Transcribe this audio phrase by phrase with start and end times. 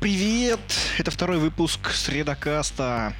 [0.00, 0.60] привет!
[0.96, 3.12] Это второй выпуск Средокаста.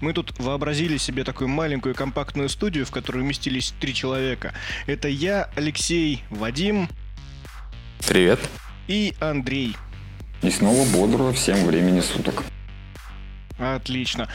[0.00, 4.54] Мы тут вообразили себе такую маленькую компактную студию, в которой уместились три человека.
[4.86, 6.88] Это я, Алексей, Вадим.
[8.06, 8.38] Привет.
[8.86, 9.76] И Андрей.
[10.42, 12.44] И снова бодрого всем времени суток.
[13.58, 14.28] Отлично.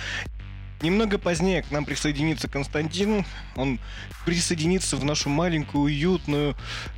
[0.81, 3.25] Немного позднее к нам присоединится Константин.
[3.55, 3.79] Он
[4.25, 6.55] присоединится в нашу маленькую, уютную,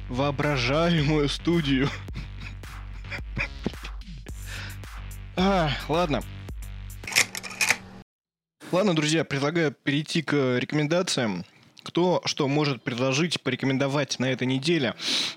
[0.10, 1.90] воображаемую студию.
[5.41, 6.21] А, ладно.
[8.73, 11.45] Ладно, друзья, предлагаю перейти к рекомендациям.
[11.81, 14.95] Кто что может предложить, порекомендовать на этой неделе.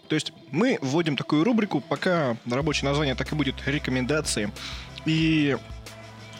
[0.08, 4.50] То есть мы вводим такую рубрику, пока рабочее название так и будет рекомендации.
[5.06, 5.56] И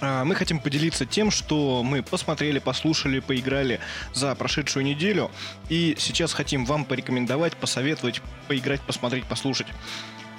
[0.00, 3.78] а, мы хотим поделиться тем, что мы посмотрели, послушали, поиграли
[4.12, 5.30] за прошедшую неделю.
[5.68, 9.68] И сейчас хотим вам порекомендовать, посоветовать, поиграть, посмотреть, послушать.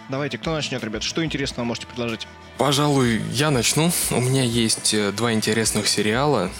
[0.09, 1.01] Давайте, кто начнет, ребят?
[1.01, 2.27] Что интересного можете предложить?
[2.57, 3.91] Пожалуй, я начну.
[4.11, 6.51] У меня есть э, два интересных сериала,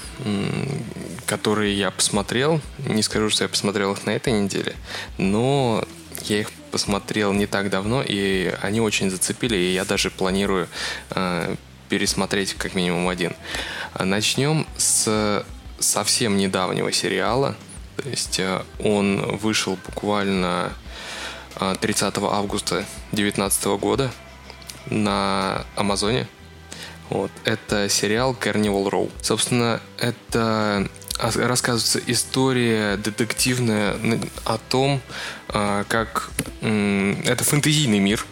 [1.25, 2.61] которые я посмотрел.
[2.87, 4.75] Не скажу, что я посмотрел их на этой неделе,
[5.17, 5.83] но
[6.23, 10.67] я их посмотрел не так давно, и они очень зацепили, и я даже планирую
[11.11, 11.55] э,
[11.89, 13.33] пересмотреть как минимум один.
[13.99, 15.45] Начнем с
[15.79, 17.55] совсем недавнего сериала.
[17.97, 20.73] То есть э, он вышел буквально
[21.79, 24.11] 30 э, августа 2019 года
[24.87, 26.27] на Амазоне.
[27.09, 27.31] Вот.
[27.45, 29.11] Это сериал Carnival Row.
[29.21, 30.87] Собственно, это
[31.19, 33.97] рассказывается история детективная
[34.45, 35.01] о том,
[35.49, 38.25] э, как это фэнтезийный мир,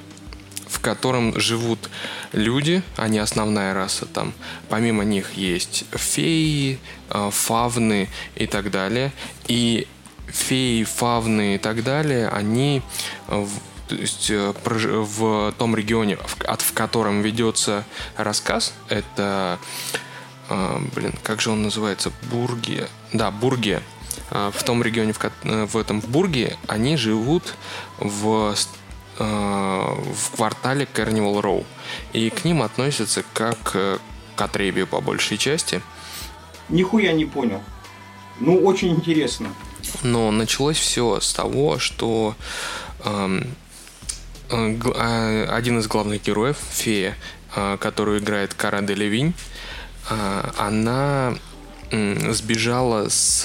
[0.67, 1.89] в котором живут
[2.31, 4.33] люди, они основная раса там.
[4.69, 6.79] Помимо них есть феи,
[7.09, 9.11] э, фавны и так далее.
[9.47, 9.88] И
[10.31, 12.81] феи, фавны и так далее, они
[13.28, 13.50] в,
[13.88, 17.85] то есть, э, в том регионе, в, в котором ведется
[18.17, 19.59] рассказ, это,
[20.50, 23.81] э, блин, как же он называется, Бургия, да, Бургия,
[24.29, 27.56] в том регионе, в, в этом в Бурге, они живут
[28.00, 28.56] в
[29.19, 31.66] в квартале Carnival Row.
[32.13, 35.81] И к ним относятся как к отребию по большей части.
[36.69, 37.61] Нихуя не понял.
[38.39, 39.50] Ну, очень интересно.
[40.03, 42.36] Но началось все с того, что
[43.03, 43.56] эм,
[44.50, 47.18] э, один из главных героев, фея,
[47.56, 49.34] э, которую играет Кара Делевинь,
[50.09, 51.36] э, она
[51.92, 53.42] э, сбежала с,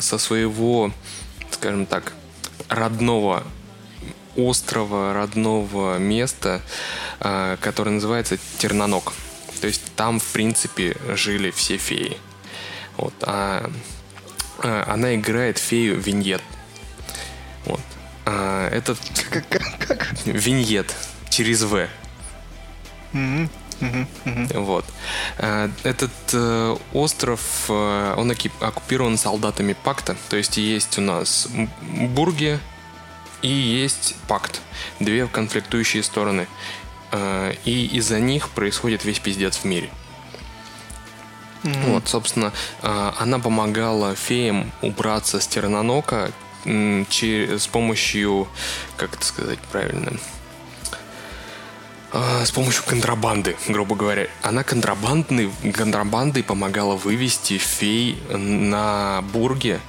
[0.00, 0.92] со своего,
[1.50, 2.12] скажем так,
[2.68, 3.44] родного
[4.36, 6.62] острова, родного места,
[7.20, 9.12] э, которое называется Тернонок.
[9.60, 12.16] То есть там, в принципе, жили все феи.
[12.96, 13.14] Вот.
[13.22, 13.70] А
[14.62, 16.42] она играет фею Виньет.
[17.64, 17.80] Вот.
[18.24, 18.98] А, этот...
[19.30, 20.12] Как, как, как?
[20.26, 20.94] Виньет.
[21.30, 21.88] Через В.
[23.12, 23.48] Mm-hmm.
[23.80, 24.58] Mm-hmm.
[24.60, 24.84] Вот.
[25.38, 28.30] А, этот э, остров, э, он
[28.60, 30.16] оккупирован солдатами пакта.
[30.28, 31.48] То есть есть у нас
[31.80, 32.58] Бурги,
[33.42, 34.60] и есть пакт.
[35.00, 36.48] Две конфликтующие стороны.
[37.12, 39.90] Э, и из-за них происходит весь пиздец в мире.
[41.62, 41.92] Mm-hmm.
[41.92, 42.52] Вот, собственно,
[42.82, 46.30] э, она помогала феям убраться с Тернонока
[46.64, 48.48] с помощью,
[48.96, 50.12] как это сказать правильно,
[52.12, 54.28] э, с помощью контрабанды, грубо говоря.
[54.42, 59.80] Она контрабандной, контрабандой помогала вывести фей на бурге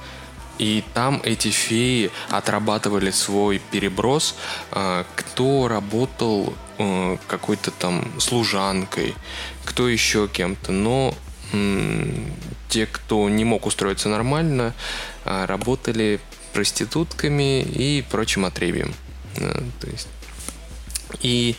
[0.60, 4.34] и там эти феи отрабатывали свой переброс,
[4.70, 9.14] а, кто работал э, какой-то там служанкой,
[9.64, 10.70] кто еще кем-то.
[10.70, 11.14] Но
[12.68, 14.74] те, кто не мог устроиться нормально,
[15.24, 16.20] а, работали
[16.52, 18.94] проститутками и прочим отребием.
[19.36, 20.08] Э, то есть...
[21.22, 21.56] И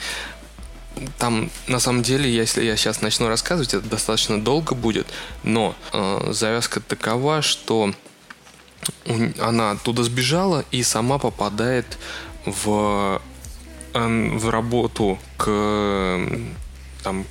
[1.18, 5.07] там, на самом деле, если я сейчас начну рассказывать, это достаточно долго будет,
[5.44, 7.94] но э, завязка такова, что
[9.39, 11.98] она оттуда сбежала и сама попадает
[12.45, 13.21] в,
[13.94, 16.19] в работу к
[17.04, 17.25] там,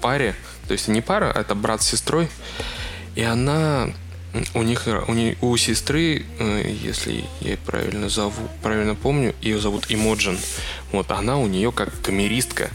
[0.00, 0.34] паре,
[0.66, 2.28] то есть не пара, а это брат с сестрой,
[3.14, 3.90] и она
[4.54, 9.86] у них у, них, у сестры, э, если я правильно зову, правильно помню, ее зовут
[9.88, 10.38] Имоджин.
[10.90, 12.70] Вот она у нее как камеристка.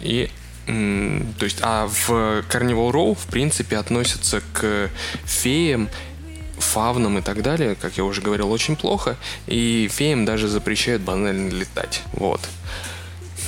[0.00, 0.30] И
[0.66, 2.10] то есть, а в
[2.48, 4.88] Carnival Row, в принципе, относятся к
[5.26, 5.90] феям
[6.58, 9.16] фавнам и так далее, как я уже говорил, очень плохо.
[9.46, 12.02] И феям даже запрещают банально летать.
[12.12, 12.40] Вот.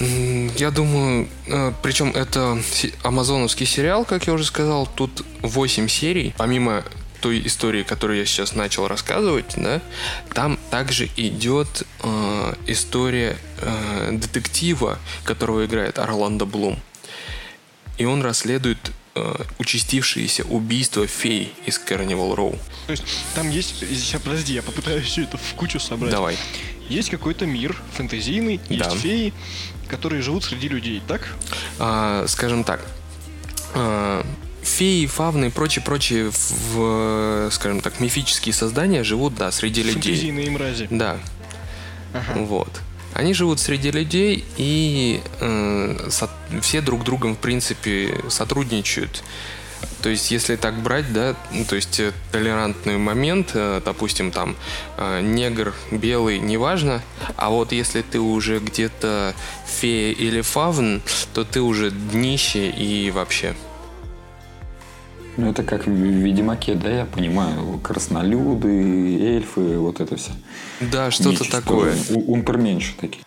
[0.00, 2.60] Я думаю, э, причем это
[3.02, 6.34] амазоновский сериал, как я уже сказал, тут 8 серий.
[6.36, 6.84] Помимо
[7.20, 9.80] той истории, которую я сейчас начал рассказывать, да,
[10.34, 16.78] там также идет э, история э, детектива, которого играет Орландо Блум.
[17.98, 18.78] И он расследует
[19.14, 22.58] э, участившиеся убийства фей из Carnival Роу.
[22.86, 23.04] То есть
[23.34, 23.78] там есть...
[23.80, 26.12] Сейчас, подожди, я попытаюсь все это в кучу собрать.
[26.12, 26.36] Давай.
[26.88, 28.74] Есть какой-то мир фэнтезийный, Да.
[28.74, 29.32] есть феи,
[29.86, 31.22] которые живут среди людей, так?
[31.78, 32.80] А, скажем так,
[33.74, 34.24] а,
[34.62, 36.30] феи, фавны и прочие-прочие,
[37.50, 40.00] скажем так, мифические создания живут, да, среди людей.
[40.14, 40.88] Фэнтезийные мрази.
[40.90, 41.18] Да,
[42.12, 42.40] Ага.
[42.40, 42.80] вот.
[43.14, 46.28] Они живут среди людей и э, со-
[46.60, 49.22] все друг другом, в принципе, сотрудничают.
[50.02, 54.54] То есть, если так брать, да, ну, то есть э, толерантный момент, э, допустим, там
[54.98, 57.02] э, негр, белый, неважно,
[57.36, 59.34] а вот если ты уже где-то
[59.76, 61.02] фея или фавн,
[61.34, 63.54] то ты уже днище и вообще.
[65.36, 67.78] Ну, это как в Ведьмаке, да, я понимаю.
[67.82, 70.30] Краснолюды, эльфы, вот это все.
[70.80, 71.94] Да, что-то такое.
[72.10, 73.22] у- Унперменьше такие.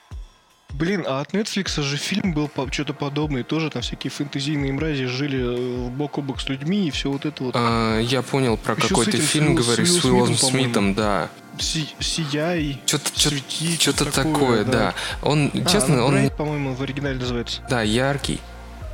[0.74, 3.44] Блин, а от Netflix же фильм был по- что-то подобное.
[3.44, 7.26] Тоже там всякие фэнтезийные мрази жили э, бок о бок с людьми и все вот
[7.26, 7.54] это вот.
[7.56, 11.30] А, я понял про Еще какой-то фильм, с говоришь, с Уиллом Уиллом Смитом, Смитом, да.
[11.60, 14.94] Си- сияй, Что-то свети, что-то такое, да.
[15.22, 17.62] Он, А, честно, ну, он, Брайт, по-моему, в оригинале называется.
[17.70, 18.40] да, яркий,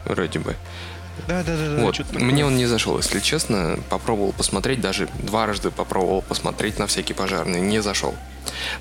[0.06, 0.56] вроде бы.
[1.28, 1.82] Да, да, да, да.
[1.84, 2.20] вот, такое.
[2.24, 3.80] мне он не зашел, если честно.
[3.90, 8.16] Попробовал посмотреть, даже дважды попробовал посмотреть на всякий пожарный, не зашел.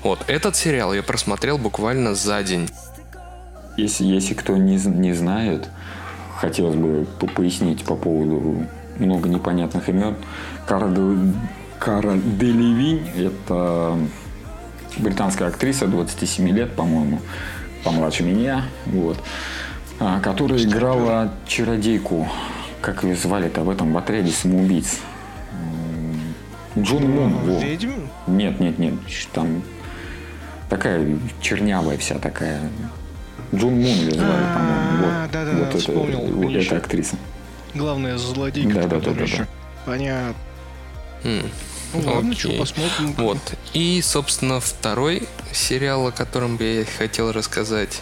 [0.03, 2.69] Вот, этот сериал я просмотрел буквально за день.
[3.77, 5.67] Если, если кто не, не знает,
[6.37, 8.65] хотелось бы по- пояснить по поводу
[8.99, 10.15] много непонятных имен.
[10.65, 11.33] Кара, Де-
[11.85, 13.95] Кара Делевинь– это
[14.97, 17.21] британская актриса 27 лет, по-моему,
[17.83, 19.19] помладше меня, вот,
[19.99, 22.27] а, которая играла чародейку,
[22.81, 24.97] как ее звали-то в этом в отряде самоубийц.
[26.75, 27.33] М, Джон Мун.
[27.35, 27.59] во.
[27.59, 27.91] Ведьм?
[28.25, 28.95] Нет, нет, нет.
[29.31, 29.61] Там
[30.71, 32.61] такая чернявая вся такая.
[33.53, 35.05] Джун Мун ее звали, А, по-моему.
[35.05, 37.15] Вот, да-да-да, вот это, вспомнил, вот эта актриса.
[37.75, 38.73] Главная злодейка.
[38.73, 39.47] Да, да, да, да, да.
[39.85, 40.33] Понятно.
[42.03, 43.13] Ну ладно, что, посмотрим.
[43.13, 43.39] Вот.
[43.73, 48.01] И, собственно, второй сериал, о котором бы я хотел рассказать,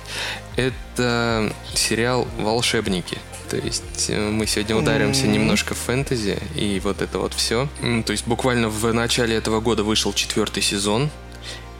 [0.56, 3.18] это сериал «Волшебники».
[3.50, 5.34] То есть э, мы сегодня ударимся М.
[5.34, 7.68] немножко в фэнтези и вот это вот все.
[8.06, 11.10] То есть буквально в начале этого года вышел четвертый сезон.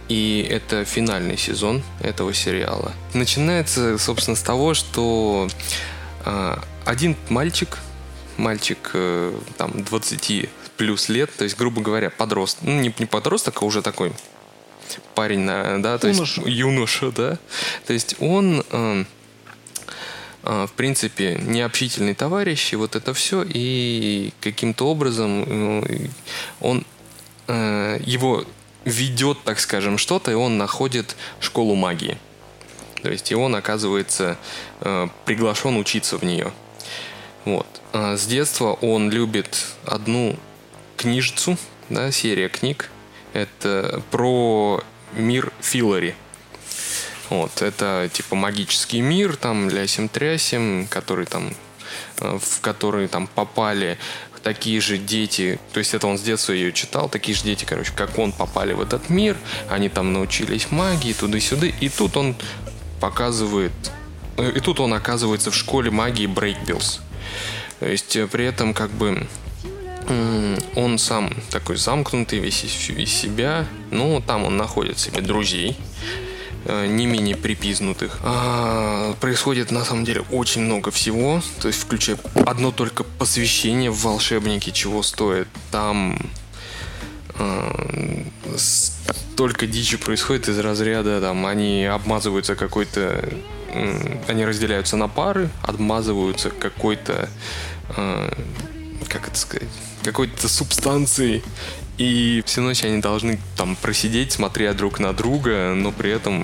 [0.10, 2.92] И это финальный сезон этого сериала.
[3.14, 5.48] Начинается, собственно, с того, что
[6.26, 7.80] а, один мальчик,
[8.38, 13.62] мальчик э, там 20 плюс лет, то есть, грубо говоря, подросток, ну не, не подросток,
[13.62, 14.14] а уже такой
[15.16, 16.42] парень, да, то Юноша.
[16.42, 17.38] есть юноша, да,
[17.86, 19.06] то есть он э,
[20.44, 26.08] э, в принципе необщительный товарищ и вот это все и каким-то образом э,
[26.60, 26.86] он
[27.48, 28.46] э, его
[28.86, 32.18] ведет, так скажем, что-то, и он находит школу магии.
[33.02, 34.38] То есть и он оказывается
[34.82, 36.52] э, приглашен учиться в нее.
[37.46, 37.68] Вот.
[37.92, 40.38] А с детства он любит одну
[40.98, 41.58] книжицу,
[41.90, 42.90] да, серия книг.
[43.34, 46.16] Это про мир Филари.
[47.30, 51.54] Вот, это типа магический мир, там, лясим-трясим, который там,
[52.20, 53.98] э, в который там попали
[54.44, 57.92] такие же дети, то есть это он с детства ее читал, такие же дети, короче,
[57.96, 59.38] как он, попали в этот мир,
[59.70, 62.36] они там научились магии, туда-сюда, и тут он
[63.00, 63.72] показывает,
[64.38, 67.02] э, и тут он оказывается в школе магии Brakebills.
[67.80, 69.26] То есть э, при этом как бы
[70.76, 72.72] он сам такой замкнутый весь из,
[73.10, 75.78] себя, но там он находит себе друзей,
[76.66, 78.20] э, не менее припизднутых.
[78.24, 84.02] А, происходит на самом деле очень много всего, то есть включая одно только посвящение в
[84.04, 85.48] волшебники, чего стоит.
[85.72, 86.20] Там
[87.36, 88.24] э,
[88.58, 93.30] столько дичи происходит из разряда, там они обмазываются какой-то,
[94.28, 97.30] они разделяются на пары, обмазываются какой-то,
[97.96, 98.34] э,
[99.08, 99.70] как это сказать,
[100.04, 101.44] какой-то субстанцией.
[101.98, 106.44] И всю ночь они должны там просидеть, смотря друг на друга, но при этом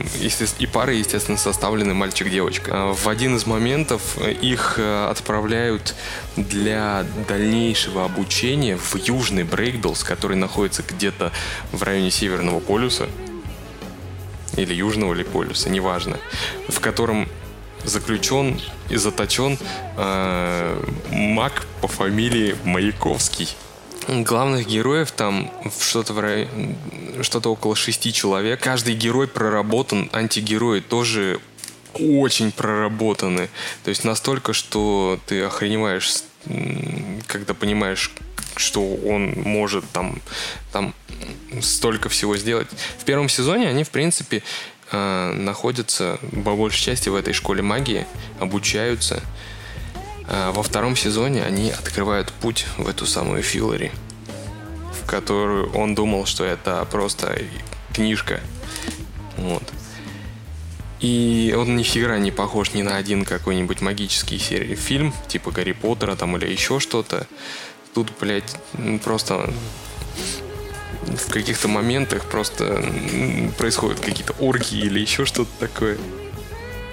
[0.60, 2.72] и пары, естественно, составлены мальчик-девочка.
[2.74, 5.96] А В один из моментов э, их э, отправляют
[6.36, 11.32] для дальнейшего обучения в Южный Brakebills, который находится где-то
[11.72, 13.10] в районе Северного полюса
[14.56, 16.20] или Южного или полюса, неважно,
[16.68, 17.28] в котором
[17.84, 18.60] заключен
[18.90, 19.58] и заточен
[19.98, 23.50] э, маг по фамилии Маяковский.
[24.08, 26.48] Главных героев там что-то в рай-
[27.22, 28.60] что-то около шести человек.
[28.62, 31.40] Каждый герой проработан, антигерои тоже
[31.94, 33.50] очень проработаны.
[33.84, 36.24] То есть настолько, что ты охреневаешь
[37.28, 38.12] когда понимаешь,
[38.56, 40.22] что он может там,
[40.72, 40.94] там
[41.62, 42.68] столько всего сделать.
[42.98, 44.44] В первом сезоне они, в принципе,
[44.92, 48.06] э, находятся по большей части в этой школе магии,
[48.40, 49.22] обучаются.
[50.28, 53.92] А во втором сезоне они открывают путь в эту самую Филлари,
[54.94, 57.42] в которую он думал, что это просто
[57.94, 58.40] книжка.
[59.38, 59.64] Вот.
[61.00, 65.72] И он ни хера не похож ни на один какой-нибудь магический серий, фильм, типа Гарри
[65.72, 67.26] Поттера там или еще что-то.
[67.94, 68.56] Тут, блядь,
[69.04, 69.52] просто
[71.18, 72.84] в каких-то моментах просто
[73.58, 75.98] происходят какие-то оргии или еще что-то такое.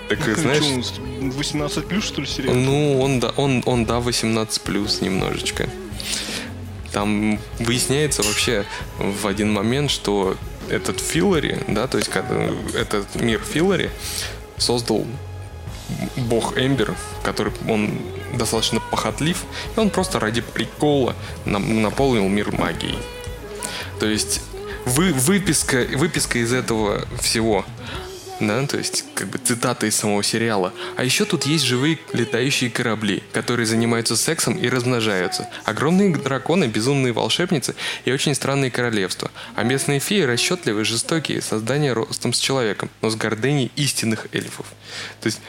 [0.09, 0.87] Так, ну, знаешь...
[0.87, 2.55] Что, 18 плюс, что ли, сериал?
[2.55, 5.69] Ну, он, да, он, он, да, 18 плюс немножечко.
[6.93, 8.65] Там выясняется вообще
[8.99, 10.37] в один момент, что
[10.69, 12.11] этот Филлари, да, то есть
[12.75, 13.91] этот мир Филлари
[14.57, 15.05] создал
[16.17, 17.99] бог Эмбер, который он
[18.35, 19.45] достаточно похотлив,
[19.77, 22.99] и он просто ради прикола наполнил мир магией.
[24.01, 24.41] То есть
[24.85, 27.65] вы, выписка, выписка из этого всего
[28.41, 30.73] да, то есть как бы цитата из самого сериала.
[30.97, 35.49] А еще тут есть живые летающие корабли, которые занимаются сексом и размножаются.
[35.65, 39.31] Огромные драконы, безумные волшебницы и очень странные королевства.
[39.55, 44.67] А местные феи расчетливые, жестокие, создания ростом с человеком, но с гордыней истинных эльфов.
[45.21, 45.41] То есть,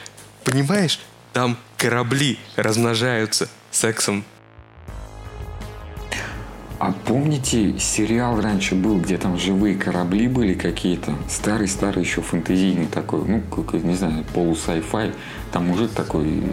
[0.46, 1.00] понимаешь,
[1.34, 4.24] там корабли размножаются сексом
[6.80, 11.16] а помните, сериал раньше был, где там живые корабли были какие-то?
[11.28, 15.14] Старый-старый еще фэнтезийный такой, ну, как, не знаю, полу-сай-фай.
[15.52, 16.44] Там мужик такой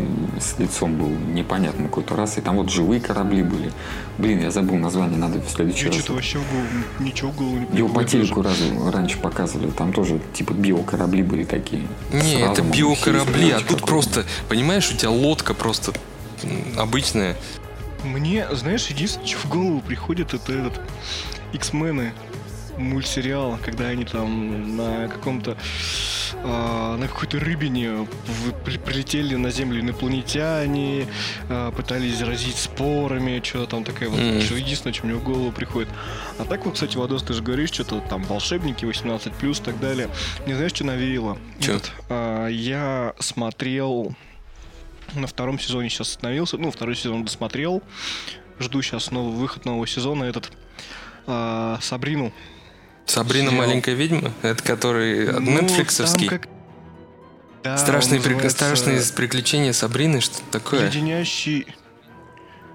[0.40, 3.70] с лицом был непонятно какой-то раз, и там вот живые корабли были.
[4.16, 5.96] Блин, я забыл название, надо в следующий я раз.
[5.96, 6.68] что-то вообще в голову,
[7.00, 8.56] ничего в голову не Его по телеку раз,
[8.92, 11.82] раньше показывали, там тоже типа биокорабли были такие.
[12.12, 15.92] Не, это биокорабли, а тут просто, понимаешь, у тебя лодка просто
[16.78, 17.36] обычная,
[18.04, 20.80] мне, знаешь, единственное, что в голову приходит, это этот
[21.52, 22.12] X-мены
[22.76, 25.56] мультсериал, когда они там на каком-то
[26.32, 28.06] э, на какой-то рыбине
[28.84, 31.06] прилетели на Землю инопланетяне,
[31.48, 34.18] э, пытались заразить спорами, что-то там такое вот.
[34.18, 34.42] Mm.
[34.42, 35.88] Что единственное, что мне в голову приходит.
[36.38, 39.80] А так вот, кстати, Вадос, ты же говоришь, что-то там волшебники 18 плюс и так
[39.80, 40.08] далее.
[40.46, 41.38] Не знаешь, что навеяло?
[41.60, 41.74] Что?
[41.74, 44.14] Вот, э, я смотрел
[45.14, 46.58] на втором сезоне сейчас остановился.
[46.58, 47.82] Ну, второй сезон досмотрел.
[48.58, 50.24] Жду сейчас новый выход нового сезона.
[50.24, 50.52] Этот
[51.26, 52.32] э, Сабрину.
[53.06, 53.66] Сабрина сериал.
[53.66, 54.32] маленькая ведьма?
[54.42, 56.28] Это который ну, Netflixовский?
[56.28, 56.48] Как...
[57.62, 58.50] Да, страшные, называется...
[58.50, 60.86] страшные приключения Сабрины, что такое?
[60.86, 61.66] Леденящий...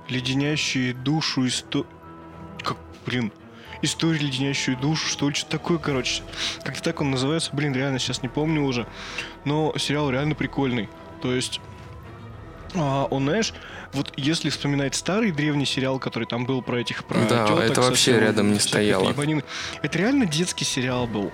[0.08, 1.86] Леденящий душу исто...
[2.64, 3.32] Как, блин,
[3.82, 6.24] история леденящую душу, что ли, что такое, короче.
[6.64, 8.88] Как-то так он называется, блин, реально сейчас не помню уже.
[9.46, 10.90] Но сериал реально прикольный.
[11.22, 11.62] То есть
[12.76, 13.54] а, он, знаешь,
[13.94, 17.82] вот если вспоминать старый древний сериал, который там был про этих про да, теток, это
[17.82, 19.14] вообще совсем, рядом не стояло.
[19.82, 21.32] Это реально детский сериал был.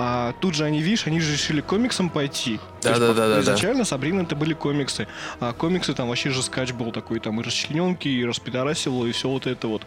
[0.00, 2.60] А тут же они, видишь, они же решили комиксом пойти.
[2.82, 3.40] Да, да, да, да.
[3.40, 3.84] Изначально да.
[3.84, 5.08] Сабрина это были комиксы.
[5.40, 9.28] А комиксы там вообще же скач был такой, там и расчлененки, и распидорасило, и все
[9.28, 9.82] вот это вот.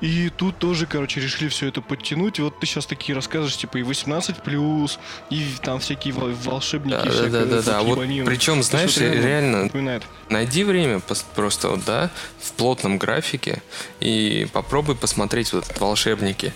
[0.00, 2.38] И тут тоже, короче, решили все это подтянуть.
[2.38, 4.98] И вот ты сейчас такие рассказываешь, типа, и 18 плюс,
[5.30, 6.94] и там всякие волшебники.
[6.94, 7.82] Да, всякие, да, да, да.
[7.82, 10.02] Вот причем, знаешь, реально, напоминает.
[10.28, 11.00] найди время
[11.34, 12.10] просто, вот, да,
[12.40, 13.62] в плотном графике
[14.00, 16.52] и попробуй посмотреть вот волшебники.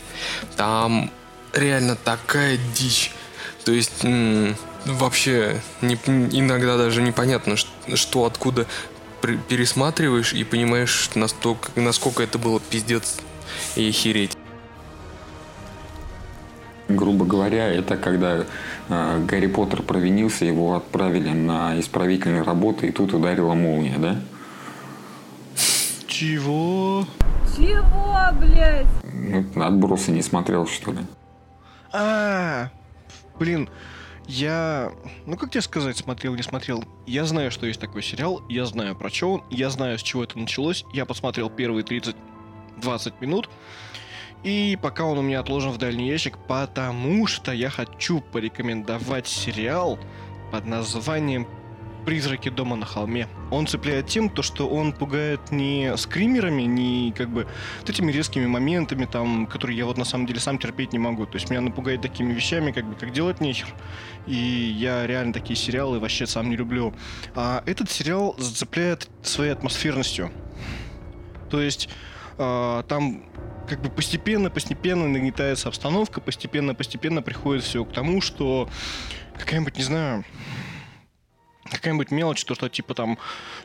[0.57, 1.11] Там
[1.55, 3.13] реально такая дичь.
[3.65, 8.67] То есть м- вообще не, иногда даже непонятно, что, что откуда
[9.49, 13.19] пересматриваешь и понимаешь, настолько, насколько это было пиздец
[13.77, 14.37] и охереть.
[16.89, 18.45] Грубо говоря, это когда
[18.89, 24.21] э, Гарри Поттер провинился, его отправили на исправительные работы, и тут ударила молния, да?
[26.09, 27.07] Чего?
[27.57, 28.87] Чего, блядь?
[29.05, 30.99] Ну, отбросы не смотрел, что ли?
[31.93, 32.81] А, -а, -а
[33.39, 33.69] блин,
[34.27, 34.93] я,
[35.27, 36.85] ну как тебе сказать, смотрел, не смотрел.
[37.07, 40.23] Я знаю, что есть такой сериал, я знаю про что он, я знаю, с чего
[40.23, 40.85] это началось.
[40.93, 41.83] Я посмотрел первые
[42.81, 43.49] 30-20 минут.
[44.43, 49.99] И пока он у меня отложен в дальний ящик, потому что я хочу порекомендовать сериал
[50.51, 51.47] под названием
[52.07, 53.29] «Призраки дома на холме».
[53.51, 57.47] Он цепляет тем, то, что он пугает не скримерами, не как бы
[57.81, 61.27] вот этими резкими моментами, там, которые я вот на самом деле сам терпеть не могу.
[61.27, 63.69] То есть меня напугает такими вещами, как бы, как делать нехер.
[64.27, 66.95] И я реально такие сериалы вообще сам не люблю.
[67.35, 70.31] А этот сериал зацепляет своей атмосферностью.
[71.51, 71.91] То есть
[72.41, 73.23] э, там
[73.69, 78.69] как бы постепенно-постепенно нагнетается обстановка, постепенно-постепенно приходит все к тому, что
[79.39, 80.25] какая-нибудь, не знаю,
[81.71, 83.19] какая-нибудь мелочь, то, что типа там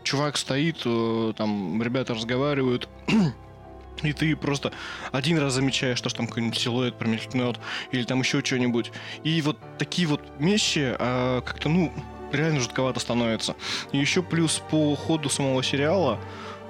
[0.04, 2.88] чувак стоит, э, там ребята разговаривают,
[4.04, 4.72] и ты просто
[5.12, 7.60] один раз замечаешь, что там какой-нибудь силуэт промелькнет,
[7.92, 8.92] или там еще что-нибудь.
[9.24, 11.92] И вот такие вот вещи а, как-то, ну,
[12.32, 13.56] реально жутковато становится.
[13.92, 16.20] И еще плюс по ходу самого сериала,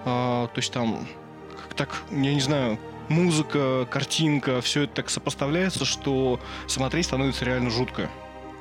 [0.06, 1.08] а, то есть там,
[1.76, 2.80] так, я не знаю,
[3.10, 8.10] музыка, картинка, все это так сопоставляется, что смотреть становится реально жутко.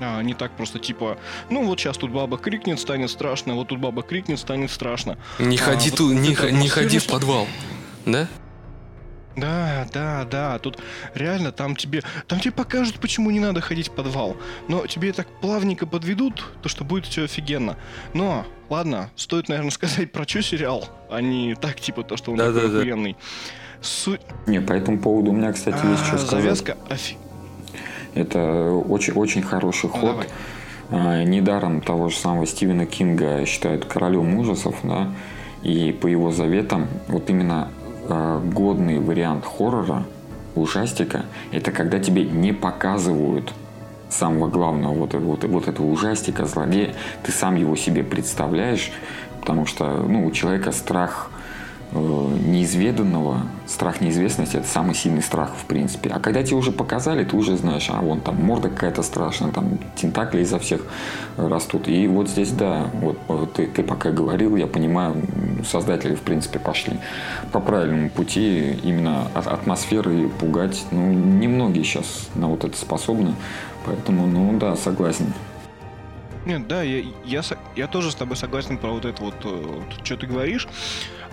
[0.00, 1.18] А, не так просто типа,
[1.50, 5.18] ну вот сейчас тут баба крикнет, станет страшно, вот тут баба крикнет, станет страшно.
[5.38, 7.46] Не А, ходи вот тут, не, не ходи в подвал.
[8.04, 8.28] Да?
[9.36, 10.78] Да, да, да, тут
[11.14, 14.36] реально там тебе, там тебе покажут, почему не надо ходить в подвал.
[14.68, 17.76] Но тебе так плавненько подведут, то что будет все офигенно.
[18.12, 22.38] Но, ладно, стоит, наверное, сказать про что сериал, а не так, типа, то, что он
[22.38, 22.78] такой Да-да-да.
[22.78, 23.16] охуенный.
[23.80, 24.20] Суть...
[24.46, 26.42] Не, по этому поводу у меня, кстати, есть что А, сказать.
[26.42, 27.16] завязка офи...
[28.14, 30.10] Это очень, очень хороший Ну, ход.
[30.10, 30.28] давай.
[30.90, 35.12] А, Недаром того же самого Стивена Кинга считают королем ужасов, да,
[35.62, 37.68] и по его заветам вот именно
[38.08, 40.04] а, годный вариант хоррора,
[40.54, 43.52] ужастика, это когда тебе не показывают
[44.08, 48.92] самого главного вот, вот, вот этого ужастика, злодея, ты сам его себе представляешь,
[49.40, 51.33] потому что ну, у человека страх э,
[51.92, 56.10] неизведанного, страх неизвестности это самый сильный страх в принципе.
[56.10, 59.78] А когда тебе уже показали, ты уже знаешь, а вон там морда какая-то страшная, там
[59.94, 60.82] тентакли изо всех
[61.36, 61.88] растут.
[61.88, 65.16] И вот здесь, да, вот э, ты, ты пока говорил, я понимаю,
[65.64, 66.98] создатели в принципе пошли
[67.52, 70.84] по правильному пути, именно от атмосферы пугать.
[70.90, 73.34] Ну, немногие сейчас на вот это способны,
[73.86, 75.32] поэтому, ну да, согласен.
[76.44, 77.42] Нет, да, я, я,
[77.74, 79.34] я тоже с тобой согласен про вот это вот,
[80.02, 80.68] что ты говоришь.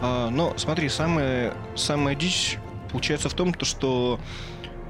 [0.02, 2.58] А, но смотри, самая, самая дичь
[2.92, 4.20] получается в том, то, что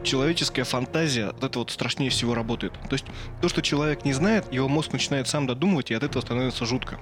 [0.04, 2.74] человеческая фантазия от этого вот страшнее всего работает.
[2.90, 3.06] То есть
[3.42, 7.00] то, что человек не знает, его мозг начинает сам додумывать, и от этого становится жутко.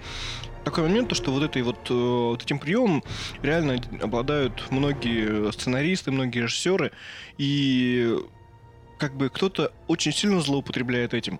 [0.65, 3.03] Такой момент, то, что вот, этой вот, э, вот этим приемом
[3.41, 6.91] реально обладают многие сценаристы, многие режиссеры,
[7.37, 8.17] и
[8.99, 11.39] как бы кто-то очень сильно злоупотребляет этим,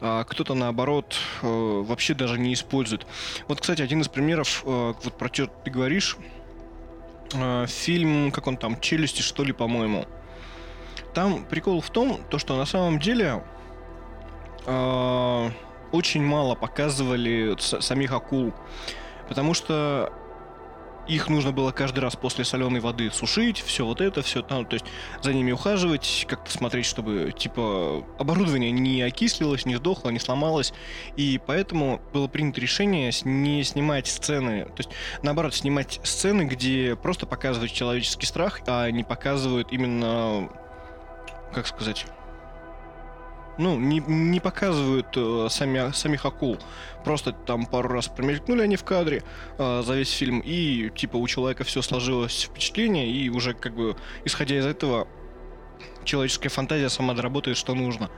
[0.00, 3.06] а кто-то наоборот э, вообще даже не использует.
[3.48, 6.18] Вот, кстати, один из примеров, э, вот про что ты говоришь,
[7.32, 10.06] э, фильм, как он там, «Челюсти», что ли, по-моему.
[11.14, 13.42] Там прикол в том, то, что на самом деле
[15.92, 18.52] очень мало показывали самих акул,
[19.28, 20.12] потому что
[21.08, 24.74] их нужно было каждый раз после соленой воды сушить, все вот это, все там, то
[24.74, 24.86] есть
[25.22, 30.72] за ними ухаживать, как-то смотреть, чтобы, типа, оборудование не окислилось, не сдохло, не сломалось.
[31.16, 34.90] И поэтому было принято решение не снимать сцены, то есть,
[35.22, 40.50] наоборот, снимать сцены, где просто показывают человеческий страх, а не показывают именно,
[41.52, 42.06] как сказать,
[43.58, 46.58] ну, не, не показывают э, сами, самих акул.
[47.04, 49.22] Просто там пару раз промелькнули они в кадре
[49.58, 53.96] э, за весь фильм, и типа у человека все сложилось впечатление, и уже как бы
[54.24, 55.06] исходя из этого
[56.04, 58.10] человеческая фантазия сама доработает, что нужно.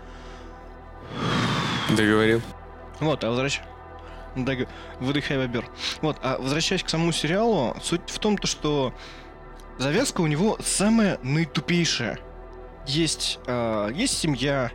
[1.97, 2.43] Договорил.
[3.01, 3.61] Вот, а возвращ...
[4.37, 4.69] Даг-
[5.01, 5.65] Выдыхай, бобер.
[6.03, 8.95] Вот, а возвращаясь к самому сериалу, суть в том, то, что
[9.79, 12.19] завязка у него самая наитупейшая.
[12.87, 14.71] Есть, э, есть семья,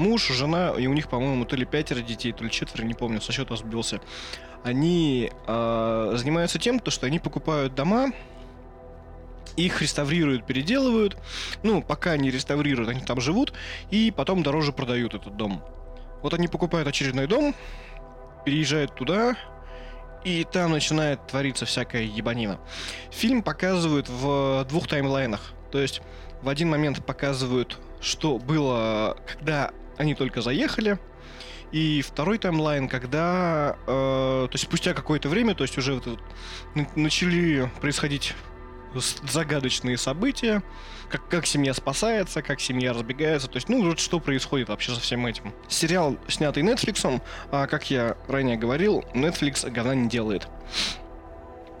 [0.00, 3.20] муж, жена, и у них, по-моему, то ли пятеро детей, то ли четверо, не помню,
[3.20, 4.00] со счета сбился.
[4.64, 8.12] Они э, занимаются тем, то, что они покупают дома,
[9.56, 11.16] их реставрируют, переделывают.
[11.62, 13.52] Ну, пока они реставрируют, они там живут,
[13.90, 15.62] и потом дороже продают этот дом.
[16.22, 17.54] Вот они покупают очередной дом,
[18.44, 19.36] переезжают туда,
[20.24, 22.58] и там начинает твориться всякая ебанина.
[23.10, 25.52] Фильм показывают в двух таймлайнах.
[25.70, 26.02] То есть
[26.42, 30.98] в один момент показывают, что было, когда они только заехали,
[31.72, 36.18] и второй таймлайн, когда, э, то есть спустя какое-то время, то есть уже вот
[36.96, 38.34] начали происходить
[38.94, 40.62] загадочные события,
[41.10, 45.00] как, как семья спасается, как семья разбегается, то есть, ну, вот что происходит вообще со
[45.00, 45.52] всем этим.
[45.68, 50.48] Сериал, снятый Netflix, а, как я ранее говорил, Netflix говна не делает.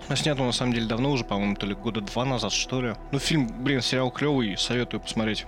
[0.08, 2.82] А снят он, на самом деле, давно уже, по-моему, то ли года два назад, что
[2.82, 2.94] ли.
[3.12, 5.46] Ну, фильм, блин, сериал клевый, советую посмотреть.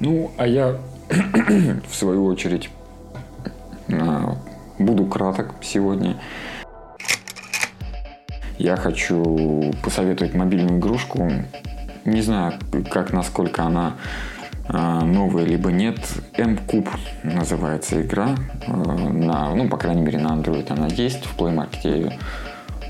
[0.00, 0.76] Ну, а я,
[1.88, 2.70] в свою очередь,
[3.92, 4.34] а,
[4.78, 6.16] буду краток сегодня.
[8.58, 11.30] Я хочу посоветовать мобильную игрушку.
[12.06, 12.54] Не знаю,
[12.90, 13.96] как, насколько она
[14.68, 15.98] а, новая, либо нет.
[16.34, 16.88] M-Cube
[17.22, 18.36] называется игра.
[18.66, 21.26] А, на, ну, по крайней мере, на Android она есть.
[21.26, 22.18] В Play Market я ее,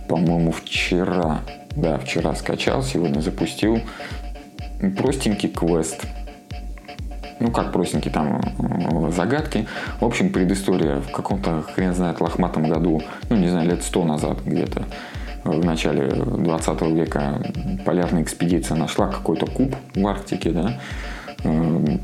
[0.08, 1.40] по-моему, вчера,
[1.74, 3.80] да, вчера скачал, сегодня запустил.
[4.96, 6.06] Простенький квест
[7.40, 9.66] ну, как простенькие там э, загадки.
[10.00, 14.38] В общем, предыстория в каком-то, хрен знает, лохматом году, ну, не знаю, лет сто назад
[14.44, 14.84] где-то,
[15.44, 17.40] в начале 20 века
[17.84, 20.78] полярная экспедиция нашла какой-то куб в Арктике, да,
[21.42, 21.98] э,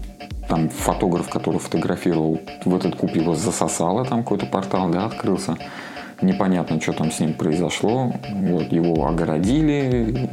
[0.48, 5.56] там фотограф, который фотографировал в этот куб, его засосало, там какой-то портал, да, открылся.
[6.22, 8.14] Непонятно, что там с ним произошло.
[8.32, 10.30] Вот, его огородили,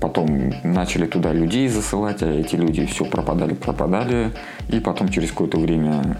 [0.00, 4.32] потом начали туда людей засылать, а эти люди все пропадали, пропадали.
[4.68, 6.16] И потом через какое-то время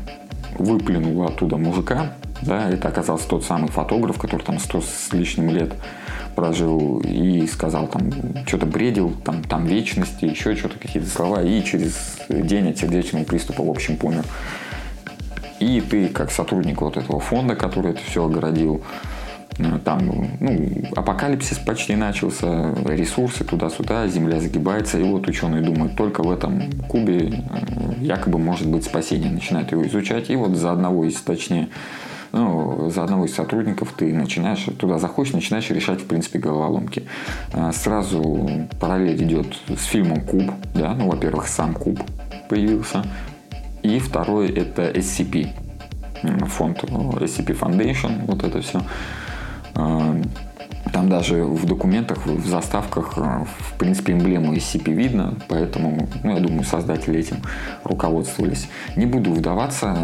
[0.59, 2.13] выплюнуло оттуда мужика,
[2.43, 5.73] да, это оказался тот самый фотограф, который там сто с лишним лет
[6.35, 8.11] прожил и сказал там,
[8.47, 13.63] что-то бредил, там, там вечности, еще что-то, какие-то слова, и через день от сердечного приступа,
[13.63, 14.25] в общем, помер.
[15.59, 18.83] И ты, как сотрудник вот этого фонда, который это все огородил,
[19.85, 20.07] там,
[20.41, 26.71] ну, апокалипсис почти начался, ресурсы туда-сюда, земля загибается, и вот ученые думают, только в этом
[26.89, 31.69] кубе э, якобы может быть спасение, начинают его изучать, и вот за одного из, точнее,
[32.33, 37.05] ну, за одного из сотрудников ты начинаешь, туда заходишь, начинаешь решать, в принципе, головоломки.
[37.53, 42.01] А, сразу параллель идет с фильмом «Куб», да, ну, во-первых, сам «Куб»
[42.49, 43.05] появился,
[43.83, 45.49] и второй это SCP,
[46.47, 48.81] фонд SCP Foundation, вот это все.
[49.81, 50.21] А,
[50.93, 56.41] там даже в документах, в заставках, э, в принципе, эмблему SCP видно, поэтому, ну, я
[56.41, 57.37] думаю, создатели этим
[57.85, 58.69] руководствовались.
[58.97, 59.97] Не буду вдаваться,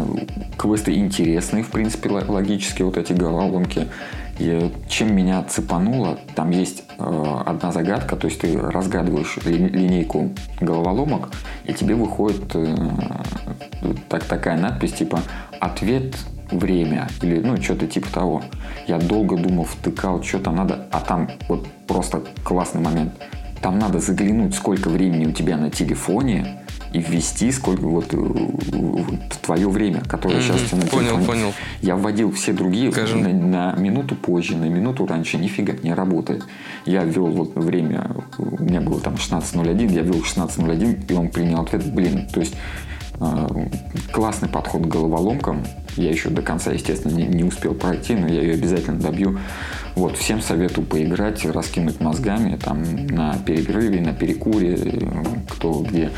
[0.57, 3.87] квесты интересные, в принципе, логически, вот эти головоломки.
[4.39, 10.31] И чем меня цепануло, там есть э, одна загадка, то есть ты разгадываешь ли, линейку
[10.61, 11.29] головоломок,
[11.65, 12.75] и тебе выходит э,
[14.09, 15.21] так, такая надпись типа
[15.59, 16.15] «Ответ
[16.51, 18.43] время или ну что-то типа того.
[18.87, 23.13] Я долго думал, втыкал, что там надо, а там вот просто классный момент.
[23.61, 26.61] Там надо заглянуть, сколько времени у тебя на телефоне,
[26.93, 30.57] и ввести сколько вот э, твое время, которое mm-hmm.
[30.57, 31.53] сейчас на Понял, понял.
[31.81, 36.43] Я вводил все другие на, на минуту позже, на минуту раньше, нифига не работает.
[36.85, 41.61] Я ввел вот время, у меня было там 16.01, я ввел 16.01, и он принял
[41.61, 42.55] ответ, блин, то есть
[43.19, 43.69] э,
[44.11, 45.63] классный подход к головоломкам,
[45.97, 49.39] я еще до конца, естественно, не, не успел пройти, но я ее обязательно добью.
[49.95, 54.77] Вот, всем советую поиграть, раскинуть мозгами там на перерыве, на перекуре,
[55.49, 56.11] кто где.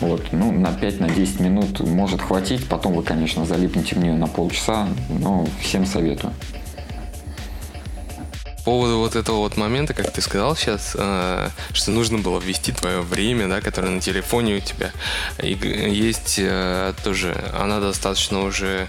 [0.00, 4.26] Вот, ну, на 5-10 на минут может хватить, потом вы, конечно, залипнете в нее на
[4.26, 6.32] полчаса, но всем советую
[8.64, 13.00] поводу вот этого вот момента, как ты сказал сейчас, э, что нужно было ввести твое
[13.00, 14.92] время, да, которое на телефоне у тебя.
[15.42, 18.88] И есть э, тоже, она достаточно уже,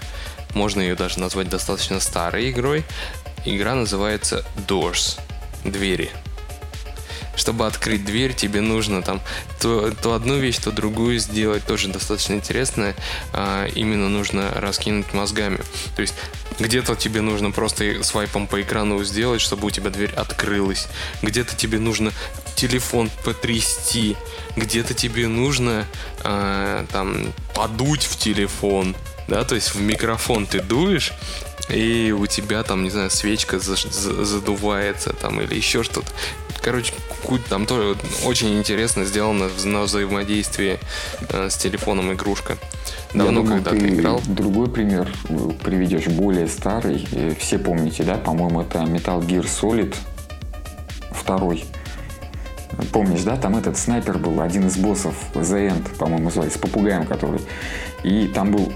[0.54, 2.84] можно ее даже назвать достаточно старой игрой.
[3.44, 5.18] Игра называется Doors,
[5.64, 6.10] двери.
[7.36, 9.20] Чтобы открыть дверь, тебе нужно там
[9.60, 12.94] то, то одну вещь, то другую сделать, тоже достаточно интересное.
[13.32, 15.58] А, именно нужно раскинуть мозгами.
[15.96, 16.14] То есть
[16.58, 20.88] где-то тебе нужно просто свайпом по экрану сделать, чтобы у тебя дверь открылась.
[21.22, 22.12] Где-то тебе нужно
[22.54, 24.16] телефон потрясти.
[24.56, 25.86] Где-то тебе нужно
[26.22, 28.94] э, там подуть в телефон.
[29.26, 31.12] Да, то есть в микрофон ты дуешь,
[31.70, 36.08] и у тебя там, не знаю, свечка задувается там или еще что-то.
[36.64, 36.94] Короче,
[37.50, 40.78] там тоже очень интересно сделано на взаимодействии
[41.28, 42.56] э, с телефоном игрушка.
[43.12, 44.22] Давно Я думаю, когда ты играл.
[44.26, 45.12] Другой пример
[45.62, 47.06] приведешь, более старый.
[47.12, 48.16] Э, все помните, да?
[48.16, 49.94] По-моему, это Metal Gear Solid
[51.10, 51.66] второй.
[52.92, 53.36] Помнишь, да?
[53.36, 57.42] Там этот снайпер был, один из боссов, The End, по-моему, звали, с попугаем который.
[58.04, 58.72] И там был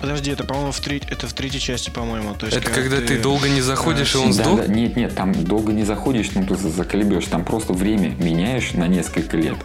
[0.00, 2.34] Подожди, это, по-моему, в, треть, это в третьей части, по-моему.
[2.34, 3.06] То есть, это когда ты...
[3.06, 4.60] ты долго не заходишь, а, и он да, сдох?
[4.60, 7.26] Да, нет, нет, там долго не заходишь, ну ты заколебешь.
[7.26, 9.56] Там просто время меняешь на несколько лет.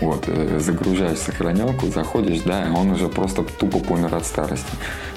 [0.00, 4.66] Вот, э, загружаешь сохранялку, заходишь, да, он уже просто тупо помер от старости.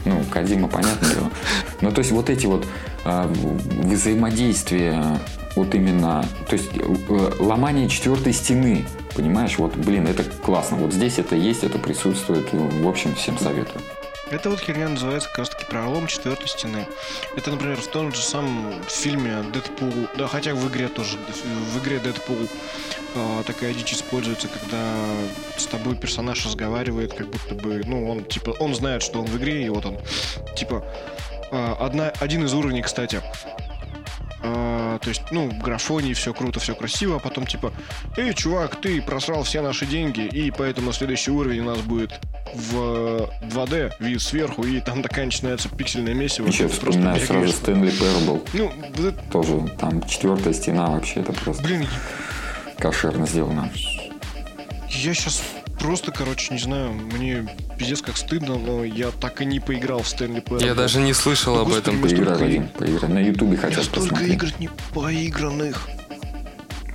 [0.05, 1.31] Ну, Кадима, понятно дело.
[1.81, 2.67] Ну, то есть вот эти вот
[3.03, 3.33] э,
[3.81, 5.19] взаимодействия,
[5.55, 10.77] вот именно, то есть э, ломание четвертой стены, понимаешь, вот, блин, это классно.
[10.77, 13.81] Вот здесь это есть, это присутствует, в общем, всем советую.
[14.31, 16.87] Это вот херня называется как раз таки пролом четвертой стены.
[17.35, 21.17] Это, например, в том же самом фильме Дэдпул, да, хотя в игре тоже,
[21.73, 22.37] в игре Дэдпул
[23.15, 24.95] э, такая дичь используется, когда
[25.57, 29.37] с тобой персонаж разговаривает, как будто бы, ну, он, типа, он знает, что он в
[29.37, 29.99] игре, и вот он,
[30.55, 30.83] типа,
[31.51, 33.21] э, одна, один из уровней, кстати,
[34.45, 37.73] а, то есть, ну, в графоне все круто, все красиво, а потом типа,
[38.15, 42.19] эй, чувак, ты просрал все наши деньги, и поэтому следующий уровень у нас будет
[42.53, 46.47] в 2D, вид сверху, и там такая начинается пиксельная месиво.
[46.47, 48.47] Еще вспоминаю сразу Стэнли Parable.
[48.53, 48.71] Ну,
[49.07, 49.23] это...
[49.31, 51.87] Тоже там четвертая стена вообще, это просто Блин,
[52.77, 53.71] кошерно сделано.
[54.89, 55.41] Я сейчас
[55.79, 60.07] просто, короче, не знаю, мне пиздец как стыдно, но я так и не поиграл в
[60.07, 60.65] Стэнли Парабл.
[60.65, 62.01] Я даже не слышал Ну, об господи, этом.
[62.01, 63.09] Поиграй, столько Вадим, поиграй.
[63.09, 64.33] На Ютубе Я хотят столько посмотреть.
[64.33, 65.87] игр не поигранных.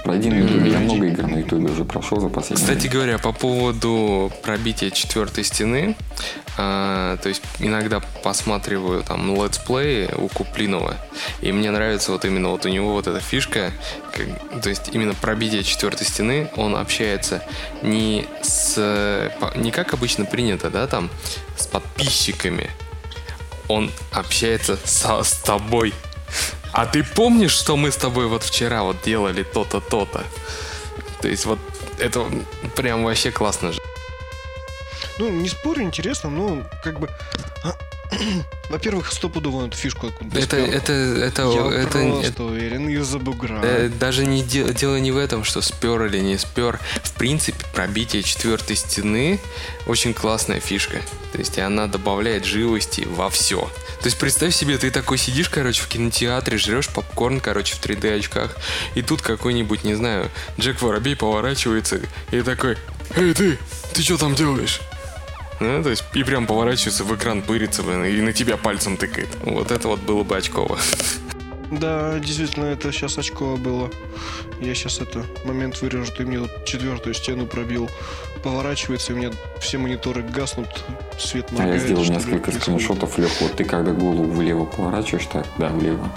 [0.04, 0.70] Пройди на Ютубе.
[0.70, 2.92] Я много игр на Ютубе уже прошел за последнее Кстати время.
[2.94, 5.94] говоря, по поводу пробития четвертой стены,
[6.56, 10.96] а, то есть иногда посматриваю там летсплеи у Куплинова,
[11.42, 13.72] и мне нравится вот именно вот у него вот эта фишка,
[14.12, 17.42] как- то есть именно пробитие четвертой стены, он общается
[17.82, 21.10] не с, не как обычно принято, да, там,
[21.56, 22.70] с подписчиками,
[23.68, 25.92] он общается со, с тобой.
[26.72, 30.24] А ты помнишь, что мы с тобой вот вчера вот делали то-то, то-то?
[31.20, 31.58] То есть вот
[31.98, 32.26] это
[32.76, 33.80] прям вообще классно же.
[35.18, 37.08] Ну, не спорю, интересно, но как бы...
[38.68, 43.60] Во-первых, стопудово эту фишку откуда Это, это, это, Я это, просто это- уверен, из-за бугра.
[43.62, 46.78] э, даже не де- дело не в этом, что спер или не спер.
[47.02, 49.40] В принципе, пробитие четвертой стены
[49.86, 50.98] очень классная фишка.
[51.32, 53.60] То есть она добавляет живости во все.
[54.00, 58.18] То есть представь себе, ты такой сидишь, короче, в кинотеатре, жрешь попкорн, короче, в 3D
[58.18, 58.56] очках,
[58.94, 62.76] и тут какой-нибудь, не знаю, Джек Воробей поворачивается и такой,
[63.16, 63.58] «Эй, ты,
[63.92, 64.80] ты что там делаешь?»
[65.60, 69.28] Ну, то есть, и прям поворачивается в экран, пырится, блин, и на тебя пальцем тыкает.
[69.42, 70.78] Вот это вот было бы очково.
[71.70, 73.90] Да, действительно, это сейчас очково было.
[74.58, 77.88] Я сейчас это момент вырежу, ты мне вот четвертую стену пробил.
[78.42, 80.82] Поворачивается, и у меня все мониторы гаснут,
[81.18, 81.82] свет А я моргает.
[81.82, 86.10] сделал несколько скриншотов, Лех, вот ты когда голову влево поворачиваешь, так, да, влево.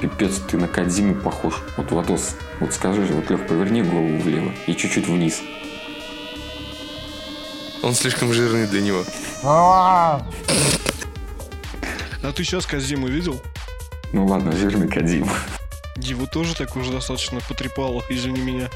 [0.00, 1.62] Пипец, ты на Кадзиму похож.
[1.76, 5.40] Вот, Владос, вот скажи же, вот, Лех, поверни голову влево и чуть-чуть вниз.
[7.82, 9.04] Он слишком жирный для него.
[9.42, 10.22] А
[12.34, 13.40] ты сейчас Казиму видел?
[14.12, 15.32] Ну ладно, жирный Кадзима.
[15.96, 18.70] Его тоже так уже достаточно потрепало, извини меня.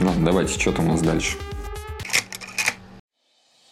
[0.00, 1.36] Ладно, давайте, что там у нас дальше?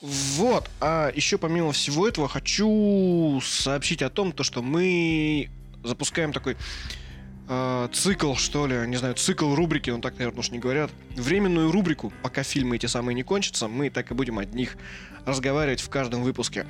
[0.01, 5.51] Вот, а еще помимо всего этого хочу сообщить о том, то, что мы
[5.83, 6.57] запускаем такой
[7.48, 10.90] э, цикл, что ли, не знаю, цикл рубрики, ну так, наверное, уж не говорят.
[11.16, 14.76] Временную рубрику, пока фильмы эти самые не кончатся, мы так и будем от них
[15.24, 16.66] разговаривать в каждом выпуске.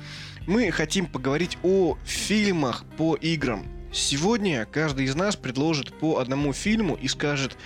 [0.47, 3.65] Мы хотим поговорить о фильмах по играм.
[3.91, 7.57] Сегодня каждый из нас предложит по одному фильму и скажет,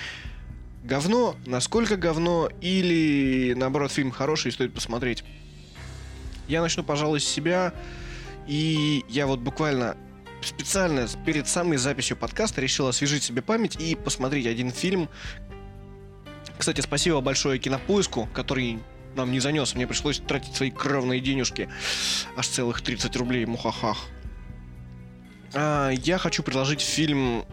[0.83, 5.23] говно, насколько говно, или наоборот фильм хороший стоит посмотреть.
[6.47, 7.73] Я начну, пожалуй, с себя.
[8.47, 9.95] И я вот буквально
[10.45, 15.09] специально перед самой записью подкаста решил освежить себе память и посмотреть один фильм.
[16.57, 18.79] Кстати, спасибо большое Кинопоиску, который
[19.15, 19.75] нам не занес.
[19.75, 21.69] Мне пришлось тратить свои кровные денежки.
[22.35, 23.97] Аж целых 30 рублей, мухахах.
[25.53, 27.45] А, я хочу предложить фильм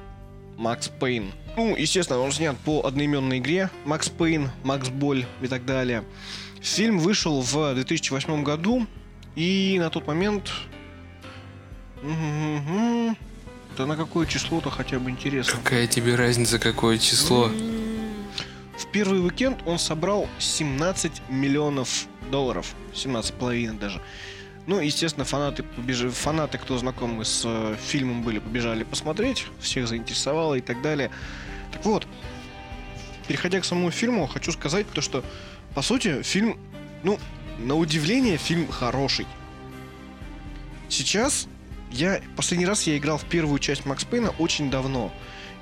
[0.56, 1.32] Макс Пейн.
[1.56, 6.04] Ну, естественно, он снят по одноименной игре Макс Пейн, Макс Боль и так далее.
[6.60, 8.86] Фильм вышел в 2008 году,
[9.36, 10.52] и на тот момент...
[12.02, 13.16] Мгм.
[13.76, 15.58] Да на какое число-то хотя бы интересно.
[15.62, 17.50] Какая тебе разница, какое число?
[18.78, 22.74] В первый уикенд он собрал 17 миллионов долларов.
[22.94, 24.00] 17,5 даже.
[24.66, 26.10] Ну, естественно, фанаты, побежи...
[26.10, 31.10] фанаты, кто знакомы с э, фильмом были, побежали посмотреть, всех заинтересовало и так далее.
[31.72, 32.06] Так вот,
[33.26, 35.24] переходя к самому фильму, хочу сказать то, что,
[35.74, 36.58] по сути, фильм,
[37.02, 37.18] ну,
[37.58, 39.26] на удивление, фильм хороший.
[40.88, 41.48] Сейчас
[41.90, 45.12] я последний раз я играл в первую часть Макс Пейна очень давно.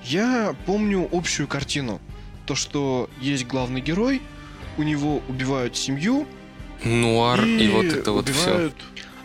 [0.04, 2.00] Я помню общую картину.
[2.46, 4.22] То, что есть главный герой,
[4.78, 6.26] у него убивают семью,
[6.84, 8.50] Нуар и, вот это вот все.
[8.50, 8.74] убивают...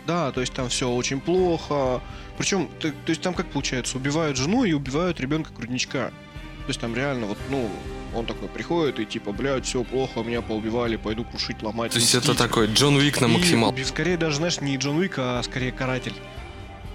[0.06, 2.02] Да, то есть там все очень плохо.
[2.36, 6.08] Причем, то, то есть там как получается, убивают жену и убивают ребенка грудничка.
[6.08, 7.70] То есть там реально вот, ну,
[8.14, 11.92] он такой приходит и типа, блядь, все плохо, меня поубивали, пойду крушить, ломать.
[11.92, 12.38] То есть это мстить».
[12.38, 13.72] такой Джон Уик на И максимал.
[13.72, 16.14] уби- Скорее даже, знаешь, не Джон Уик, а скорее каратель.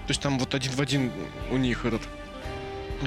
[0.09, 1.11] То есть там вот один в один
[1.51, 2.01] у них этот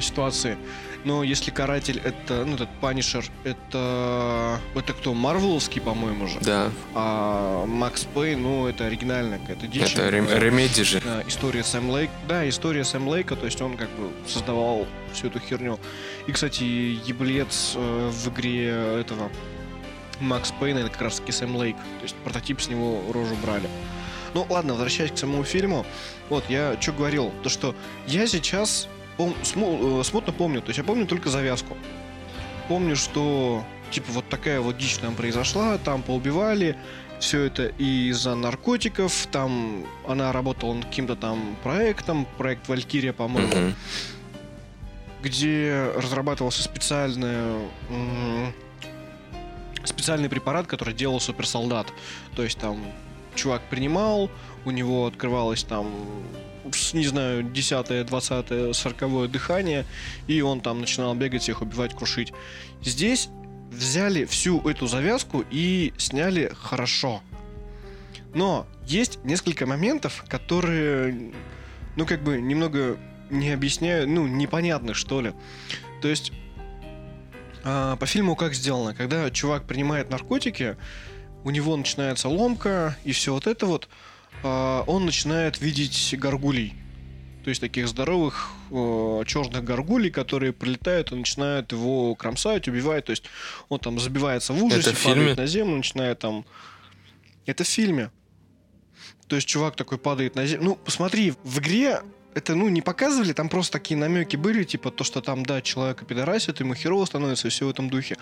[0.01, 0.57] ситуации.
[1.05, 4.61] Но если каратель это, ну, этот Punisher, это...
[4.77, 5.13] Это кто?
[5.13, 6.39] Марвеловский, по-моему же.
[6.43, 9.95] Да, А Max Payne, ну, это оригинальная какая-то дичь.
[9.95, 11.01] это Rem- Remedy же.
[11.05, 12.11] Да, история Сэм Лейк.
[12.29, 15.81] Да, история Сэм Лейка, то есть он как бы создавал всю эту херню.
[16.29, 18.69] И, кстати, еблец э, в игре
[19.01, 19.29] этого
[20.21, 21.75] Max Payne-а, это как раз таки Сэм Лейк.
[21.75, 23.69] То есть прототип с него рожу брали.
[24.35, 25.85] Ну, ладно, возвращаясь к самому фильму.
[26.29, 27.75] Вот, я что говорил, то что
[28.07, 31.77] я сейчас пом- смо- э, смутно помню, то есть я помню только завязку.
[32.69, 36.77] Помню, что типа вот такая вот дичь там произошла, там поубивали,
[37.21, 43.75] все это из-за наркотиков, там она работала над каким-то там проектом, проект Валькирия, по-моему,
[45.23, 47.67] где разрабатывался специальный
[49.85, 51.93] специальный препарат, который делал суперсолдат.
[52.35, 52.83] То есть там
[53.35, 54.31] чувак принимал,
[54.65, 55.87] у него открывалось там
[56.93, 59.85] не знаю, 10 20 40 дыхание,
[60.27, 62.33] и он там начинал бегать, всех убивать, крушить.
[62.83, 63.29] Здесь
[63.71, 67.23] взяли всю эту завязку и сняли хорошо.
[68.35, 71.33] Но есть несколько моментов, которые,
[71.97, 72.97] ну, как бы немного
[73.31, 75.33] не объясняю, ну, непонятны, что ли.
[76.01, 76.33] То есть,
[77.65, 78.95] а, по фильму как сделано?
[78.95, 80.77] Когда чувак принимает наркотики,
[81.45, 83.89] у него начинается ломка и все вот это вот,
[84.43, 86.75] а, он начинает видеть горгулей.
[87.45, 93.07] То есть таких здоровых э, черных горгулей, которые прилетают и начинают его кромсать, убивать.
[93.07, 93.25] То есть
[93.69, 96.45] он там забивается в ужасе, Это в падает на землю, начинает там...
[97.45, 98.13] Это в фильме.
[99.27, 100.65] То есть чувак такой падает на землю.
[100.65, 102.03] Ну, посмотри, в игре
[102.35, 106.05] это, ну, не показывали, там просто такие намеки были, типа то, что там, да, человека
[106.05, 108.17] пидорасит, ему херово становится, и все в этом духе.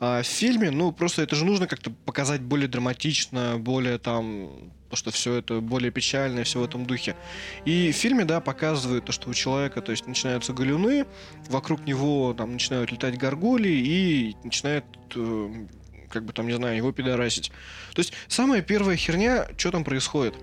[0.00, 4.50] А в фильме, ну, просто это же нужно как-то показать более драматично, более там,
[4.90, 7.16] то, что все это более печально, и все в этом духе.
[7.64, 11.06] И в фильме, да, показывают то, что у человека, то есть начинаются галюны,
[11.48, 15.66] вокруг него там начинают летать горгули, и начинает э,
[16.10, 17.50] как бы там, не знаю, его пидорасить.
[17.94, 20.34] То есть самая первая херня, что там происходит?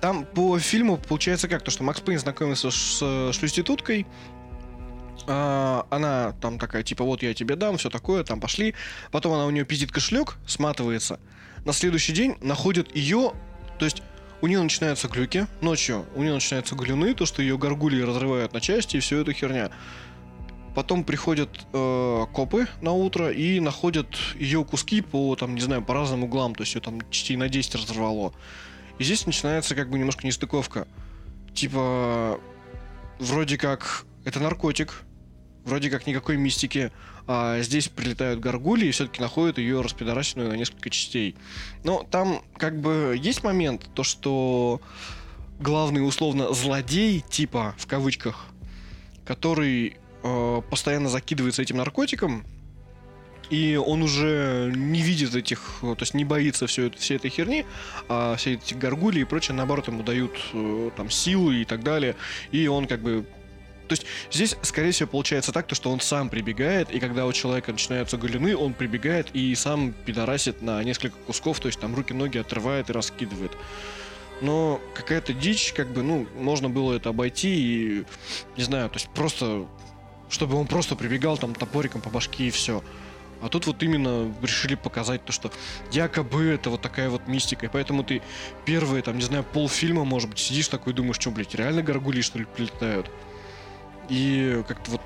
[0.00, 1.62] Там по фильму получается как?
[1.62, 4.06] То, что Макс Пейн знакомится с, с шлюституткой, а,
[5.26, 8.74] она там такая, типа, вот я тебе дам, все такое, там пошли.
[9.10, 11.20] Потом она у нее пиздит кошелек, сматывается.
[11.64, 13.32] На следующий день находят ее,
[13.78, 14.02] то есть
[14.40, 18.60] у нее начинаются глюки ночью, у нее начинаются глюны, то, что ее горгульи разрывают на
[18.60, 19.70] части и все это херня.
[20.74, 25.94] Потом приходят э, копы на утро и находят ее куски по, там, не знаю, по
[25.94, 28.32] разным углам, то есть ее там частей на 10 разорвало.
[28.98, 30.88] И здесь начинается как бы немножко нестыковка.
[31.54, 32.40] Типа,
[33.18, 35.02] вроде как это наркотик,
[35.64, 36.90] вроде как никакой мистики,
[37.26, 41.36] а здесь прилетают горгули и все-таки находят ее распидоращенную на несколько частей.
[41.84, 44.80] Но там как бы есть момент, то что
[45.60, 48.46] главный условно злодей, типа, в кавычках,
[49.24, 52.44] который э, постоянно закидывается этим наркотиком,
[53.50, 57.30] и он уже не видит этих, э, то есть не боится все это, всей этой
[57.30, 57.64] херни,
[58.08, 62.16] а все эти горгули и прочее, наоборот, ему дают э, там силы и так далее,
[62.50, 63.26] и он как бы
[63.92, 67.32] то есть здесь, скорее всего, получается так, то, что он сам прибегает, и когда у
[67.32, 72.38] человека начинаются галюны, он прибегает и сам пидорасит на несколько кусков, то есть там руки-ноги
[72.38, 73.52] отрывает и раскидывает.
[74.40, 78.04] Но какая-то дичь, как бы, ну, можно было это обойти и,
[78.56, 79.66] не знаю, то есть просто,
[80.30, 82.82] чтобы он просто прибегал там топориком по башке и все.
[83.42, 85.50] А тут вот именно решили показать то, что
[85.90, 87.66] якобы это вот такая вот мистика.
[87.66, 88.22] И поэтому ты
[88.64, 92.20] первые, там, не знаю, полфильма, может быть, сидишь такой и думаешь, что, блядь, реально горгули,
[92.20, 93.10] что ли, прилетают?
[94.12, 95.00] И как-то вот,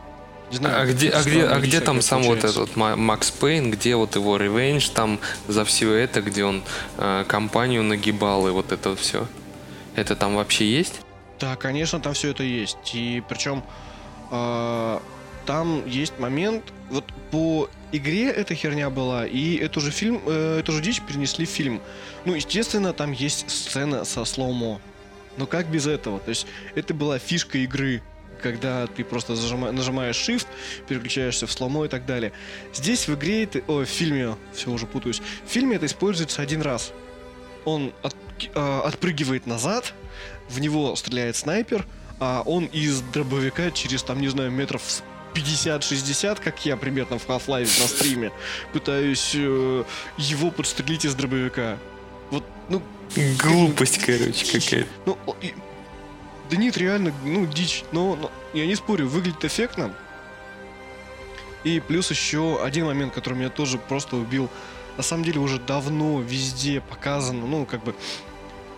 [0.51, 0.81] не знаю...
[0.81, 4.17] А где, а где, а где там сам вот этот Ма- Макс Пейн, где вот
[4.17, 6.65] его ревенж там за все это, где он
[6.99, 9.29] э, компанию нагибал и вот это все?
[9.95, 11.03] Это там вообще есть?
[11.39, 12.95] Да, конечно, там все это есть.
[12.95, 13.63] И причем
[14.33, 15.01] а,
[15.45, 20.73] там есть момент, вот по игре эта херня была, и эту же фильм, э, эту
[20.73, 21.81] же дичь перенесли в фильм.
[22.25, 24.81] Ну, естественно, там есть сцена со слоумо.
[25.37, 26.19] Но как без этого?
[26.19, 28.03] То есть это была фишка игры,
[28.43, 30.47] когда ты просто зажима- нажимаешь Shift,
[30.89, 32.33] переключаешься в сломо и так далее.
[32.75, 36.63] Здесь в игре, это, о, в фильме, все уже путаюсь, в фильме это используется один
[36.63, 36.93] раз.
[37.65, 38.15] Он от-
[38.55, 39.95] э, отпрыгивает назад,
[40.49, 41.87] в него стреляет снайпер,
[42.21, 45.03] а он из дробовика через, там, не знаю, метров с
[45.35, 48.33] 50-60, как я примерно в Half-Life на стриме,
[48.73, 49.85] пытаюсь э,
[50.17, 51.79] его подстрелить из дробовика.
[52.31, 52.83] Вот, ну,
[53.43, 54.89] Глупость, короче, какая-то.
[55.07, 55.19] ну,
[56.51, 57.85] да нет, реально, ну, дичь.
[57.93, 59.93] Но, но я не спорю, выглядит эффектно.
[61.65, 64.49] И плюс еще один момент, который меня тоже просто убил.
[64.97, 67.95] На самом деле уже давно везде показано, ну, как бы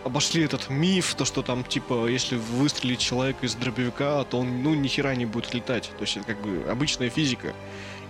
[0.04, 4.74] обошли этот миф, то, что там, типа, если выстрелить человека из дробовика, то он, ну,
[4.74, 5.90] ни хера не будет летать.
[5.98, 7.52] То есть это как бы обычная физика.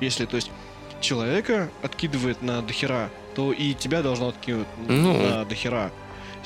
[0.00, 0.50] Если, то есть,
[1.00, 5.12] человека откидывает на дохера, то и тебя должно откинуть Ну.
[5.18, 5.90] на дохера.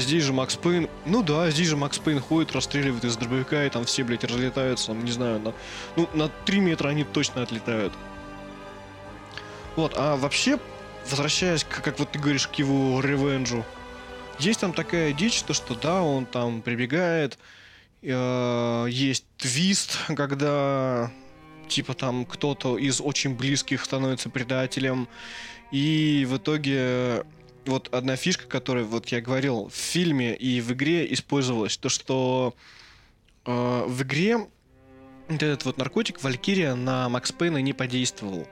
[0.03, 3.71] Здесь же Макс Пейн, ну да, здесь же Макс Пейн ходит, расстреливает из дробовика, и
[3.71, 5.55] там все, блядь, разлетаются, не знаю, на,
[5.97, 7.93] ну, на 3 метра они точно отлетают.
[9.77, 10.59] Вот, а вообще,
[11.09, 13.65] возвращаясь, к, как вот ты говоришь, к его ревенджу,
[14.39, 17.39] есть там такая дичь, то что да, он там прибегает,
[18.03, 21.11] э, есть твист, когда
[21.69, 25.09] типа там кто-то из очень близких становится предателем,
[25.71, 27.25] и в итоге
[27.67, 32.55] вот одна фишка, которая, вот я говорил, в фильме и в игре использовалась, то что
[33.47, 34.47] э, в игре
[35.29, 38.47] этот вот наркотик Валькирия на Макс Пейна не подействовал.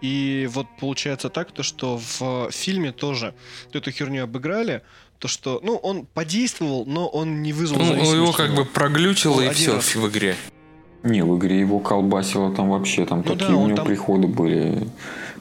[0.00, 3.34] И вот получается так, то, что в фильме тоже
[3.72, 4.82] эту херню обыграли,
[5.18, 9.44] то, что, ну, он подействовал, но он не вызвал Ну, его как бы проглючило Он
[9.46, 9.94] и все раз.
[9.94, 10.36] в игре.
[11.02, 14.26] Не, в игре его колбасило там вообще, там Ну такие да, у него там- приходы
[14.26, 14.88] были,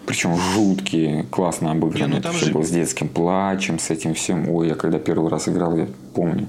[0.05, 2.09] причем жуткие, классно обыграны.
[2.09, 4.49] Не, ну там же- было с детским плачем, с этим всем.
[4.49, 6.47] Ой, я когда первый раз играл, я помню,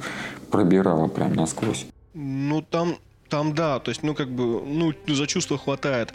[0.50, 1.86] пробирало прям насквозь.
[2.14, 2.96] Ну, там,
[3.28, 6.14] там да, то есть, ну, как бы, ну, за чувство хватает.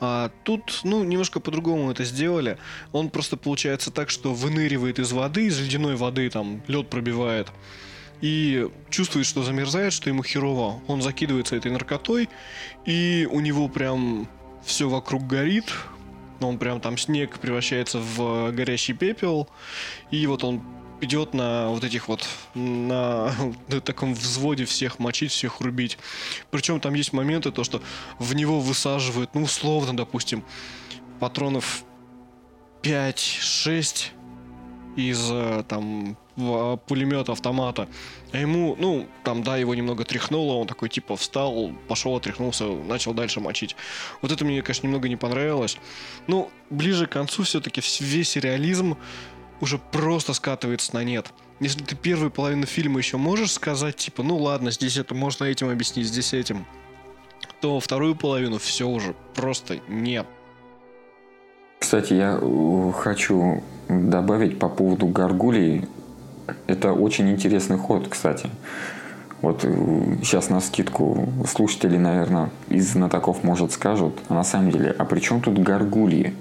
[0.00, 2.58] А тут, ну, немножко по-другому это сделали.
[2.92, 7.48] Он просто получается так, что выныривает из воды, из ледяной воды, там, лед пробивает.
[8.20, 10.80] И чувствует, что замерзает, что ему херово.
[10.88, 12.28] Он закидывается этой наркотой,
[12.84, 14.28] и у него прям
[14.64, 15.72] все вокруг горит.
[16.40, 19.48] Он прям там снег превращается в горящий пепел.
[20.10, 20.62] И вот он
[21.00, 23.32] идет на вот этих вот на
[23.84, 25.98] таком взводе всех мочить, всех рубить.
[26.50, 27.82] Причем там есть моменты, то, что
[28.18, 30.44] в него высаживают, ну, условно, допустим,
[31.20, 31.84] патронов
[32.82, 34.06] 5-6
[34.96, 36.16] из э, там
[36.86, 37.88] пулемета, автомата.
[38.32, 43.14] А ему, ну, там, да, его немного тряхнуло, он такой, типа, встал, пошел, отряхнулся, начал
[43.14, 43.76] дальше мочить.
[44.22, 45.78] Вот это мне, конечно, немного не понравилось.
[46.26, 48.96] Ну, ближе к концу все-таки весь реализм
[49.60, 51.32] уже просто скатывается на нет.
[51.60, 55.70] Если ты первую половину фильма еще можешь сказать, типа, ну ладно, здесь это можно этим
[55.70, 56.64] объяснить, здесь этим,
[57.60, 60.26] то вторую половину все уже просто нет.
[61.80, 65.88] Кстати, я э, хочу добавить по поводу Гаргулии.
[66.66, 68.50] Это очень интересный ход, кстати.
[69.40, 75.04] Вот сейчас на скидку слушатели, наверное, из знатоков, может, скажут, а на самом деле, а
[75.04, 76.34] при чем тут Гаргулии?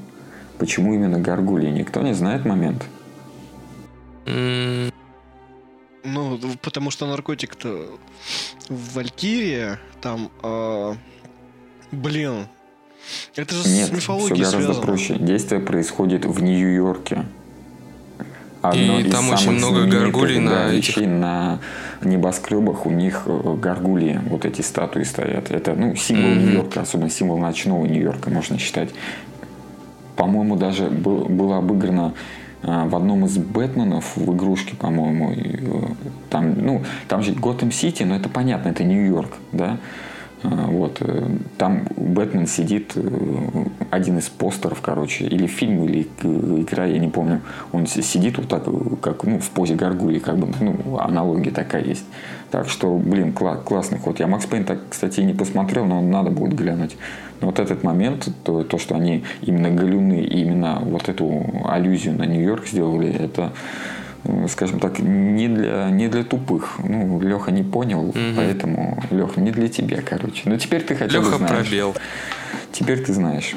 [0.57, 1.69] Почему именно Гаргулии?
[1.69, 2.83] Никто не знает момент.
[4.25, 4.91] М,
[6.03, 7.99] Ну, потому что наркотик-то
[8.69, 10.95] Валькирия, там, а,
[11.91, 12.47] блин,
[13.35, 14.85] это же Нет, с все мифологией гораздо связано.
[14.85, 15.15] проще.
[15.19, 17.25] Действие происходит в Нью-Йорке.
[18.61, 21.59] Одно И из там очень много гаргулей на да, этих- вещей на
[22.01, 25.51] небоскребах у них э, гаргулии, вот эти статуи стоят.
[25.51, 26.39] Это ну, символ Мгм.
[26.39, 28.89] Нью-Йорка, особенно символ ночного Нью-Йорка, можно считать.
[30.15, 32.13] По-моему, даже был- было обыграно
[32.63, 35.93] э, в одном из Бэтменов в игрушке, по-моему, э,
[36.31, 39.77] там, ну, там же Готэм Сити, но это понятно, это Нью-Йорк, да,
[40.43, 41.27] вот, э,
[41.57, 43.01] там Бэтмен сидит, э,
[43.89, 48.37] один из постеров, короче, или фильм, или э, игра, я не помню, он си- сидит
[48.37, 48.65] вот так,
[49.01, 52.05] как, ну, в позе горгулии, как бы, ну, аналогия такая есть.
[52.51, 54.19] Так что, блин, кла- классный ход.
[54.19, 56.97] Я Макс Пейн так, кстати, не посмотрел, но надо будет глянуть.
[57.41, 62.25] Но вот этот момент, то, то что они именно галюны именно вот эту аллюзию на
[62.25, 63.51] Нью-Йорк сделали, это,
[64.49, 66.79] скажем так, не для, не для тупых.
[66.83, 70.43] Ну, Леха не понял, поэтому, Леха, не для тебя, короче.
[70.45, 71.67] Но теперь ты хотя бы Леха знаешь.
[71.67, 71.95] пробел.
[72.71, 73.55] Теперь ты знаешь.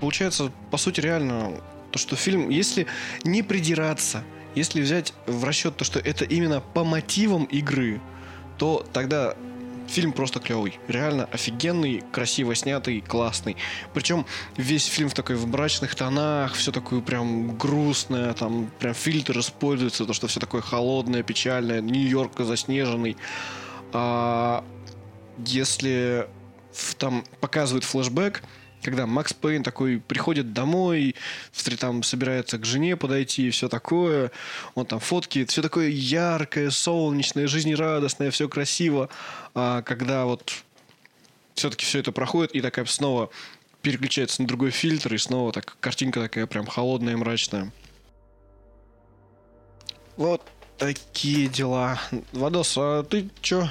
[0.00, 1.52] Получается, по сути, реально,
[1.90, 2.86] то, что фильм, если
[3.24, 4.22] не придираться,
[4.54, 8.00] если взять в расчет то, что это именно по мотивам игры,
[8.58, 9.34] то тогда
[9.92, 10.78] фильм просто клевый.
[10.88, 13.56] Реально офигенный, красиво снятый, классный.
[13.92, 14.24] Причем
[14.56, 20.06] весь фильм в такой в мрачных тонах, все такое прям грустное, там прям фильтр используется,
[20.06, 23.16] то, что все такое холодное, печальное, Нью-Йорк заснеженный.
[23.92, 24.64] А
[25.46, 26.26] если
[26.98, 28.42] там показывают флешбэк,
[28.82, 31.14] когда Макс Пейн такой приходит домой,
[31.78, 34.30] там собирается к жене подойти и все такое,
[34.74, 39.08] он там фотки, все такое яркое, солнечное, жизнерадостное, все красиво,
[39.54, 40.52] а когда вот
[41.54, 43.30] все-таки все это проходит и такая снова
[43.82, 47.72] переключается на другой фильтр и снова так картинка такая прям холодная мрачная.
[50.16, 50.42] Вот
[50.78, 52.00] такие дела.
[52.32, 53.68] Вадос, а ты чё?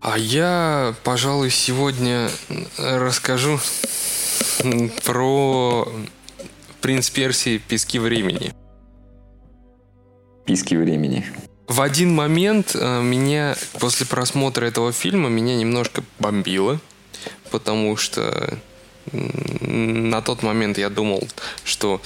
[0.00, 2.30] А я, пожалуй, сегодня
[2.78, 3.60] расскажу
[5.04, 5.86] про
[6.80, 7.58] «Принц Персии.
[7.58, 8.54] Пески времени».
[10.46, 11.26] Писки времени.
[11.68, 16.80] В один момент э, меня после просмотра этого фильма меня немножко бомбило,
[17.50, 18.58] потому что
[19.12, 21.28] на тот момент я думал,
[21.62, 22.00] что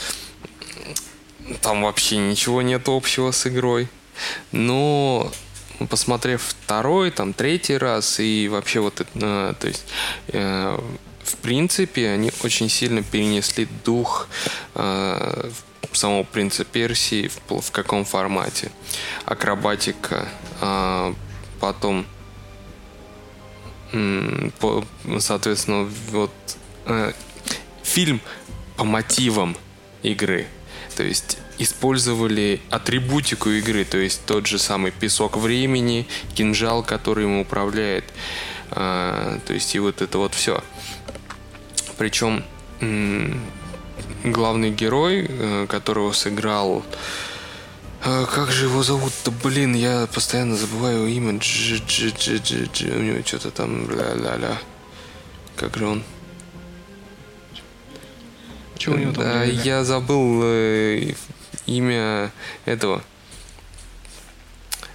[1.63, 3.89] там вообще ничего нет общего с игрой.
[4.53, 5.33] Но
[5.89, 9.85] посмотрев второй, там третий раз и вообще вот э, то есть
[10.29, 10.79] э,
[11.23, 14.29] в принципе они очень сильно перенесли дух
[14.75, 15.51] э,
[15.93, 18.71] самого принца Персии в, в каком формате.
[19.25, 20.29] Акробатика,
[20.61, 21.15] а,
[21.61, 22.07] потом
[25.21, 26.33] соответственно, вот
[26.87, 27.13] э,
[27.85, 28.21] фильм
[28.77, 29.57] по мотивам
[30.03, 30.49] игры.
[30.97, 37.39] То есть использовали атрибутику игры, то есть тот же самый песок времени, кинжал, который им
[37.39, 38.05] управляет,
[38.71, 40.63] а, то есть и вот это вот все.
[41.97, 42.45] Причем
[44.25, 46.83] главный герой, э, которого сыграл...
[48.05, 49.31] э, Как же его зовут-то?
[49.31, 51.39] Блин, я постоянно забываю имя.
[51.39, 52.97] Дж, дж, дж, дж, дж.
[52.97, 53.89] У него что-то там...
[53.91, 54.59] ля-ля-ля.
[55.57, 56.03] Как же он?
[58.79, 59.25] Чего у него там?
[59.25, 61.15] Да, я забыл э,
[61.67, 62.31] имя
[62.65, 63.03] этого.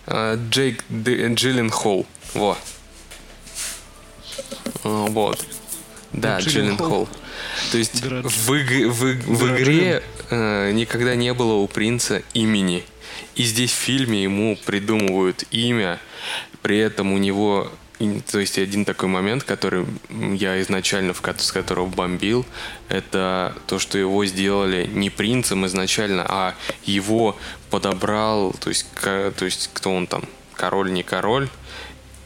[0.05, 2.05] А, Джейк Д- Джилленхол.
[2.33, 2.57] Во.
[4.83, 5.45] А, Вот.
[6.13, 7.07] Да, Джилленхол.
[7.07, 7.09] Джилленхол.
[7.71, 12.21] То есть Дра- в, иг- в, в Дра- игре э, никогда не было у принца
[12.33, 12.83] имени.
[13.35, 15.99] И здесь в фильме ему придумывают имя.
[16.61, 17.71] При этом у него...
[17.99, 22.45] и- То есть один такой момент, который я изначально, в с которого бомбил,
[22.87, 27.37] это то, что его сделали не принцем изначально, а его
[27.69, 30.23] подобрал, то есть, ка- то есть кто он там,
[30.55, 31.49] король, не король,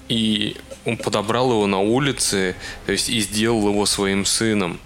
[0.09, 2.55] и он подобрал его на улице,
[2.85, 4.79] то есть и сделал его своим сыном.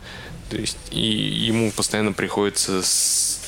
[0.49, 2.81] То есть и ему постоянно приходится,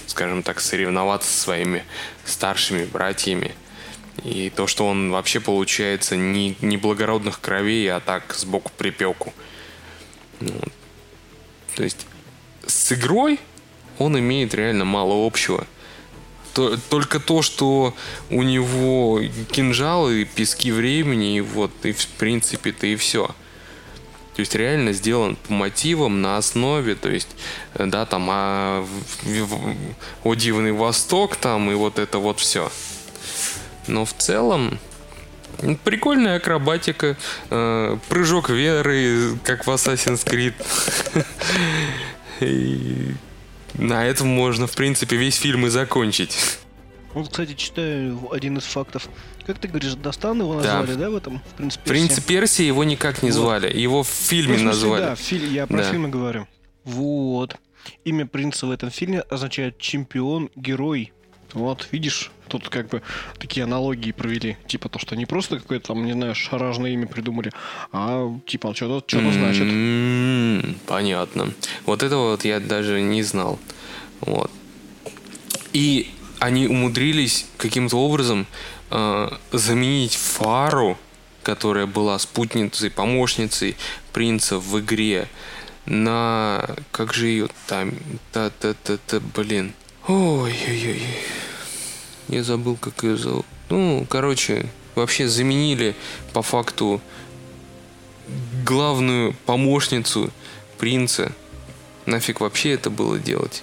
[0.08, 1.84] скажем так, соревноваться со своими
[2.26, 3.54] старшими братьями.
[4.24, 9.34] И то, что он вообще получается не, не благородных кровей, а так сбоку припеку.
[10.39, 10.53] Ну.
[11.76, 12.05] То есть
[12.65, 13.39] с игрой
[13.97, 15.65] он имеет реально мало общего.
[16.53, 17.93] То- только то, что
[18.30, 23.28] у него кинжалы, пески времени, и вот, и в принципе-то и все.
[24.36, 27.28] То есть реально сделан по мотивам на основе, то есть,
[27.74, 28.88] э, да, там, а,
[30.24, 32.72] о дивный Восток, там, и вот это вот все.
[33.90, 34.78] Но в целом,
[35.84, 37.18] прикольная акробатика,
[37.50, 40.54] э, прыжок веры, как в Assassin's Creed.
[42.40, 43.14] И
[43.74, 46.38] на этом можно, в принципе, весь фильм и закончить.
[47.14, 49.10] Вот, кстати, читаю один из фактов.
[49.48, 50.80] Как ты говоришь, Достан его Да.
[50.82, 51.40] назвали, да, в этом?
[51.40, 53.36] В принципе, Принц Персии его никак не Вот.
[53.40, 53.76] звали.
[53.76, 55.02] Его в фильме Ну, в смысле, назвали.
[55.02, 55.84] Да, филь- я про Да.
[55.92, 56.48] фильмы говорю.
[56.84, 57.56] Вот.
[58.06, 61.12] Имя принца в этом фильме означает чемпион, герой.
[61.54, 63.02] Вот, видишь, тут как бы
[63.38, 64.58] такие аналогии провели.
[64.68, 67.52] Типа то, что не просто какое-то там, не знаю, шаражное имя придумали,
[67.91, 69.64] а типа что-то что значит.
[69.64, 71.54] М, Понятно.
[71.86, 73.60] Вот этого вот я даже не знал.
[74.22, 74.52] Вот.
[75.74, 78.47] И они умудрились каким-то образом
[78.91, 80.97] э, заменить Фару,
[81.43, 83.76] которая была спутницей, помощницей
[84.14, 85.28] принца в игре,
[85.86, 86.76] на...
[86.91, 87.93] Как же ее там...
[88.32, 89.74] Та-та-та-та, блин.
[90.10, 91.03] Ой-ой-ой.
[92.30, 93.45] Я забыл, как ее зовут.
[93.70, 95.95] Ну, короче, вообще заменили
[96.34, 96.99] по факту
[98.66, 100.32] главную помощницу
[100.80, 101.32] принца.
[102.07, 103.62] Нафиг вообще это было делать?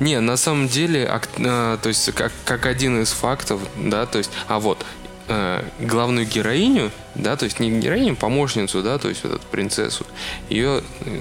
[0.00, 4.16] Не, на самом деле, ак- а, то есть как, как один из фактов, да, то
[4.16, 4.86] есть, а вот,
[5.28, 10.06] э, главную героиню, да, то есть не героиню, помощницу, да, то есть вот эту принцессу,
[10.48, 11.20] ее э,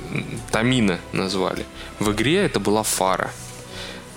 [0.51, 1.65] Тамина назвали.
[1.99, 3.29] В игре это была Фара.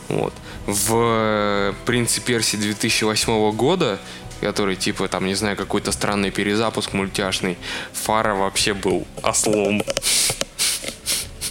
[0.09, 0.33] Вот.
[0.67, 3.99] В э, «Принце Персии» 2008 года,
[4.41, 7.57] который, типа, там, не знаю, какой-то странный перезапуск мультяшный,
[7.93, 9.83] Фара вообще был ослом.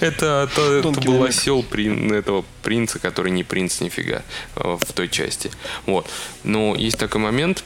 [0.00, 4.22] Это, то- это Тонкий был осел прин- этого принца, который не принц нифига
[4.56, 5.50] э, в той части.
[5.86, 6.08] Вот.
[6.44, 7.62] Но есть такой момент,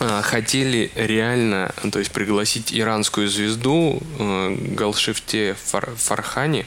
[0.00, 6.66] а, хотели реально, то есть пригласить иранскую звезду э, Галшифте Фар- Фархани,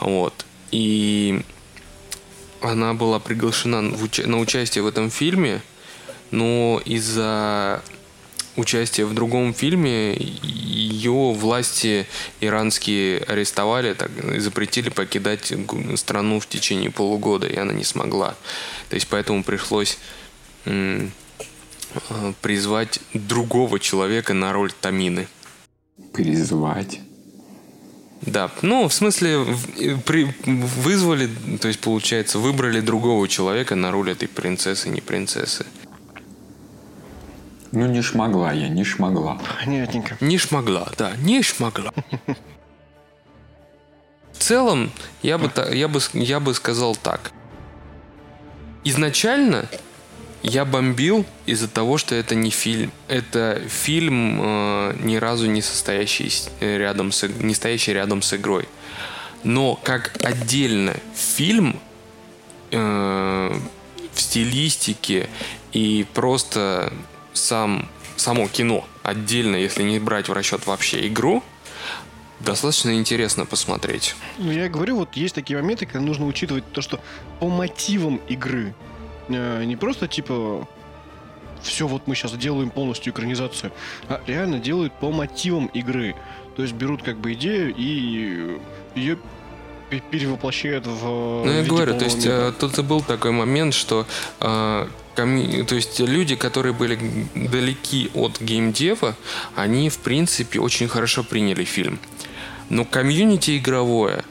[0.00, 1.42] вот, и
[2.60, 5.62] она была приглашена на участие в этом фильме,
[6.30, 7.82] но из-за
[8.56, 12.06] участия в другом фильме ее власти
[12.40, 14.10] иранские арестовали так,
[14.40, 15.52] запретили покидать
[15.96, 18.34] страну в течение полугода, и она не смогла.
[18.88, 19.98] То есть поэтому пришлось
[20.64, 21.12] м,
[22.08, 25.28] э, призвать другого человека на роль Тамины.
[26.12, 27.00] Призвать.
[28.22, 29.44] Да, ну, в смысле,
[30.04, 31.28] при, вызвали,
[31.60, 35.66] то есть, получается, выбрали другого человека на роль этой принцессы, не принцессы.
[37.72, 39.38] Ну, не шмогла я, не шмогла.
[39.62, 40.16] Понятненько.
[40.20, 41.92] Не шмогла, да, не шмогла.
[44.32, 44.90] В целом,
[45.22, 47.32] я бы, я бы, я бы сказал так.
[48.84, 49.68] Изначально
[50.42, 52.92] я бомбил из-за того, что это не фильм.
[53.08, 56.30] Это фильм, э, ни разу не состоящий
[56.60, 58.68] э, рядом с, не стоящий рядом с игрой.
[59.44, 61.78] Но как отдельно фильм
[62.70, 63.58] э,
[64.12, 65.28] в стилистике
[65.72, 66.92] и просто
[67.32, 71.42] сам, само кино отдельно, если не брать в расчет вообще игру,
[72.40, 74.14] достаточно интересно посмотреть.
[74.38, 77.00] Ну, я говорю, вот есть такие моменты, когда нужно учитывать то, что
[77.40, 78.74] по мотивам игры
[79.28, 80.66] не просто типа
[81.62, 83.72] все, вот мы сейчас делаем полностью экранизацию,
[84.08, 86.14] а реально делают по мотивам игры.
[86.56, 88.58] То есть берут как бы идею и
[88.94, 89.18] ее
[89.90, 91.02] пе- перевоплощают в
[91.44, 92.48] Ну, я говорю, то есть мира.
[92.48, 94.06] э, тут и был такой момент, что
[94.40, 96.98] э, коми- то есть люди, которые были
[97.34, 99.16] далеки от геймдева,
[99.56, 101.98] они, в принципе, очень хорошо приняли фильм.
[102.70, 104.24] Но комьюнити игровое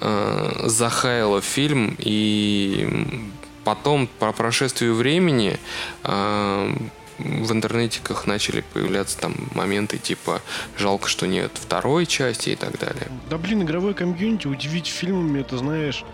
[0.00, 3.30] э, захаяло фильм, и
[3.74, 5.56] потом, по прошествию времени,
[6.02, 6.74] э,
[7.18, 10.40] в интернетиках начали появляться там моменты типа
[10.76, 13.06] «жалко, что нет второй части» и так далее.
[13.28, 16.04] Да блин, игровой комьюнити удивить фильмами, это знаешь,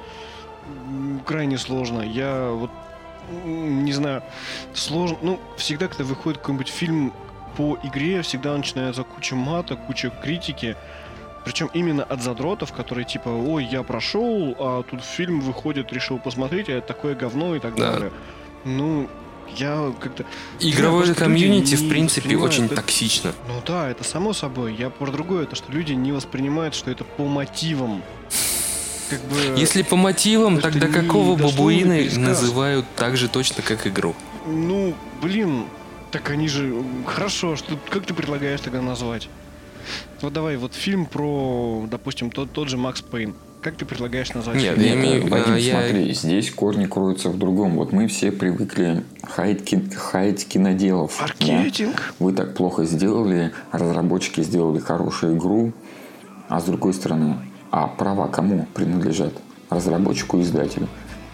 [1.24, 2.02] крайне сложно.
[2.02, 2.70] Я вот
[3.44, 4.22] не знаю,
[4.74, 5.16] сложно.
[5.22, 7.14] Ну, всегда, когда выходит какой-нибудь фильм
[7.57, 10.76] по игре, всегда начинается куча мата, куча критики.
[11.47, 16.68] Причем именно от задротов, которые типа, ой, я прошел, а тут фильм выходит, решил посмотреть,
[16.68, 17.92] а это такое говно и так Да.
[17.92, 18.11] далее.
[18.64, 19.09] Ну,
[19.57, 20.24] я как-то...
[20.59, 23.32] Игровое комьюнити, в принципе, очень это- токсично.
[23.47, 24.74] Ну да, это само собой.
[24.74, 28.03] Я про другое, то, что люди не воспринимают, что это по мотивам.
[29.09, 29.36] Как бы...
[29.57, 34.16] Если по мотивам, это тогда какого бабуины называют так же точно, как игру?
[34.49, 35.66] Ну, блин,
[36.11, 36.74] так они же...
[37.07, 39.28] Хорошо, что как ты предлагаешь тогда назвать?
[40.22, 43.34] Вот давай, вот фильм про, допустим, тот, тот же Макс Пейн.
[43.60, 44.86] Как ты предлагаешь назвать Нет, фильм?
[44.86, 47.72] я имею- Вадим, а, я- смотри, здесь корни кроются в другом.
[47.76, 51.16] Вот мы все привыкли хаять, ки- хаять киноделов.
[51.18, 51.24] да?
[51.52, 52.14] Маркетинг?
[52.18, 55.72] Вы так плохо сделали, разработчики сделали хорошую игру,
[56.48, 57.36] а с другой стороны,
[57.70, 59.32] а права кому принадлежат?
[59.68, 60.86] Разработчику и издателю.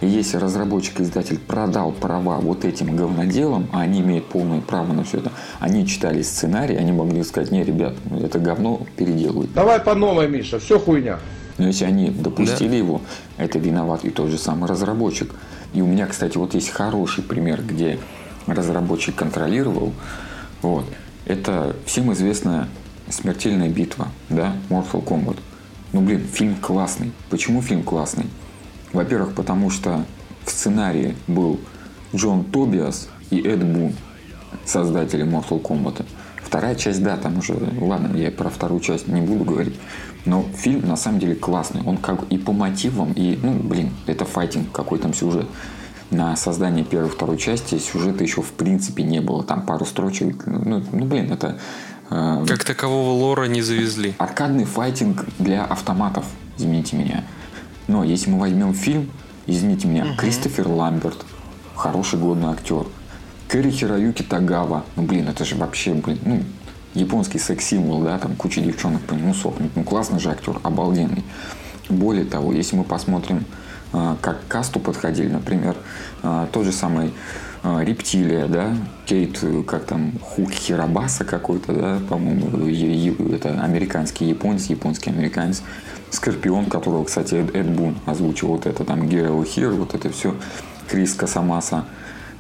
[0.03, 4.93] И если разработчик и издатель продал права вот этим говноделам, а они имеют полное право
[4.93, 5.31] на все это,
[5.61, 9.53] они читали сценарий, они могли сказать, не, ребят, это говно переделывают.
[9.55, 11.21] Давай по новой, Миша, все хуйня.
[11.57, 13.01] Но если они допустили его,
[13.37, 15.33] это виноват и тот же самый разработчик.
[15.73, 18.01] И у меня, кстати, вот есть хороший пример, где
[18.49, 19.93] разработчик контролировал.
[20.63, 20.85] Вот.
[21.27, 22.67] Это всем известная
[23.09, 25.39] смертельная битва, да, Mortal Kombat.
[25.93, 27.13] Ну, блин, фильм классный.
[27.31, 28.27] Почему фильм классный?
[28.93, 30.05] Во-первых, потому что
[30.45, 31.61] в сценарии был
[32.15, 33.95] Джон Тобиас и Эд Бун,
[34.65, 36.05] создатели Mortal Kombat.
[36.43, 39.75] Вторая часть, да, там уже, ладно, я про вторую часть не буду говорить,
[40.27, 41.83] но фильм на самом деле классный.
[41.87, 45.47] Он как и по мотивам, и, ну, блин, это файтинг, какой там сюжет.
[46.11, 49.43] На создание первой и второй части сюжета еще в принципе не было.
[49.43, 51.59] Там пару строчек, ну, ну блин, это
[52.11, 54.13] э, Как такового лора не завезли.
[54.19, 56.27] аркадный файтинг для автоматов,
[56.59, 57.25] извините меня.
[57.89, 59.11] Но если мы возьмем фильм,
[59.47, 61.25] извините меня, Кристофер Ламберт,
[61.75, 62.87] хороший годный актер.
[63.49, 66.43] Кэри Хироюки Тагава, ну блин, это же вообще, блин, ну,
[66.95, 69.71] японский секс-символ, да, там куча девчонок по нему сохнет.
[69.75, 71.25] Ну, классный же актер, обалденный.
[71.89, 73.45] Более того, если мы посмотрим,
[73.93, 75.77] э, как к касту подходили, например,
[76.23, 77.13] э, тот же самый
[77.63, 82.67] Рептилия, да, Кейт, э, как там, Хук Хирабаса какой-то, да, по-моему,
[83.33, 85.63] это американский японец, японский американец.
[86.11, 90.35] Скорпион, которого, кстати, Эд, Эд Бун озвучил, вот это там Геро Хир, вот это все,
[90.89, 91.85] Крис Касамаса.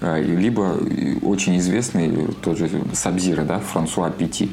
[0.03, 0.77] И Либо
[1.23, 4.51] очень известный тот же Сабзира, да, Франсуа Пити.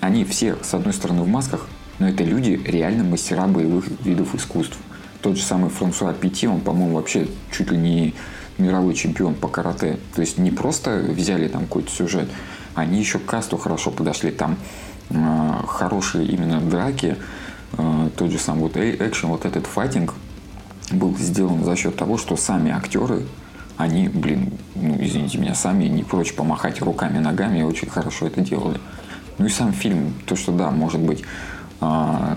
[0.00, 1.66] Они все, с одной стороны, в масках,
[1.98, 4.76] но это люди реально мастера боевых видов искусств.
[5.22, 8.14] Тот же самый Франсуа Пити, он, по-моему, вообще чуть ли не
[8.60, 9.98] мировой чемпион по карате.
[10.14, 12.28] То есть не просто взяли там какой-то сюжет,
[12.74, 14.30] они еще к касту хорошо подошли.
[14.30, 14.56] Там
[15.10, 17.16] э, хорошие именно драки,
[17.76, 20.14] э, тот же самый вот э- экшен, вот этот файтинг
[20.92, 23.26] был сделан за счет того, что сами актеры,
[23.76, 28.80] они, блин, ну, извините меня, сами не прочь помахать руками, ногами, очень хорошо это делали.
[29.38, 31.22] Ну и сам фильм, то, что да, может быть,
[31.80, 32.36] а,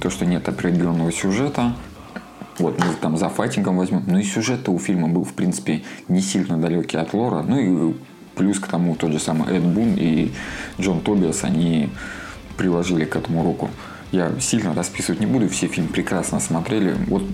[0.00, 1.74] то, что нет определенного сюжета,
[2.58, 6.20] вот мы там за файтингом возьмем, ну и сюжет у фильма был, в принципе, не
[6.20, 7.94] сильно далекий от лора, ну и
[8.34, 10.32] плюс к тому тот же самый Эд Бун и
[10.80, 11.90] Джон Тобиас, они
[12.56, 13.70] приложили к этому руку.
[14.10, 16.94] Я сильно расписывать не буду, все фильм прекрасно смотрели.
[17.06, 17.24] Вот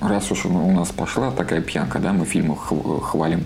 [0.00, 3.44] раз уж у нас пошла такая пьянка, да, мы фильмы хв- хвалим.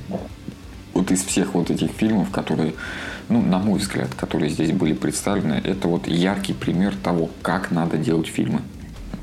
[0.94, 2.74] Вот из всех вот этих фильмов, которые,
[3.28, 7.98] ну, на мой взгляд, которые здесь были представлены, это вот яркий пример того, как надо
[7.98, 8.62] делать фильмы.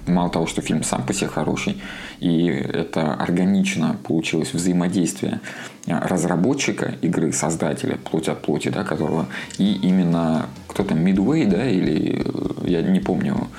[0.07, 1.81] Мало того, что фильм сам по себе хороший,
[2.19, 5.41] и это органично получилось взаимодействие
[5.85, 9.27] разработчика игры, создателя, плоть от плоти, да, которого,
[9.57, 13.49] и именно кто-то Midway, да, или э, я не помню,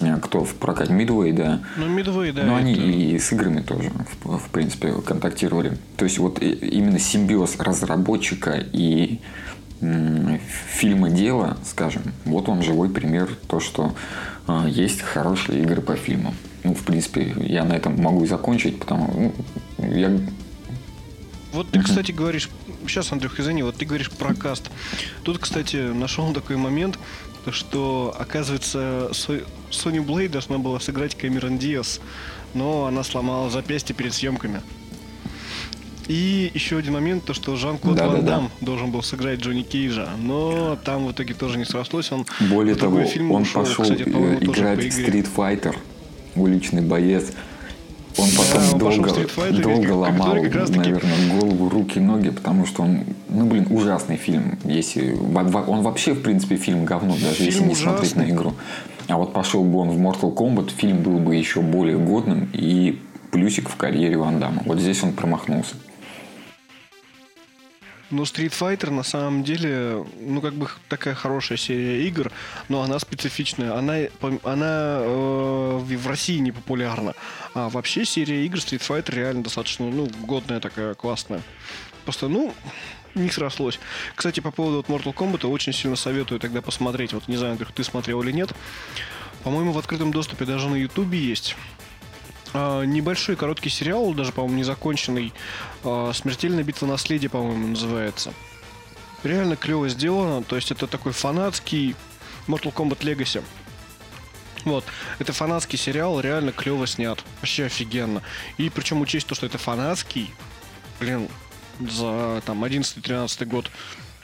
[0.00, 2.42] э, кто в прокате Midway, да, Ну, Midway, да.
[2.44, 3.90] но они это- и с играми тоже,
[4.24, 5.78] в, в принципе, контактировали.
[5.96, 9.20] То есть вот именно симбиоз разработчика и
[10.72, 14.33] фильма дела, скажем, вот он живой пример, то, что э,
[14.66, 16.34] есть хорошие игры по фильмам.
[16.64, 19.32] Ну, в принципе, я на этом могу и закончить, потому
[19.78, 20.18] ну, я
[21.52, 22.50] Вот ты, кстати, говоришь...
[22.86, 24.70] Сейчас, Андрюх, извини, вот ты говоришь про каст.
[25.22, 26.98] Тут, кстати, нашел такой момент,
[27.44, 32.00] то что, оказывается, Со- Сони Блейд должна была сыграть Кэмерон Диас,
[32.54, 34.62] но она сломала запястье перед съемками.
[36.08, 38.16] И еще один момент, то что Жан-Клод Да-да-да.
[38.16, 42.12] Ван Дам должен был сыграть Джонни Кейджа, но там в итоге тоже не срослось.
[42.12, 44.80] Он Более того, фильм он ушел, пошел кстати, э, играть.
[44.80, 45.74] Street Fighter,
[46.36, 47.32] уличный боец.
[48.16, 52.64] Он Да, потом он долго, Fighter, долго ломал, как раз-таки- наверное, голову, руки, ноги, потому
[52.64, 54.58] что он, ну, блин, ужасный фильм.
[54.64, 58.36] Если, он вообще, в принципе, фильм говно, даже если Фильм не смотреть на ужасный.
[58.36, 58.54] игру.
[59.08, 63.00] А вот пошел бы он в Mortal Kombat, фильм был бы еще более годным и
[63.32, 64.62] плюсик в карьере Ван Дамма.
[64.64, 65.74] Вот здесь он промахнулся.
[68.10, 72.30] Ну, Street Fighter на самом деле, ну, как бы такая хорошая серия игр,
[72.68, 73.74] но она специфичная.
[73.76, 73.96] Она,
[74.42, 77.14] она э, в России не популярна.
[77.54, 81.42] А вообще серия игр Street Fighter реально достаточно, ну, годная такая, классная.
[82.04, 82.54] Просто, ну,
[83.14, 83.80] не срослось.
[84.14, 87.12] Кстати, по поводу вот Mortal Kombat очень сильно советую тогда посмотреть.
[87.12, 88.52] Вот не знаю, ты смотрел или нет.
[89.44, 91.56] По-моему, в открытом доступе даже на Ютубе есть.
[92.54, 95.32] А, небольшой короткий сериал, даже, по-моему, незаконченный.
[95.82, 98.32] А, Смертельная битва наследия, по-моему, называется.
[99.24, 100.42] Реально клево сделано.
[100.44, 101.96] То есть это такой фанатский
[102.46, 103.42] Mortal Kombat Legacy.
[104.64, 104.84] Вот.
[105.18, 107.22] Это фанатский сериал, реально клево снят.
[107.40, 108.22] Вообще офигенно.
[108.56, 110.30] И причем учесть то, что это фанатский,
[111.00, 111.28] блин,
[111.80, 113.70] за там 11-13 год.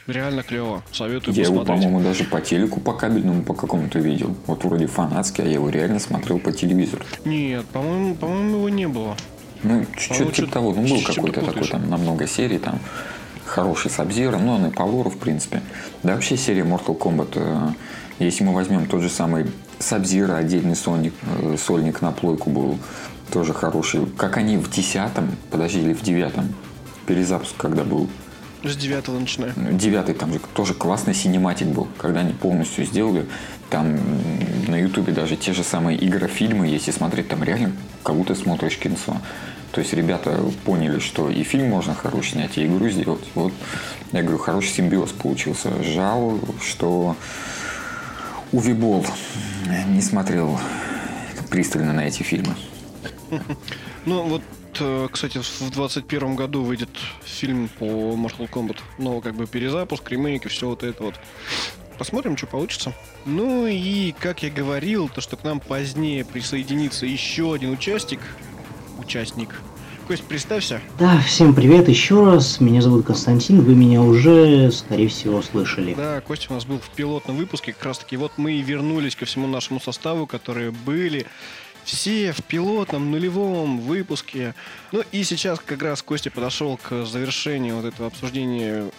[0.07, 0.83] Реально клево.
[0.93, 4.35] Советую Я его, по-моему, даже по телеку, по кабельному, по какому-то видел.
[4.47, 7.05] Вот вроде фанатский, а я его реально смотрел по телевизору.
[7.25, 9.17] Нет, по-моему, по-моему, его не было.
[9.63, 10.75] Ну, чуть-чуть типа того.
[10.75, 12.81] Ну, был какой-то такой там на много серий, там
[13.45, 15.61] хороший Сабзира, ну, он и по лору, в принципе.
[16.03, 17.69] Да, вообще серия Mortal Kombat, э,
[18.21, 19.47] если мы возьмем тот же самый
[19.79, 22.79] Сабзира, отдельный сольник, э, сольник на плойку был
[23.31, 24.07] тоже хороший.
[24.17, 26.55] Как они в десятом, подожди, или в девятом,
[27.07, 28.09] перезапуск, когда был,
[28.63, 29.55] С девятого начинаю.
[29.73, 33.27] Девятый там же тоже классный синематик был, когда они полностью сделали.
[33.71, 33.99] Там
[34.69, 38.97] на ютубе даже те же самые игрофильмы, если смотреть, там реально как будто смотришь кино.
[39.73, 43.25] То есть ребята поняли, что и фильм можно хороший снять, и игру сделать.
[43.35, 43.53] Вот,
[44.13, 45.83] я говорю, хороший симбиоз получился.
[45.83, 47.17] Жал, что
[48.53, 49.07] Увибол
[49.87, 50.59] не смотрел
[51.51, 52.55] пристально на эти фильмы.
[54.05, 54.43] Ну, вот,
[54.81, 56.91] э, кстати, в 21 году выйдет
[57.25, 58.79] фильм по Mortal Kombat.
[58.99, 61.15] Ну, как бы перезапуск, ремейк и все вот это вот.
[61.99, 62.95] Посмотрим, что получится.
[63.27, 68.21] Ну и, как я говорил, то, что к нам позднее присоединится еще один участник.
[68.99, 69.61] Участник.
[70.11, 70.81] Кость, представься.
[70.99, 72.59] Да, всем привет еще раз.
[72.59, 73.61] Меня зовут Константин.
[73.61, 75.95] Вы меня уже, скорее всего, слышали.
[75.95, 77.73] Да, Костя у нас был в пилотном выпуске.
[77.73, 81.27] Как раз таки вот мы и вернулись ко всему нашему составу, которые были
[81.85, 84.55] все в пилотном нулевом выпуске.
[84.93, 88.91] Ну и сейчас как раз Костя подошел к завершению вот этого обсуждения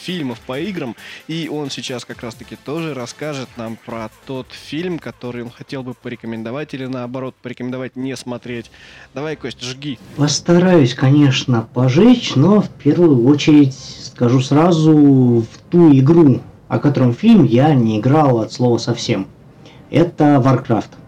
[0.00, 0.96] фильмов по играм,
[1.28, 5.94] и он сейчас как раз-таки тоже расскажет нам про тот фильм, который он хотел бы
[5.94, 8.70] порекомендовать или наоборот порекомендовать не смотреть.
[9.14, 9.98] Давай, Кость, жги.
[10.16, 17.44] Постараюсь, конечно, пожечь, но в первую очередь скажу сразу в ту игру, о котором фильм
[17.44, 19.26] я не играл от слова совсем.
[19.90, 20.99] Это Warcraft.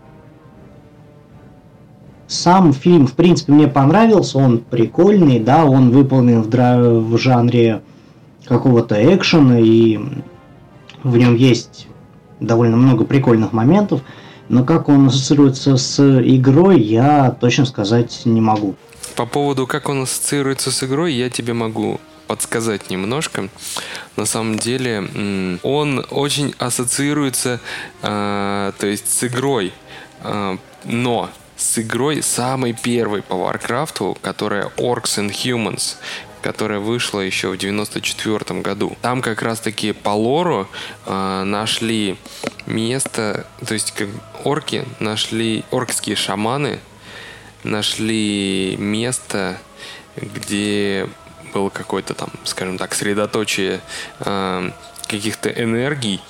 [2.26, 7.82] Сам фильм, в принципе, мне понравился, он прикольный, да, он выполнен в, дра- в жанре
[8.46, 9.98] какого-то экшена, и
[11.02, 11.88] в нем есть
[12.40, 14.00] довольно много прикольных моментов,
[14.48, 18.74] но как он ассоциируется с игрой, я точно сказать не могу.
[19.16, 23.48] По поводу, как он ассоциируется с игрой, я тебе могу подсказать немножко.
[24.16, 27.60] На самом деле, он очень ассоциируется,
[28.02, 29.72] э, то есть с игрой,
[30.22, 31.28] э, но
[31.62, 35.96] с игрой самой первой по Варкрафту, которая Orcs and Humans,
[36.42, 38.96] которая вышла еще в 94 году.
[39.00, 40.68] Там как раз-таки по лору
[41.06, 42.18] э, нашли
[42.66, 44.08] место, то есть как
[44.44, 46.80] орки нашли, оркские шаманы
[47.62, 49.56] нашли место,
[50.16, 51.08] где
[51.54, 53.80] было какое-то там, скажем так, средоточие
[54.20, 54.70] э,
[55.06, 56.20] каких-то энергий,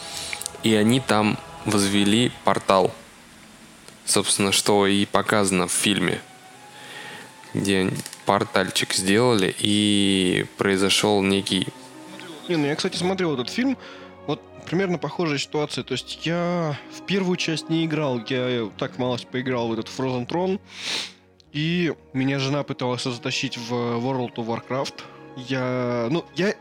[0.63, 2.93] и они там возвели портал.
[4.05, 6.21] Собственно, что и показано в фильме,
[7.55, 7.91] где
[8.27, 11.69] портальчик сделали, и произошел некий
[12.49, 13.77] Не, ну я, кстати, смотрел этот фильм.
[14.27, 15.85] Вот примерно похожая ситуация.
[15.85, 18.21] То есть я в первую часть не играл.
[18.29, 20.61] Я так малость поиграл в этот Frozen Throne.
[21.53, 24.95] И меня жена пыталась затащить в World of Warcraft.
[25.37, 26.09] Я...
[26.11, 26.55] Ну, я...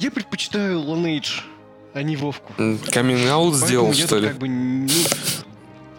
[0.00, 1.42] Я предпочитаю Lineage,
[1.92, 2.52] а не Вовку.
[2.90, 4.28] камин-аут сделал, что ли?
[4.28, 4.48] как бы...
[4.48, 4.88] ну,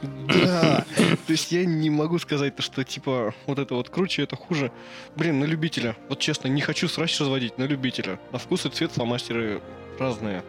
[0.02, 4.72] Да, то есть я не могу сказать, что типа вот это вот круче, это хуже.
[5.16, 5.96] Блин, на любителя.
[6.10, 8.20] Вот честно, не хочу срач разводить, на любителя.
[8.32, 9.62] На вкус и цвет фломастеры
[10.00, 10.43] разные.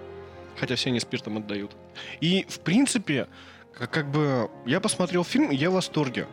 [0.58, 1.76] Хотя все они спиртом отдают.
[2.20, 3.28] И, в принципе,
[3.72, 6.26] как, бы я посмотрел фильм, и я в восторге.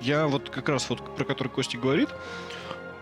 [0.00, 2.10] Я вот как раз вот про который Костя говорит.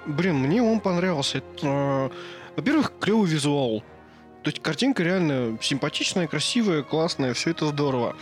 [0.06, 1.38] Блин, мне он понравился.
[1.38, 2.10] Это,
[2.56, 3.82] во-первых, клевый визуал.
[4.42, 8.16] То есть картинка реально симпатичная, красивая, классная, все это здорово.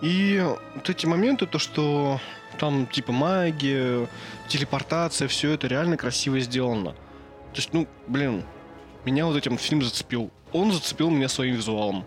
[0.00, 0.44] И
[0.74, 2.20] вот эти моменты, то, что
[2.58, 4.08] там типа магия,
[4.48, 6.92] телепортация, все это реально красиво сделано.
[6.92, 8.44] То есть, ну, блин,
[9.04, 10.30] меня вот этим фильм зацепил.
[10.52, 12.04] Он зацепил меня своим визуалом.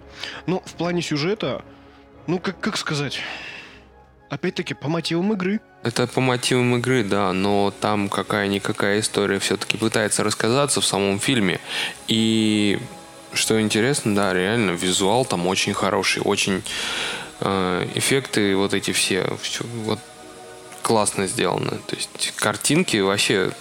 [0.48, 1.64] Но в плане сюжета,
[2.28, 3.20] ну, как, как сказать,
[4.30, 5.62] опять-таки, по мотивам игры.
[5.84, 11.60] Это по мотивам игры, да, но там какая-никакая история все-таки пытается рассказаться в самом фильме.
[12.08, 12.80] И
[13.36, 16.64] что интересно, да, реально визуал там очень хороший, очень
[17.42, 20.00] э, эффекты вот эти все, все вот
[20.82, 21.80] классно сделаны.
[21.88, 23.52] То есть картинки вообще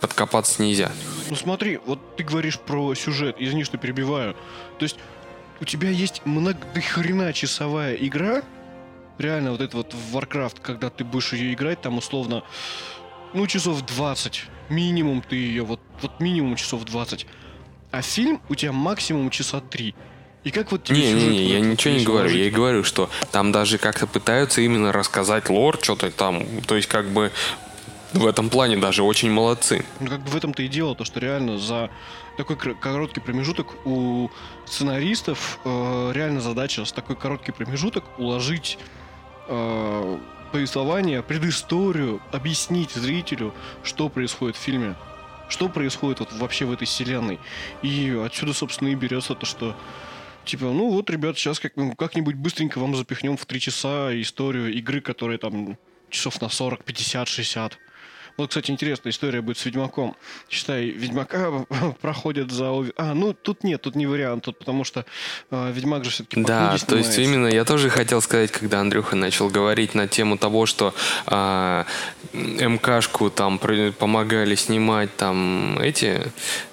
[0.00, 0.90] подкопаться нельзя.
[1.30, 4.34] Ну смотри, вот ты говоришь про сюжет, извини, что перебиваю.
[4.78, 4.96] То есть
[5.60, 8.42] у тебя есть много хрена часовая игра,
[9.18, 12.42] реально вот это вот Warcraft, когда ты будешь ее играть, там условно,
[13.32, 17.26] ну часов 20, минимум ты ее, вот, вот минимум часов 20.
[17.90, 19.94] А фильм у тебя максимум часа 3.
[20.44, 22.30] И как вот тебе Не, не, не, я ничего не говорю.
[22.30, 26.44] Я и говорю, что там даже как-то пытаются именно рассказать лор, что-то там.
[26.66, 27.32] То есть, как бы
[28.12, 29.84] в этом плане даже очень молодцы.
[30.00, 31.90] Ну, как бы в этом-то и дело, то, что реально за
[32.36, 34.30] такой короткий промежуток у
[34.66, 38.78] сценаристов э, реально задача с такой короткий промежуток уложить
[39.48, 40.18] э,
[40.52, 44.94] повествование, предысторию, объяснить зрителю, что происходит в фильме,
[45.48, 47.38] что происходит вот вообще в этой вселенной.
[47.82, 49.76] И отсюда, собственно, и берется то, что
[50.46, 55.00] Типа, ну вот, ребят, сейчас как, как-нибудь быстренько вам запихнем в три часа историю игры,
[55.00, 55.76] которая там
[56.08, 57.78] часов на 40, 50, 60.
[58.36, 60.16] Вот, кстати, интересная история будет с Ведьмаком.
[60.48, 61.66] Считай, Ведьмака
[62.00, 62.66] проходят за...
[62.96, 65.04] А, ну, тут нет, тут не вариант, тут потому что
[65.50, 69.48] э, Ведьмак же все-таки Да, то есть именно я тоже хотел сказать, когда Андрюха начал
[69.48, 70.94] говорить на тему того, что
[71.26, 71.86] а,
[72.32, 76.20] МКшку там помогали снимать там эти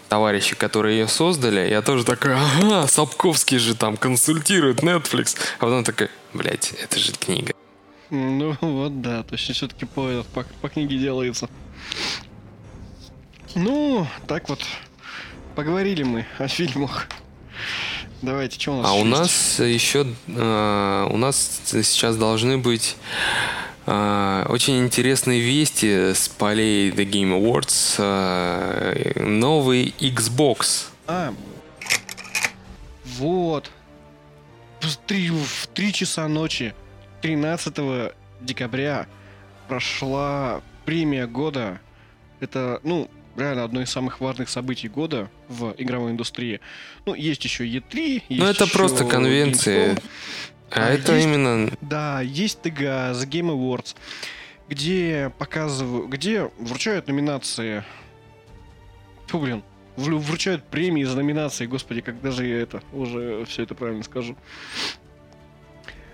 [0.09, 5.35] товарищи, которые ее создали, я тоже такой, ага, Сапковский же там консультирует Netflix.
[5.57, 7.53] А потом такой, блядь, это же книга.
[8.13, 11.49] Ну, вот да, то есть все-таки по, по, по книге делается.
[13.55, 14.59] Ну, так вот,
[15.55, 17.07] поговорили мы о фильмах.
[18.21, 19.09] Давайте, что у нас А у есть?
[19.11, 22.97] нас еще э, у нас сейчас должны быть
[23.87, 27.95] э, очень интересные вести с полей The Game Awards.
[27.97, 30.85] э, новый Xbox.
[31.07, 31.33] А,
[33.05, 33.71] вот.
[34.81, 36.73] В три, в три часа ночи
[37.33, 38.11] 13
[38.41, 39.07] декабря
[39.69, 41.79] прошла премия года.
[42.41, 46.59] Это, ну, реально одно из самых важных событий года в игровой индустрии.
[47.05, 49.97] Ну, есть еще E3, есть Ну это еще просто конвенции.
[50.69, 53.95] А А это есть- именно Да, есть ТГ, The Game Awards,
[54.67, 57.85] где показывают, где вручают номинации.
[59.27, 59.63] Фу, блин,
[59.95, 64.35] вру- вручают премии за номинации, господи, когда же я это уже все это правильно скажу.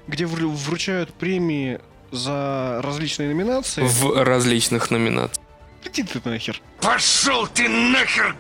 [0.10, 1.80] Где вру- вручают премии
[2.12, 3.84] за различные номинации.
[3.84, 5.45] в различных номинациях.
[5.86, 6.60] Иди ты нахер.
[6.82, 8.36] Пошел ты нахер!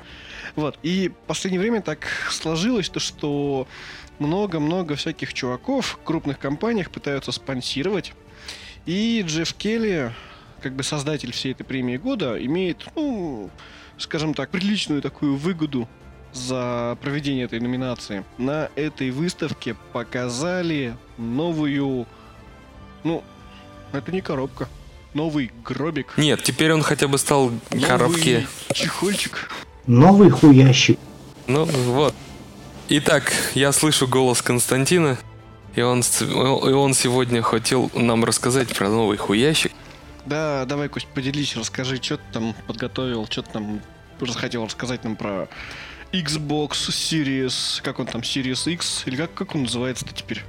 [0.55, 3.67] Вот, и в последнее время так сложилось, то, что
[4.17, 8.13] много-много всяких чуваков в крупных компаниях пытаются спонсировать.
[8.87, 10.11] И Джефф Келли,
[10.61, 13.51] как бы создатель всей этой премии года, имеет, ну,
[13.99, 15.87] скажем так, приличную такую выгоду
[16.33, 18.23] за проведение этой номинации.
[18.37, 22.07] На этой выставке показали новую,
[23.03, 23.23] ну,
[23.91, 24.67] это не коробка,
[25.13, 26.13] новый гробик.
[26.17, 28.47] Нет, теперь он хотя бы стал Новый коробки.
[28.73, 29.49] Чехольчик.
[29.87, 30.99] Новый хуящик.
[31.47, 32.13] Ну вот.
[32.89, 35.17] Итак, я слышу голос Константина,
[35.75, 39.71] и он, и он сегодня хотел нам рассказать про новый хуящик.
[40.25, 43.81] Да, давай, Кость, поделись, расскажи, что ты там подготовил, что ты там
[44.35, 45.47] хотел рассказать нам про
[46.11, 50.43] Xbox Series, как он там, Series X, или как, как он называется-то теперь?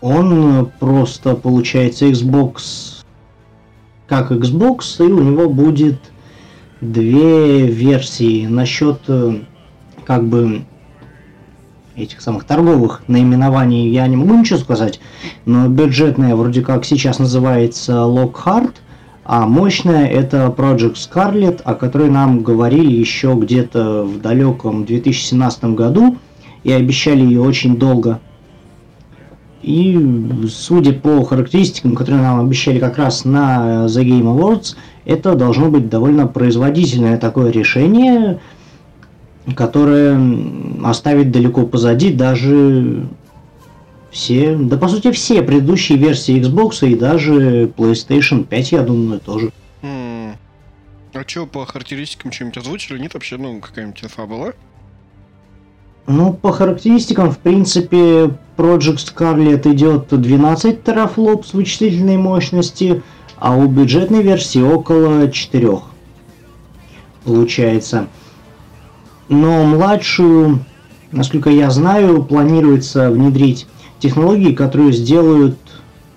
[0.00, 3.04] Он э, просто получается Xbox
[4.08, 5.98] как Xbox, и у него будет
[6.80, 8.46] две версии.
[8.46, 9.40] Насчет э,
[10.04, 10.64] как бы
[11.94, 15.00] этих самых торговых наименований я не могу ничего сказать,
[15.44, 18.74] но бюджетная вроде как сейчас называется Lockhart,
[19.24, 26.16] а мощная это Project Scarlet, о которой нам говорили еще где-то в далеком 2017 году
[26.64, 28.20] и обещали ее очень долго.
[29.62, 29.96] И
[30.50, 35.88] судя по характеристикам, которые нам обещали как раз на The Game Awards, это должно быть
[35.88, 38.40] довольно производительное такое решение,
[39.54, 40.20] которое
[40.84, 43.06] оставит далеко позади даже
[44.12, 49.50] все, да по сути все предыдущие версии Xbox и даже PlayStation 5, я думаю, тоже.
[51.14, 52.98] А что по характеристикам что-нибудь озвучили?
[52.98, 54.52] Нет вообще, ну, какая-нибудь инфа была?
[56.06, 63.02] Ну, по характеристикам, в принципе, Project Scarlet идет 12 терафлопс вычислительной мощности,
[63.36, 65.78] а у бюджетной версии около 4.
[67.24, 68.08] Получается.
[69.28, 70.64] Но младшую,
[71.12, 73.66] насколько я знаю, планируется внедрить
[74.02, 75.56] технологии, которые сделают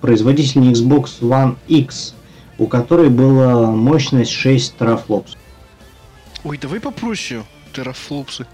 [0.01, 2.15] производительнее Xbox One X,
[2.57, 5.37] у которой была мощность 6 терафлопс.
[6.43, 8.47] Ой, давай попроще, терафлопсы.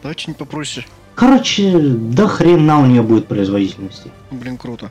[0.00, 0.86] Давай что-нибудь попроще.
[1.14, 4.10] Короче, до хрена у нее будет производительности.
[4.30, 4.90] Блин, круто.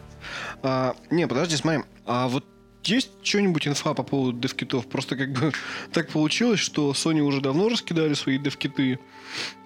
[0.61, 1.83] А, не, подожди, смотри.
[2.05, 2.45] А вот
[2.83, 4.85] есть что-нибудь инфа по поводу девкитов?
[4.87, 5.51] Просто как бы
[5.93, 8.99] так получилось, что Sony уже давно раскидали свои девкиты.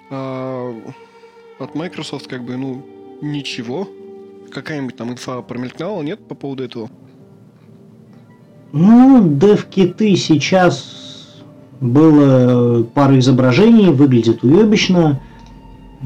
[0.09, 0.73] А
[1.59, 2.85] от Microsoft как бы, ну,
[3.31, 3.87] ничего.
[4.51, 6.89] Какая-нибудь там инфа промелькнула, нет, по поводу этого?
[8.71, 11.43] Ну, дев-киты сейчас
[11.79, 15.21] было пара изображений, выглядит уебищно.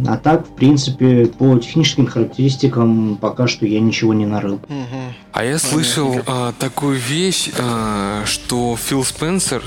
[0.07, 4.55] А так, в принципе, по техническим характеристикам пока что я ничего не нарыл.
[4.55, 5.13] Угу.
[5.33, 9.61] А я слышал а, такую вещь, а, что Фил Спенсер,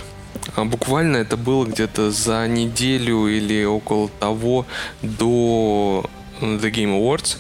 [0.57, 4.65] а, буквально это было где-то за неделю или около того
[5.03, 6.07] до
[6.43, 7.39] The Game Awards,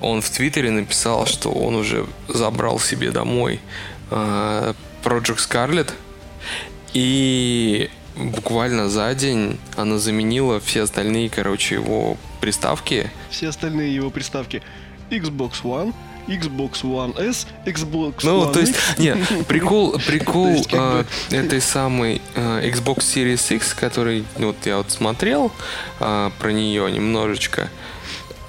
[0.00, 3.60] он в Твиттере написал, что он уже забрал себе домой
[4.10, 5.90] а, Project Scarlet,
[6.94, 13.10] и буквально за день она заменила все остальные, короче, его приставки.
[13.30, 14.62] Все остальные его приставки
[15.10, 15.94] Xbox One,
[16.26, 18.98] Xbox One S, Xbox Ну, One то есть, X.
[18.98, 24.56] нет, прикол, прикол есть, а, бы- этой самой а, Xbox Series X, который, ну, вот
[24.64, 25.52] я вот смотрел
[26.00, 27.68] а, про нее немножечко, э,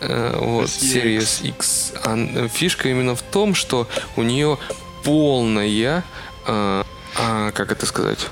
[0.01, 4.57] вот, Series X, а, фишка именно в том, что у нее
[5.03, 6.03] полная,
[6.45, 6.85] а,
[7.17, 8.27] а, как это сказать,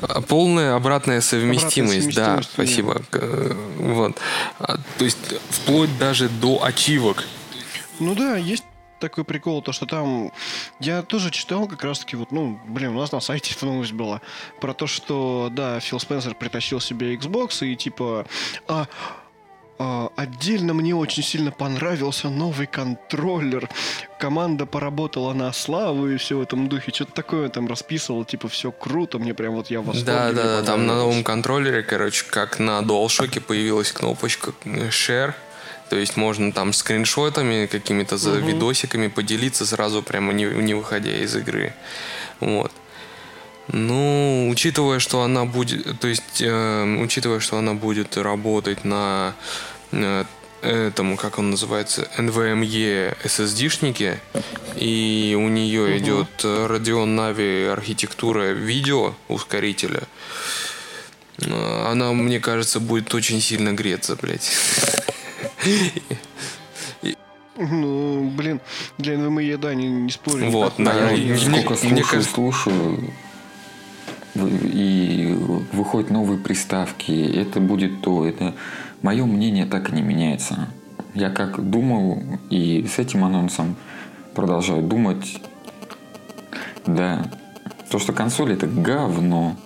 [0.00, 3.02] А, полная обратная совместимость, да, совместимость, спасибо.
[3.12, 4.16] Э, Вот.
[4.60, 5.18] А, То есть
[5.50, 7.24] вплоть даже до ачивок.
[7.98, 8.62] Ну да, есть
[9.00, 10.30] такой прикол, то что там...
[10.80, 14.20] Я тоже читал как раз-таки вот, ну, блин, у нас на сайте эта новость была.
[14.60, 18.24] Про то, что, да, Фил Спенсер притащил себе Xbox и типа...
[18.68, 18.86] а,
[19.78, 23.68] отдельно мне очень сильно понравился новый контроллер.
[24.18, 26.92] Команда поработала на славу и все в этом духе.
[26.92, 30.04] Что-то такое там расписывал, типа, все круто, мне прям вот я восторге.
[30.04, 31.04] Да, да, да, там на понравилось».
[31.04, 35.34] новом контроллере, короче, как на DualShock появилась кнопочка Share.
[35.88, 41.34] То есть можно там скриншотами, какими-то за видосиками поделиться сразу прямо не, не выходя из
[41.34, 41.72] игры.
[42.40, 42.72] Вот.
[43.72, 49.34] Ну, учитывая, что она будет, то есть, э, учитывая, что она будет работать на
[49.92, 50.24] э,
[50.62, 54.18] этому, как он называется, NVMe SSD-шнике,
[54.76, 60.02] и у нее идет э, Radeon Navi архитектура видео ускорителя,
[61.42, 64.50] э, она, мне кажется, будет очень сильно греться, блядь.
[67.60, 68.60] Ну, блин,
[68.98, 70.48] для NVMe, да, не, не спорю.
[70.50, 73.10] Вот, да, я- я сколько слушаю, слушаю,
[74.46, 75.36] и
[75.72, 78.54] выходят новые приставки, это будет то, это
[79.02, 80.68] мое мнение так и не меняется.
[81.14, 83.76] Я как думал и с этим анонсом
[84.34, 85.40] продолжаю думать,
[86.86, 87.30] да,
[87.90, 89.56] то, что консоль это говно.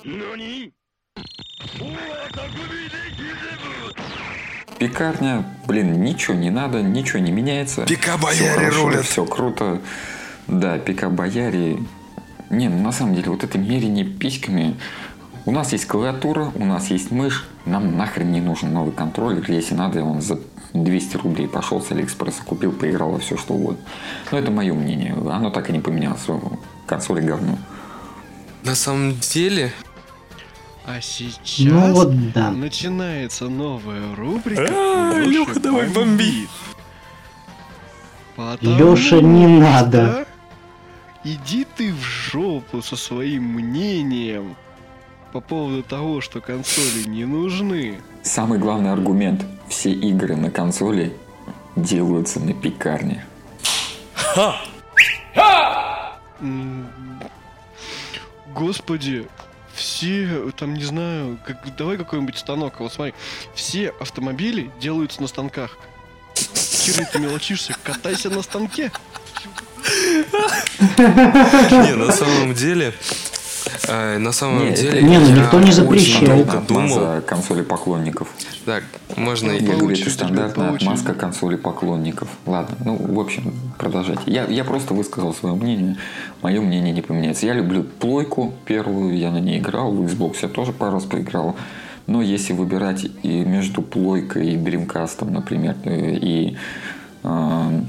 [4.79, 7.85] Пекарня, блин, ничего не надо, ничего не меняется.
[7.87, 9.05] Пика-бояре рулят.
[9.05, 9.81] Все круто.
[10.49, 11.79] Да, пика-бояре.
[12.53, 14.77] Не, ну на самом деле, вот это мерение письками.
[15.45, 17.45] У нас есть клавиатура, у нас есть мышь.
[17.67, 19.51] Нам нахрен не нужен новый контроллер.
[19.51, 20.39] Если надо, он за
[20.73, 23.81] 200 рублей пошел с Алиэкспресса, купил, поиграл во все что угодно.
[24.31, 25.15] Но это мое мнение.
[25.31, 26.21] Оно так и не поменялось.
[26.87, 27.59] Консоли говно.
[28.65, 29.73] На самом деле,
[30.87, 32.51] А сейчас Ну вот да.
[32.51, 34.67] начинается новая рубрика.
[34.69, 36.49] А, «Лёша Лёха, давай бомби.
[38.37, 40.27] Потому Лёша, не надо.
[41.25, 44.57] Иди ты в жопу со своим мнением
[45.33, 48.01] по поводу того, что консоли не нужны.
[48.23, 49.45] Самый главный аргумент.
[49.69, 51.17] Все игры на консоли
[51.77, 53.25] делаются на пекарне.
[56.41, 56.89] М,
[58.53, 59.27] Господи,
[59.75, 62.81] все, там, не знаю, как, давай какой-нибудь станок.
[62.81, 63.15] Вот смотри,
[63.55, 65.79] все автомобили делаются на станках.
[66.35, 67.75] херню ты мелочишься?
[67.83, 68.91] Катайся на станке.
[70.99, 72.93] Не, на самом деле...
[73.89, 75.03] э, На самом Не, деле...
[75.03, 76.27] не, ну никто не запрещает.
[76.47, 78.29] долго Отмаза консоли поклонников.
[78.65, 78.85] Так,
[79.17, 79.51] можно...
[79.53, 82.29] Я и- говорю, это стандартная отмазка консоли поклонников.
[82.47, 84.23] Ладно, ну, в общем, продолжайте.
[84.27, 85.97] Я, я просто высказал свое мнение.
[86.43, 87.47] Мое мнение не поменяется.
[87.47, 89.93] Я люблю плойку первую, я на ней играл.
[89.93, 91.57] В Xbox я тоже пару раз поиграл.
[92.09, 96.57] Но если выбирать и между плойкой и Dreamcast, например, э, и
[97.23, 97.81] э,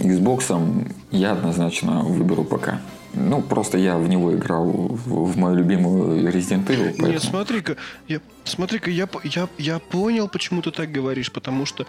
[0.00, 2.74] Xbox, я однозначно выберу ПК.
[3.12, 6.86] Ну, просто я в него играл в, в мою любимую Resident Evil.
[6.86, 7.76] Нет, поэтому- смотри-ка,
[8.08, 11.86] я, смотри-ка, я, я, я понял, почему ты так говоришь, потому что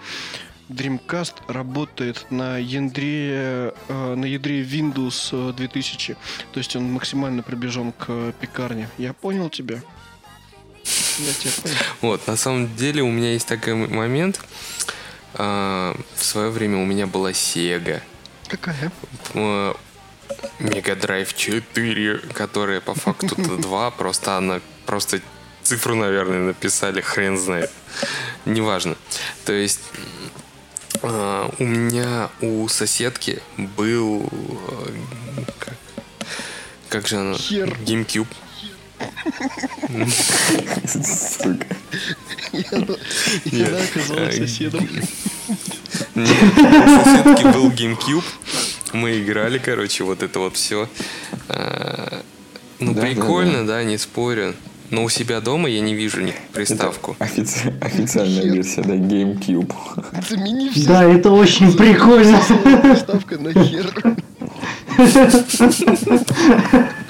[0.70, 6.16] Dreamcast работает на ядре, э, на ядре Windows э, 2000,
[6.54, 8.88] то есть он максимально приближен к э, пекарне.
[8.98, 9.76] Я понял тебя.
[11.20, 11.76] Я тебя понял.
[12.02, 14.40] Вот, на самом деле у меня есть такой момент.
[15.36, 18.02] А, В свое время у меня была Sega.
[18.48, 18.92] Какая?
[20.60, 25.22] Mega Drive 4, которая по факту 2, просто она просто
[25.64, 27.72] цифру, наверное, написали, хрен знает.
[28.46, 28.96] Неважно.
[29.46, 29.82] То есть
[31.02, 35.76] э, у меня у соседки был э, как,
[36.90, 37.38] как же она?
[37.38, 37.70] Хер.
[37.86, 38.28] GameCube.
[40.88, 41.66] Сука.
[43.46, 44.88] Я оказалась э, соседом.
[46.16, 48.24] Нет, соседки был GameCube.
[48.94, 50.90] Мы играли, короче, вот это вот все.
[52.80, 54.54] Ну, Да, прикольно, да, не спорю.
[54.90, 57.16] Но у себя дома я не вижу ни приставку.
[57.20, 59.74] Офици- официальная версия, да, GameCube.
[60.30, 60.88] Замени все.
[60.88, 62.42] Да, это очень прикольно.
[62.82, 63.94] Приставка на хер.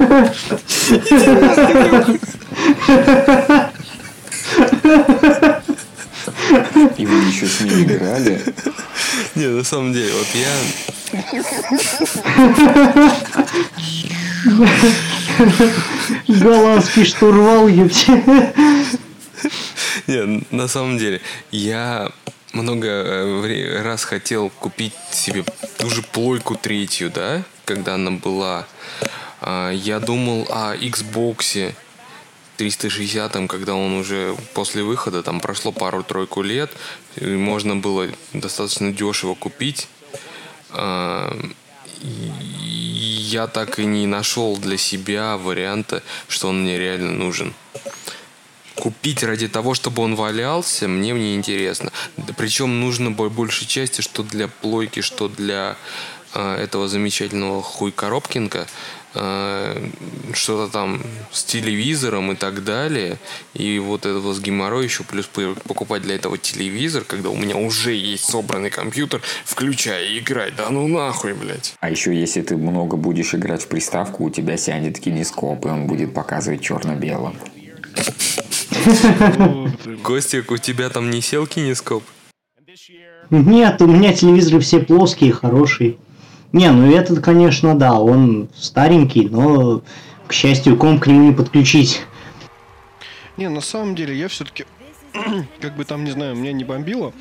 [6.97, 8.41] И вы еще с ним играли.
[9.35, 10.49] Не, на самом деле, вот я...
[16.27, 18.53] Голландский штурвал, ёпте.
[20.07, 21.21] Не, на самом деле,
[21.51, 22.11] я
[22.53, 25.43] много э, раз хотел купить себе
[25.77, 28.65] ту же плойку третью, да, когда она была.
[29.41, 31.73] А, Я думал о Xbox
[32.57, 36.71] 360, когда он уже после выхода, там прошло пару-тройку лет,
[37.19, 39.87] можно было достаточно дешево купить.
[40.69, 41.35] А,
[42.01, 47.53] Я так и не нашел для себя варианта, что он мне реально нужен
[48.75, 51.91] купить ради того, чтобы он валялся, мне не интересно.
[52.35, 55.77] Причем нужно по большей части, что для плойки, что для
[56.33, 58.67] э, этого замечательного хуй Коробкинка,
[59.14, 61.01] что-то там
[61.32, 63.18] с телевизором и так далее.
[63.53, 67.93] И вот этого с геморрой еще плюс покупать для этого телевизор, когда у меня уже
[67.93, 70.51] есть собранный компьютер, включай и играй.
[70.55, 71.76] Да ну нахуй, блядь.
[71.80, 75.88] А еще, если ты много будешь играть в приставку, у тебя сядет кинескоп, и он
[75.88, 77.36] будет показывать черно-белым.
[80.03, 82.03] Костик, у тебя там не сел кинескоп?
[83.30, 85.97] Нет, у меня телевизоры все плоские, хорошие.
[86.53, 89.81] Не, ну этот, конечно, да, он старенький, но,
[90.27, 92.01] к счастью, комп к нему не подключить.
[93.37, 94.65] Не, на самом деле, я все-таки,
[95.61, 97.13] как бы там, не знаю, меня не бомбило.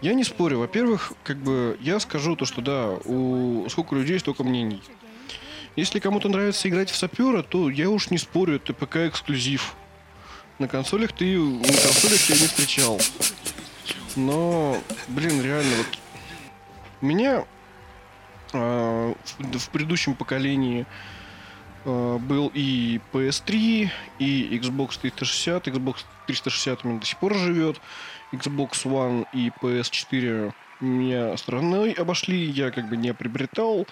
[0.00, 0.58] Я не спорю.
[0.58, 4.82] Во-первых, как бы я скажу то, что да, у сколько людей, столько мнений.
[5.76, 9.74] Если кому-то нравится играть в сапера, то я уж не спорю, это ПК эксклюзив.
[10.58, 13.00] На консолях ты на консолях я не встречал.
[14.16, 14.76] Но,
[15.08, 15.86] блин, реально, вот
[17.00, 17.44] меня
[18.52, 20.86] в, в предыдущем поколении
[21.84, 25.68] а, был и PS3, и Xbox 360.
[25.68, 25.96] Xbox
[26.26, 27.80] 360 у меня до сих пор живет.
[28.32, 33.86] Xbox One и PS4 меня стороной обошли, я как бы не приобретал.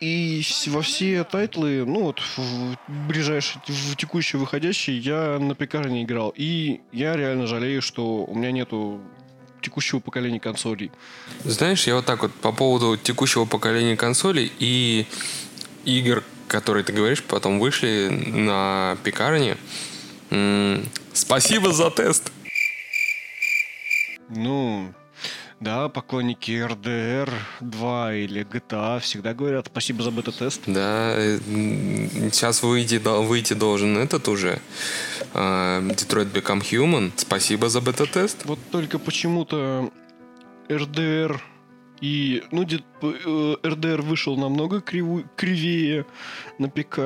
[0.00, 2.76] И во все тайтлы, ну вот в
[3.08, 6.32] ближайшие, в текущие выходящие, я на пекарне играл.
[6.36, 9.00] И я реально жалею, что у меня нету
[9.60, 10.90] текущего поколения консолей.
[11.44, 15.06] Знаешь, я вот так вот по поводу текущего поколения консолей и
[15.84, 19.56] игр, которые ты говоришь, потом вышли на пекарне.
[20.30, 22.30] М, Спасибо за тест.
[24.28, 24.92] Ну,
[25.60, 27.30] да, поклонники RDR
[27.60, 30.60] 2 или GTA всегда говорят спасибо за бета-тест.
[30.66, 31.38] Да, э,
[32.30, 34.60] сейчас выйти, выйти должен этот уже.
[35.38, 37.12] Э, Detroit Become Human.
[37.16, 38.44] Спасибо за бета-тест.
[38.44, 39.90] Вот только почему-то
[40.68, 41.40] RDR
[42.00, 46.04] и, ну, дет- э, RDR вышел намного криву- кривее
[46.58, 46.98] на ПК.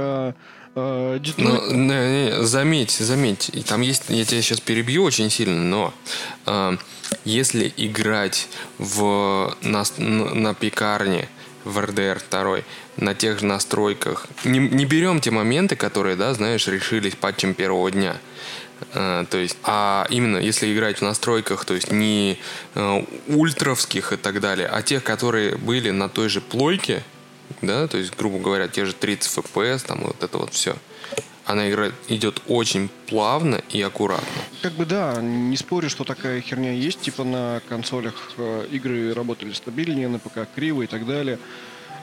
[0.75, 5.29] э, Detroit- Ну, не, не, заметь, заметь, и там есть, я тебя сейчас перебью очень
[5.31, 5.93] сильно, но
[6.47, 6.77] э,
[7.27, 8.49] если играть
[8.79, 11.29] в, на, на пекарне
[11.65, 12.59] в RDR 2
[12.97, 17.91] на тех же настройках, не, не берем те моменты, которые, да, знаешь, решились патчем первого
[17.91, 18.17] дня,
[18.95, 22.37] Uh, то есть, а именно если играть в настройках, то есть не
[22.75, 27.05] uh, ультровских и так далее, а тех, которые были на той же плойке,
[27.61, 30.75] да, то есть, грубо говоря, те же 30 FPS, там вот это вот все
[31.45, 34.27] она играет, идет очень плавно и аккуратно.
[34.63, 39.53] Как бы да, не спорю, что такая херня есть, типа на консолях э, игры работали
[39.53, 41.39] стабильнее, на ПК криво и так далее.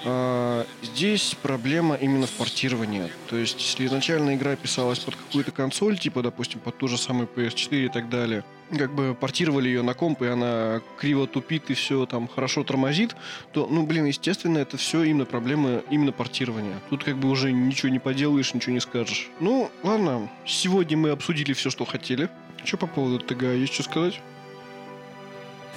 [0.06, 3.10] А, здесь проблема именно в портировании.
[3.30, 7.28] То есть, если изначально игра писалась под какую-то консоль, типа, допустим, под ту же самую
[7.28, 8.44] PS4 и так далее,
[8.78, 13.16] как бы портировали ее на комп, и она криво тупит и все там хорошо тормозит,
[13.52, 16.80] то, ну, блин, естественно, это все именно проблемы именно портирования.
[16.90, 19.30] Тут как бы уже ничего не поделаешь, ничего не скажешь.
[19.40, 22.30] Ну, ладно, сегодня мы обсудили все, что хотели.
[22.64, 24.22] Что по поводу ТГ, есть что сказать?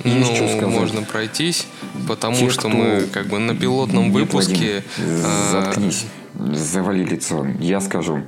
[0.05, 0.63] Ну, что сказать.
[0.63, 1.67] можно пройтись,
[2.09, 4.83] потому Те, что мы как бы на пилотном Нет, выпуске...
[4.99, 5.49] Вадим, а...
[5.53, 7.47] Заткнись, завали лицо.
[7.61, 8.23] Я скажу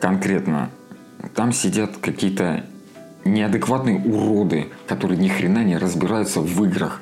[0.00, 0.70] конкретно.
[1.34, 2.64] Там сидят какие-то
[3.24, 7.00] неадекватные уроды, которые ни хрена не разбираются в играх.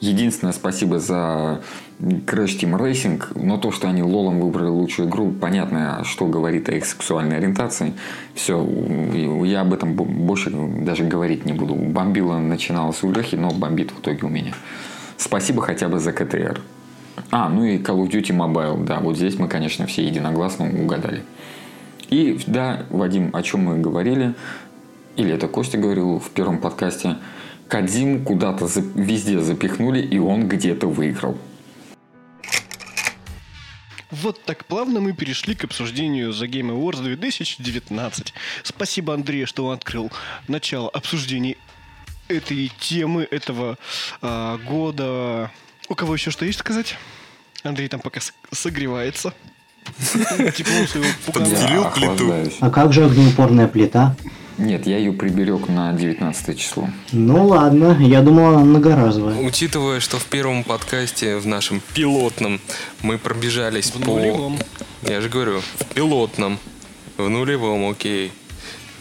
[0.00, 1.62] Единственное, спасибо за
[2.02, 6.72] Crash Team Racing, но то, что они лолом выбрали лучшую игру, понятно, что говорит о
[6.72, 7.92] их сексуальной ориентации.
[8.34, 8.66] Все,
[9.44, 11.74] я об этом больше даже говорить не буду.
[11.76, 14.52] Бомбила начиналась у Лехи, но бомбит в итоге у меня.
[15.16, 16.60] Спасибо хотя бы за КТР.
[17.30, 21.22] А, ну и Call of Duty Mobile, да, вот здесь мы, конечно, все единогласно угадали.
[22.10, 24.34] И да, Вадим, о чем мы говорили,
[25.14, 27.18] или это Костя говорил в первом подкасте,
[27.68, 31.38] Кадзиму куда-то за, везде запихнули, и он где-то выиграл.
[34.12, 38.34] Вот так плавно мы перешли к обсуждению The Game Awards 2019.
[38.62, 40.12] Спасибо, Андрей, что он открыл
[40.48, 41.56] начало обсуждений
[42.28, 43.78] этой темы, этого
[44.20, 45.50] э, года.
[45.88, 46.96] У кого еще что есть сказать?
[47.62, 48.20] Андрей там пока
[48.50, 49.32] согревается.
[50.12, 52.56] Тепло своего плиту.
[52.60, 54.14] А как же огнеупорная плита?
[54.58, 56.88] Нет, я ее приберег на 19 число.
[57.12, 59.36] Ну ладно, я думал, она многоразовая.
[59.38, 62.60] Учитывая, что в первом подкасте, в нашем пилотном,
[63.02, 64.16] мы пробежались в по...
[64.18, 64.58] нулевом.
[65.02, 66.58] Я же говорю, в пилотном.
[67.16, 68.32] В нулевом, окей.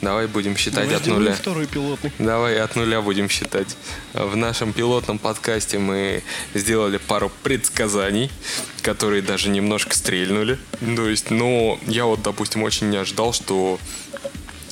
[0.02, 1.34] Давай будем считать Давай от нуля.
[1.34, 2.12] второй пилотный.
[2.18, 3.78] Давай от нуля будем считать.
[4.14, 6.24] В нашем пилотном подкасте мы
[6.56, 8.32] сделали пару предсказаний,
[8.82, 10.58] которые даже немножко стрельнули.
[10.96, 13.80] То есть, но я вот, допустим, очень не ожидал, что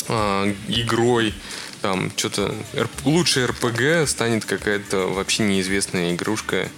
[0.10, 1.34] э, игрой
[1.82, 2.54] там что-то
[3.06, 6.70] лучший РПГ станет какая-то вообще неизвестная игрушка,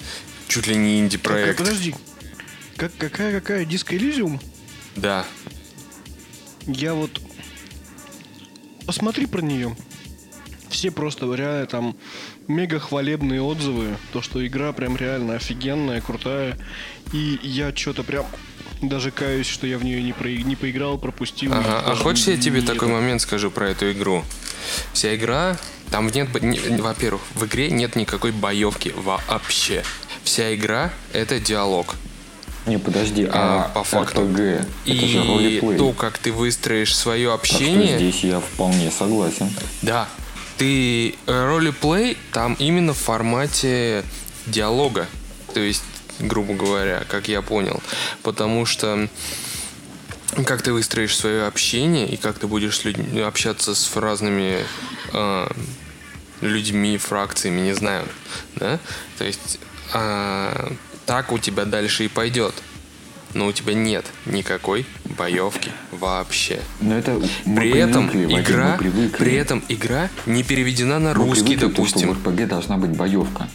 [0.47, 1.57] чуть ли не инди-проект.
[1.57, 1.95] Как, подожди,
[2.77, 4.39] как, какая какая диско Elysium?
[4.95, 5.25] Да.
[6.67, 7.19] Я вот
[8.85, 9.75] посмотри про нее.
[10.69, 11.97] Все просто реально там
[12.47, 16.57] мега хвалебные отзывы, то что игра прям реально офигенная, крутая,
[17.11, 18.25] и я что-то прям
[18.81, 20.27] даже каюсь, что я в нее не, про...
[20.27, 21.53] не поиграл, пропустил.
[21.53, 21.83] Ага.
[21.85, 22.97] А хочешь я тебе такой это...
[22.97, 24.23] момент скажу про эту игру?
[24.93, 25.57] Вся игра,
[25.89, 26.29] там нет,
[26.79, 29.83] во-первых, в игре нет никакой боевки вообще.
[30.23, 31.95] Вся игра это диалог.
[32.67, 34.65] Не, подожди, а, а по факту Г.
[34.85, 37.79] И то, как ты выстроишь свое общение.
[37.79, 39.49] Так что здесь я вполне согласен.
[39.81, 40.07] Да.
[40.57, 44.03] Ты э, ролеплей там именно в формате
[44.45, 45.07] диалога.
[45.55, 45.83] То есть
[46.19, 47.81] грубо говоря, как я понял.
[48.23, 49.09] Потому что
[50.45, 54.59] как ты выстроишь свое общение и как ты будешь с людьми, общаться с разными
[55.13, 55.47] э,
[56.41, 58.05] людьми, фракциями, не знаю,
[58.55, 58.79] да?
[59.17, 59.59] То есть
[59.93, 60.71] э,
[61.05, 62.53] так у тебя дальше и пойдет.
[63.33, 64.85] Но у тебя нет никакой
[65.17, 66.59] боевки вообще.
[66.81, 68.77] Но это при этом игра,
[69.17, 72.09] при этом игра не переведена на мы русский, привыкли, допустим.
[72.09, 73.47] То, что в РПГ должна быть боевка.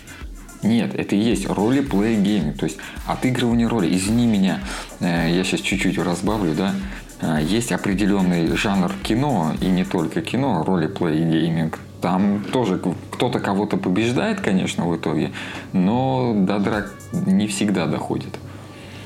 [0.62, 3.94] Нет, это и есть роли play game, то есть отыгрывание роли.
[3.94, 4.60] Извини меня,
[5.00, 6.74] э, я сейчас чуть-чуть разбавлю, да.
[7.20, 11.78] Э, есть определенный жанр кино, и не только кино, роли play гейминг.
[12.00, 12.80] Там тоже
[13.10, 15.32] кто-то кого-то побеждает, конечно, в итоге,
[15.72, 18.34] но до драк не всегда доходит.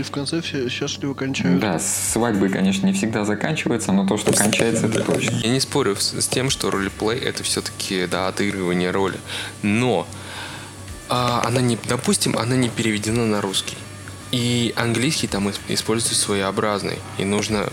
[0.00, 1.60] И в конце все счастливо кончаются.
[1.60, 5.36] Да, свадьбы, конечно, не всегда заканчиваются, но то, что кончается, это точно.
[5.36, 9.18] Я не спорю с тем, что ролеплей это все-таки да, отыгрывание роли.
[9.62, 10.06] Но
[11.10, 13.76] а, она не, допустим, она не переведена на русский.
[14.30, 16.98] И английский там используется своеобразный.
[17.18, 17.68] И нужно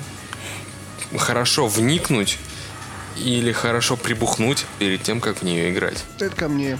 [1.15, 2.39] хорошо вникнуть
[3.15, 6.03] или хорошо прибухнуть перед тем, как в нее играть.
[6.19, 6.80] Это ко мне.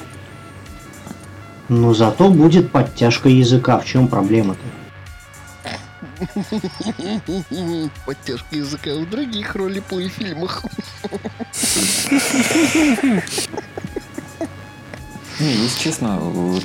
[1.70, 3.80] Но зато будет подтяжка языка.
[3.80, 4.62] В чем проблема-то?
[8.06, 10.64] Подтяжка языка в других ролеплей фильмах.
[15.40, 16.20] Не, если честно,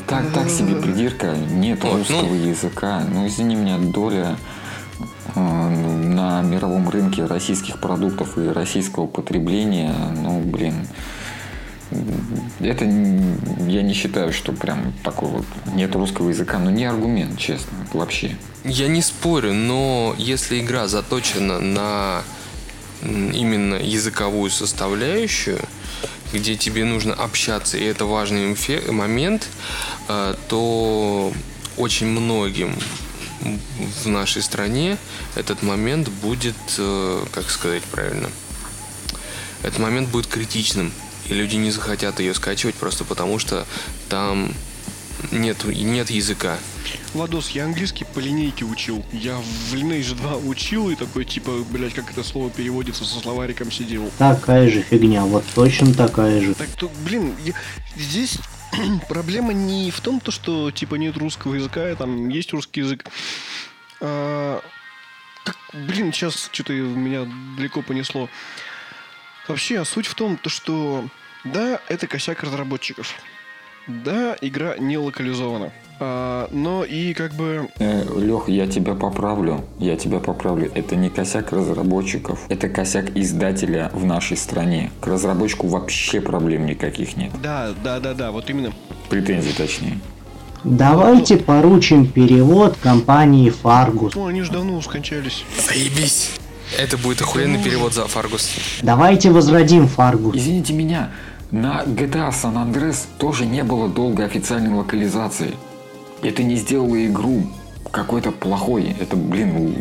[0.07, 2.35] так, так себе придирка, нет Вот, русского ну.
[2.35, 3.03] языка.
[3.07, 4.37] Ну, извини меня, доля
[5.35, 10.87] э, на мировом рынке российских продуктов и российского потребления, ну, блин,
[12.61, 15.45] это я не считаю, что прям такой вот
[15.75, 18.37] нет русского языка, но не аргумент, честно, вообще.
[18.65, 22.23] Я не спорю, но если игра заточена на
[23.03, 25.59] именно языковую составляющую,
[26.33, 28.57] где тебе нужно общаться, и это важный
[28.91, 29.49] момент,
[30.09, 31.33] э, то
[31.77, 32.75] очень многим
[34.05, 34.97] в нашей стране
[35.35, 38.29] этот момент будет, э, как сказать правильно,
[39.63, 40.93] этот момент будет критичным,
[41.27, 43.67] и люди не захотят ее скачивать просто потому, что
[44.09, 44.53] там
[45.31, 46.59] нет, нет языка.
[47.15, 49.05] Владос, я английский по линейке учил.
[49.13, 53.71] Я в Lineage 2 учил и такой, типа, блядь, как это слово переводится, со словариком
[53.71, 54.11] сидел.
[54.19, 56.55] Такая же фигня, вот точно такая же.
[56.55, 57.55] Так то, блин, я-
[57.97, 58.39] здесь
[59.09, 63.05] проблема не в том, то, что типа нет русского языка, и там есть русский язык.
[64.01, 64.61] А,
[65.45, 67.27] как, блин, сейчас что-то меня
[67.57, 68.29] далеко понесло.
[69.49, 71.09] Вообще, суть в том, то, что
[71.45, 73.13] да, это косяк разработчиков.
[73.87, 75.73] Да, игра не локализована.
[75.99, 80.71] А, но и как бы Лех, я тебя поправлю, я тебя поправлю.
[80.75, 84.91] Это не косяк разработчиков, это косяк издателя в нашей стране.
[85.01, 87.31] К разработчику вообще проблем никаких нет.
[87.43, 88.73] Да, да, да, да, вот именно.
[89.09, 89.99] Претензий точнее.
[90.65, 94.15] Давайте поручим перевод компании Фаргус.
[94.15, 95.45] Ну, они же давно скончались.
[95.69, 96.31] Заебись.
[96.79, 98.49] Это будет охуенный перевод за Фаргус.
[98.83, 100.37] Давайте возродим Фаргус.
[100.37, 101.11] Извините меня,
[101.53, 105.55] на GTA San Andreas тоже не было долгой официальной локализации.
[106.23, 107.47] Это не сделало игру
[107.91, 108.97] какой-то плохой.
[108.99, 109.75] Это, блин,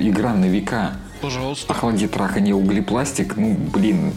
[0.00, 0.94] игра на века.
[1.20, 1.72] Пожалуйста.
[1.72, 4.12] Охлади траханье углепластик, ну, блин,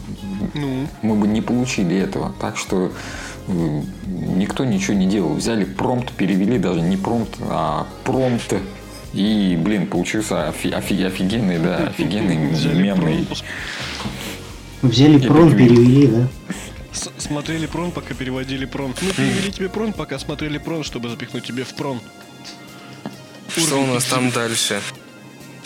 [0.54, 2.34] Ну, мы бы не получили этого.
[2.42, 2.92] Так что
[3.48, 3.82] э,
[4.36, 5.34] никто ничего не делал.
[5.36, 8.54] Взяли промпт, перевели даже не промпт, а промпт.
[9.14, 12.36] И, блин, получился офи- офи- офигенный, да, офигенный
[12.76, 13.28] мемный.
[14.82, 15.58] Взяли твит.
[15.58, 16.28] перевели, да?
[17.18, 18.94] Смотрели прон, пока переводили прон.
[19.02, 22.00] Ну, перевели тебе прон, пока смотрели прон, чтобы запихнуть тебе в прон.
[23.56, 24.82] Что у нас там дальше?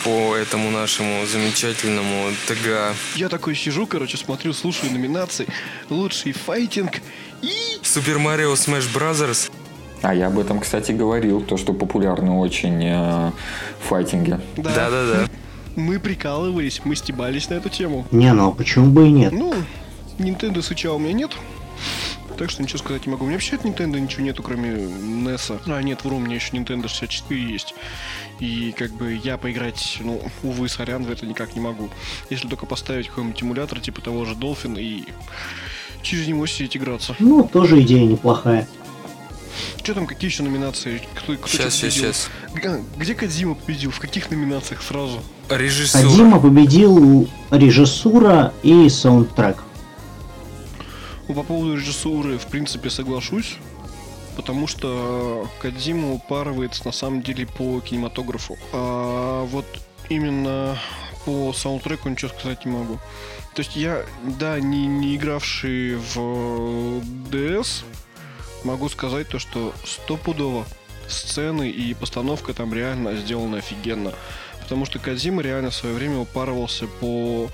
[0.04, 2.94] По этому нашему замечательному ТГ.
[3.16, 5.46] Я такой сижу, короче, смотрю, слушаю номинации.
[5.88, 7.00] Лучший файтинг
[7.40, 7.50] и...
[7.82, 9.50] Super Mario Smash Brothers.
[10.02, 13.30] А я об этом, кстати, говорил, то, что популярно очень э,
[13.80, 14.40] в файтинге.
[14.56, 15.26] Да-да-да.
[15.76, 18.06] Мы прикалывались, мы стебались на эту тему.
[18.10, 19.32] Не, ну а почему бы и нет?
[19.32, 19.54] Ну,
[20.18, 21.32] Nintendo Switch у меня нет.
[22.36, 23.24] Так что ничего сказать не могу.
[23.24, 25.60] У меня вообще от Nintendo ничего нету, кроме NES.
[25.66, 27.74] А, нет, вру, у меня еще Nintendo 64 есть.
[28.40, 31.90] И как бы я поиграть, ну, увы, сорян, в это никак не могу.
[32.30, 35.04] Если только поставить какой-нибудь эмулятор, типа того же Dolphin, и
[36.02, 37.14] через него сидеть играться.
[37.20, 38.66] Ну, тоже идея неплохая.
[39.78, 41.02] Что там, какие еще номинации?
[41.14, 42.30] Кто, кто Сейчас, сейчас, сейчас.
[42.96, 43.90] Где Кадзима победил?
[43.90, 45.20] В каких номинациях сразу?
[45.48, 46.02] Режиссура.
[46.02, 49.62] Кадима победил режиссура и саундтрек.
[51.28, 53.56] По поводу режиссуры, в принципе, соглашусь.
[54.36, 58.58] Потому что Кадзима упарывается на самом деле по кинематографу.
[58.72, 59.66] А вот
[60.08, 60.76] именно
[61.24, 62.98] по саундтреку ничего сказать не могу.
[63.54, 64.04] То есть я,
[64.38, 67.84] да, не, не игравший в DS,
[68.64, 70.66] могу сказать то, что стопудово
[71.08, 74.12] сцены и постановка там реально сделаны офигенно.
[74.60, 77.48] Потому что Кадзима реально в свое время упарывался по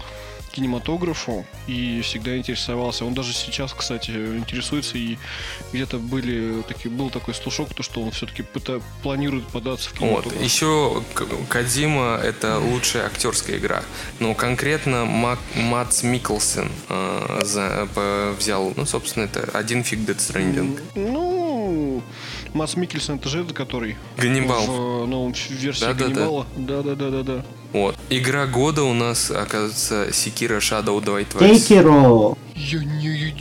[0.53, 3.05] кинематографу и всегда интересовался.
[3.05, 5.17] Он даже сейчас, кстати, интересуется и
[5.73, 8.45] где-то были такие, был такой слушок, то что он все-таки
[9.03, 10.25] планирует податься в Вот.
[10.25, 10.43] кинематограф.
[10.43, 13.83] Еще К- Кадзима это лучшая актерская игра.
[14.19, 20.19] Но конкретно Мак- Матс Микkelsen э, за- по- взял, ну, собственно, это один фиг Death
[20.19, 20.81] Stranding.
[20.95, 22.03] Ну,
[22.55, 24.65] Мац Микельсон, это же этот, который Ганнибал.
[24.67, 26.05] в новом ф- версии Да-да-да.
[26.07, 26.47] Ганнибала.
[26.57, 27.45] Да-да-да-да-да.
[27.73, 27.97] Вот.
[28.09, 31.39] Игра года у нас, оказывается, Sekiro Shadow Die Twice.
[31.39, 32.37] Тейкеро.
[32.55, 33.35] Я не...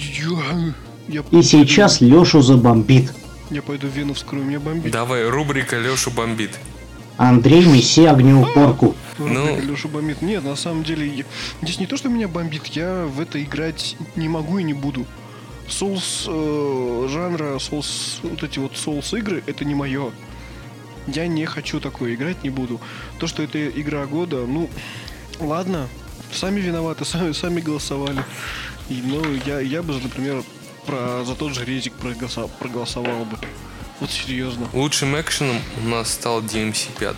[1.07, 3.11] Я, я, И сейчас Лешу забомбит.
[3.49, 4.91] я пойду вену вскрою, меня бомбит.
[4.91, 6.59] Давай, рубрика Лешу бомбит.
[7.17, 8.95] Андрей неси огнеупорку.
[9.17, 9.59] Ну.
[9.59, 10.21] Леша бомбит.
[10.21, 11.23] Нет, на самом деле, я-
[11.63, 15.05] здесь не то, что меня бомбит, я в это играть не могу и не буду.
[15.67, 20.11] Souls э, жанра, Souls, вот эти вот Souls игры, это не мое.
[21.13, 22.79] Я не хочу такое играть, не буду.
[23.19, 24.69] То, что это игра года, ну,
[25.39, 25.87] ладно,
[26.31, 28.23] сами виноваты, сами, сами голосовали.
[28.89, 30.43] И, ну, я, я бы, например,
[30.85, 33.37] про, за тот же резик проголосовал, проголосовал бы.
[33.99, 34.67] Вот серьезно.
[34.73, 37.15] Лучшим экшеном у нас стал DMC 5.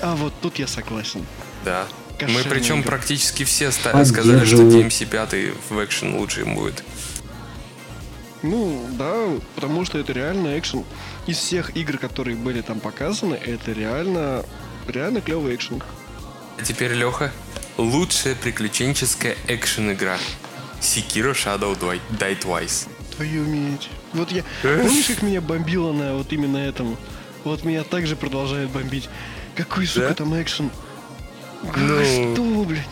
[0.00, 1.24] А вот тут я согласен.
[1.64, 1.86] Да.
[2.20, 2.88] Мы Кошерная причем игра.
[2.90, 4.56] практически все ста- сказали, что.
[4.62, 5.34] DMC 5
[5.70, 6.82] в экшен лучшим будет.
[8.42, 10.84] Ну, да, потому что это реально экшен.
[11.26, 14.44] Из всех игр, которые были там показаны, это реально,
[14.88, 15.82] реально клевый экшен.
[16.58, 17.32] А теперь, Леха,
[17.78, 20.18] лучшая приключенческая экшен-игра.
[20.80, 22.88] Sekiro Shadow Die Die Twice.
[23.14, 23.88] Твою медь.
[24.12, 24.42] Вот я...
[24.62, 26.96] Помнишь, как меня бомбило на вот именно этом?
[27.44, 29.08] Вот меня также продолжает бомбить.
[29.54, 30.14] Какой, сука, Да?
[30.14, 30.70] там экшен?
[31.62, 32.32] Ну.
[32.34, 32.86] Что, блядь?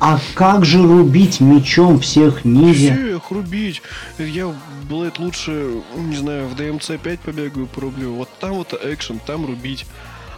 [0.00, 2.94] А как же рубить мечом всех ниндзя?
[2.94, 3.82] Всех рубить.
[4.18, 4.54] Я,
[4.88, 8.14] блядь, лучше, не знаю, в ДМЦ 5 побегаю, порублю.
[8.14, 9.86] Вот там вот экшен, там рубить.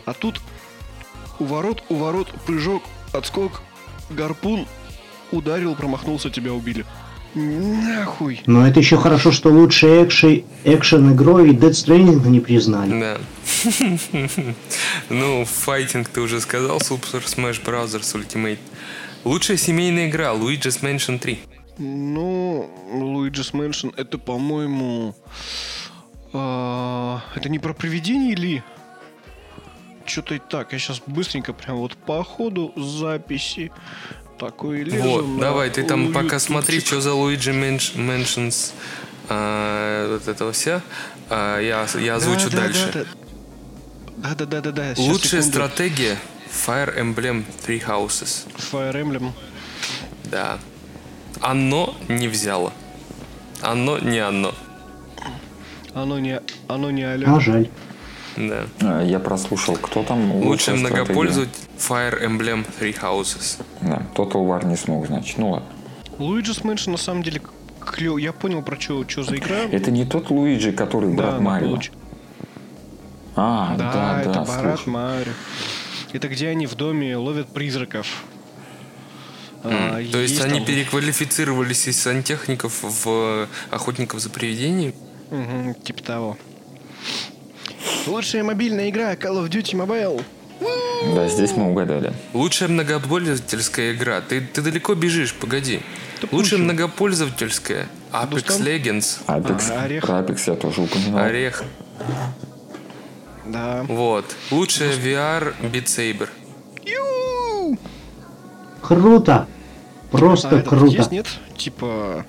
[0.07, 0.41] А тут
[1.39, 2.83] у ворот, у ворот, прыжок,
[3.13, 3.61] отскок,
[4.09, 4.67] гарпун,
[5.31, 6.87] ударил, промахнулся, тебя убили.
[7.35, 8.43] Нахуй.
[8.47, 13.01] Но это еще хорошо, что лучшей экши- экшен игрой Dead Stranding не признали.
[13.01, 13.19] Да.
[15.11, 17.89] Ну, файтинг ты уже сказал, Super Smash Bros.
[18.01, 18.59] Ultimate.
[19.25, 21.39] Лучшая семейная игра, Luigi's Mansion 3.
[21.79, 25.15] Ну, Luigi's Mansion, это, по-моему...
[26.33, 28.63] а, это не про привидение ли?
[30.07, 30.73] Что-то и так.
[30.73, 33.71] Я сейчас быстренько прям вот по ходу записи
[34.39, 37.53] такой лезу Вот, давай, ты там пока смотри, что за Luigi
[37.95, 38.73] Mansions
[39.29, 40.83] а, вот этого вся.
[41.29, 42.91] А, я, я озвучу Да, да, дальше.
[42.93, 44.35] да, да.
[44.35, 44.95] Да-да-да-да.
[44.99, 45.69] Лучшая секунду.
[45.69, 46.19] стратегия
[46.51, 48.47] Fire Emblem Three Houses.
[48.73, 49.31] Fire Emblem.
[50.25, 50.59] Да.
[51.41, 52.73] Оно не взяло.
[53.63, 54.53] Оно не оно.
[55.95, 57.35] Оно не, оно не алё.
[57.37, 57.69] А жаль.
[58.37, 58.65] Да.
[58.81, 63.61] А, Я прослушал, кто там Лучший многопользователь Fire Emblem Three Houses.
[63.81, 65.39] Да, Total War не смог, значит.
[65.39, 65.69] Ну ладно.
[66.19, 67.41] Luigi's Mansion на самом деле
[67.81, 68.19] клёв.
[68.19, 69.57] Я понял, про что за игра.
[69.73, 71.69] Это не тот Луиджи, который Да, брат на Марио.
[71.69, 71.91] получ-
[73.37, 74.89] А, Да, да, это да, Барат слушай.
[74.91, 75.33] Марио.
[76.13, 78.07] Это где они в доме ловят призраков.
[79.63, 84.95] А, То есть, они там- переквалифицировались из сантехников в охотников за привидениями?
[85.31, 86.39] Мгм, типа того.
[88.07, 90.23] Лучшая мобильная игра Call of Duty Mobile.
[91.15, 92.13] Да, здесь мы угадали.
[92.35, 94.21] Лучшая многопользовательская игра.
[94.21, 95.81] Ты, ты далеко бежишь, погоди.
[96.33, 98.63] Лучшая многопользовательская Apex Дустан?
[98.63, 99.19] Legends.
[99.27, 100.03] Apex, А, Орех?
[100.07, 101.25] про Apex я тоже упоминал.
[101.25, 101.63] Орех.
[103.51, 103.85] Да.
[103.89, 104.25] Вот.
[104.51, 106.29] Лучшая VR Beat Saber.
[108.83, 109.47] Круто.
[110.13, 110.87] А Просто этот круто.
[110.97, 111.27] есть, нет?
[111.57, 112.27] Типа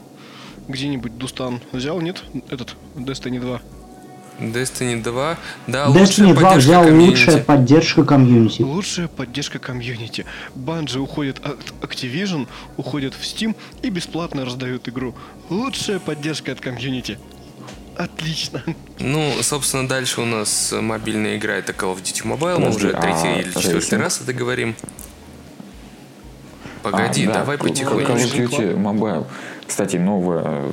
[0.67, 2.23] где-нибудь Дустан взял, нет?
[2.49, 3.61] Этот Destiny 2.
[4.39, 5.37] Destiny 2.
[5.67, 7.09] Да, Destiny лучшая 2 поддержка взял комьюнити.
[7.11, 8.61] лучшая поддержка комьюнити.
[8.61, 10.25] Лучшая поддержка комьюнити.
[10.55, 15.15] Bungie уходит от Activision, уходят в Steam и бесплатно раздают игру.
[15.49, 17.17] Лучшая поддержка от комьюнити.
[18.01, 18.63] Отлично.
[18.99, 22.57] Ну, собственно, дальше у нас мобильная игра это Call of Duty Mobile.
[22.57, 24.75] Мы Подожди, уже третий а или четвертый раз это говорим.
[26.81, 28.11] Погоди, А, да, давай Call- Call потихоньку.
[28.13, 29.25] of Duty Mobile.
[29.67, 30.71] Кстати, новое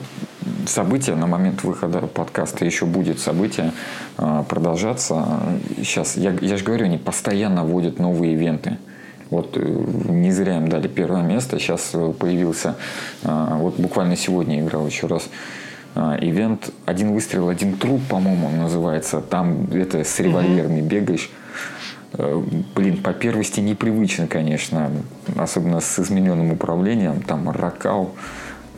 [0.67, 3.73] событие на момент выхода подкаста еще будет событие
[4.17, 5.27] а, продолжаться.
[5.77, 8.79] Сейчас, я, я же говорю, они постоянно вводят новые ивенты.
[9.29, 11.59] Вот э, не зря им дали первое место.
[11.59, 12.77] Сейчас э, появился,
[13.23, 15.68] а, вот буквально сегодня играл еще раз а,
[16.21, 19.21] ивент «Один выстрел, один труп», по-моему, он называется.
[19.21, 21.31] Там это с револьверами бегаешь.
[22.13, 22.43] Э,
[22.75, 24.91] Блин, по первости непривычно, конечно,
[25.37, 27.21] особенно с измененным управлением.
[27.23, 28.15] Там ракал,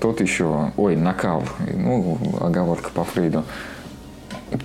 [0.01, 1.45] тот еще, ой, накал,
[1.75, 3.45] ну, оговорка по Фрейду.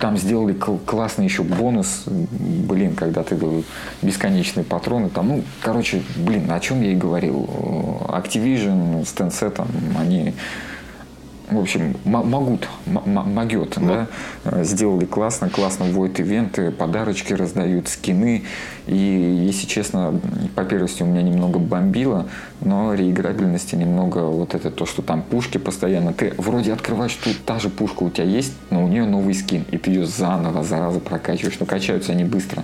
[0.00, 3.62] Там сделали кл- классный еще бонус, блин, когда ты был
[4.02, 7.48] бесконечные патроны, там, ну, короче, блин, о чем я и говорил.
[8.08, 9.64] Activision с Tencent,
[9.96, 10.34] они
[11.50, 14.06] в общем, могут, могет, да,
[14.64, 18.44] сделали классно, классно вводят ивенты, подарочки раздают, скины,
[18.86, 20.20] и, если честно,
[20.54, 22.26] по первости у меня немного бомбило,
[22.60, 27.58] но реиграбельности немного, вот это то, что там пушки постоянно, ты вроде открываешь, тут та
[27.58, 31.00] же пушка у тебя есть, но у нее новый скин, и ты ее заново, зараза
[31.00, 32.62] прокачиваешь, но качаются они быстро,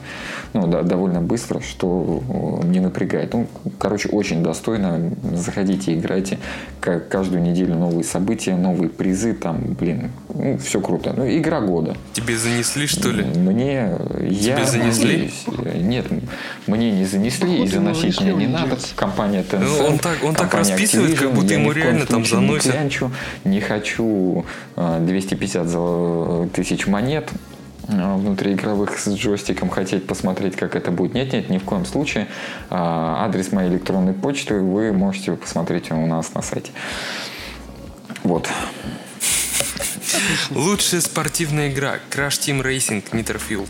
[0.52, 2.22] ну, да, довольно быстро, что
[2.62, 3.32] э, не напрягает.
[3.34, 6.38] Ну, короче, очень достойно, заходите, играйте,
[6.80, 11.12] каждую неделю новые события, новые призы, там, блин, ну, все круто.
[11.16, 11.96] Ну, игра года.
[12.12, 13.24] Тебе занесли, что ли?
[13.24, 13.96] Мне,
[14.28, 15.12] я занесли?
[15.12, 15.44] надеюсь.
[15.82, 16.11] Нет,
[16.66, 18.76] мне не занесли, и заносить его мне не надо.
[18.96, 22.24] Компания Tencent, Ну, он так- он так расписывает, как Activision, будто я ему реально там
[22.24, 22.72] случае не заносят.
[22.72, 23.10] клянчу,
[23.44, 24.44] Не хочу
[24.76, 27.28] э, 250 за- тысяч монет
[27.88, 31.14] э, внутриигровых с джойстиком хотеть посмотреть, как это будет.
[31.14, 32.28] Нет, нет, ни в коем случае.
[32.70, 36.70] А, Адрес моей электронной почты вы можете посмотреть у нас на сайте.
[38.22, 38.48] Вот.
[40.50, 43.68] Лучшая спортивная игра Crash Team Racing Nitro-Fueled.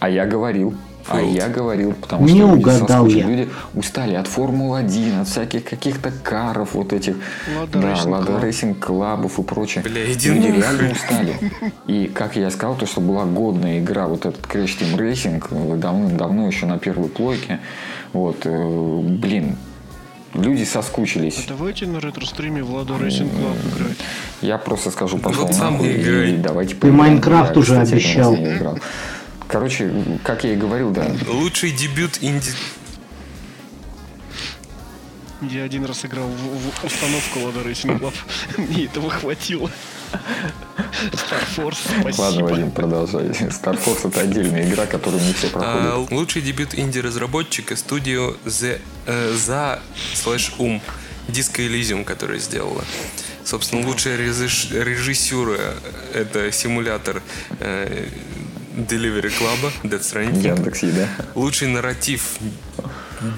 [0.00, 0.74] А я говорил.
[1.08, 3.16] А я говорил, потому Не что люди угадал соскучились.
[3.24, 3.26] я.
[3.28, 7.16] Люди устали от Формулы-1, от всяких каких-то каров, вот этих,
[7.58, 8.42] Лада да, Racing Лада Club.
[8.44, 9.84] Racing клабов и прочее.
[9.84, 10.60] Бля, иди Люди нахуй.
[10.62, 11.36] реально устали.
[11.86, 15.76] И как я сказал, то, что была годная игра, вот этот Crash Team Racing, э,
[15.76, 17.60] давным-давно еще на первой плойке.
[18.12, 19.56] Вот, э, блин,
[20.34, 21.44] люди соскучились.
[21.46, 23.96] А давайте на ретро-стриме в Racing Club играть.
[24.42, 26.32] Я просто скажу, пошел Вот нахуй и играй.
[26.32, 26.90] и давайте Ты.
[26.92, 28.36] Майнкрафт уже кстати, обещал.
[29.48, 32.50] Короче, как я и говорил, да, Лучший дебют инди...
[35.42, 38.14] Я один раз играл в, в установку Lada Racing Club.
[38.56, 39.70] Мне этого хватило.
[41.12, 42.22] Star Force, спасибо.
[42.22, 43.26] ладно, Вадим, продолжай.
[43.26, 45.76] Star Force это отдельная игра, которую не все проходят.
[45.76, 49.82] А, лучший дебют инди-разработчика студию The, э, за
[50.14, 50.80] слэш ум
[51.28, 52.84] Disco Elysium, которая сделала.
[53.44, 55.58] Собственно, лучшая режиссура—
[56.14, 57.22] это симулятор
[57.60, 58.08] э,
[58.76, 60.42] Delivery Club, Death Stranding.
[60.46, 61.08] Яндекс Еда.
[61.34, 62.38] Лучший нарратив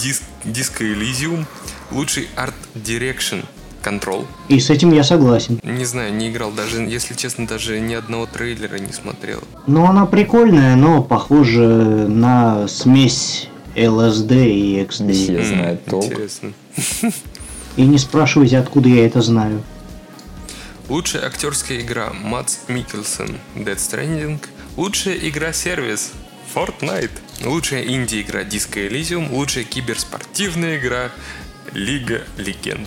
[0.00, 1.46] дис, Disco Elysium.
[1.92, 3.44] Лучший арт Direction
[3.82, 4.26] Control.
[4.48, 5.60] И с этим я согласен.
[5.62, 9.42] Не знаю, не играл даже, если честно, даже ни одного трейлера не смотрел.
[9.66, 11.62] Ну, она прикольная, но похоже
[12.08, 15.02] на смесь ЛСД и XD.
[15.04, 16.04] Месье М, знает толк.
[16.06, 16.52] Интересно.
[17.76, 19.62] И не спрашивайте, откуда я это знаю.
[20.88, 24.38] Лучшая актерская игра Матс Микkelsen Dead Stranding.
[24.78, 26.12] Лучшая игра-сервис
[26.54, 27.10] Fortnite.
[27.44, 29.28] Лучшая инди-игра Disco Elysium.
[29.32, 31.10] Лучшая киберспортивная игра
[31.72, 32.86] Лига Легенд.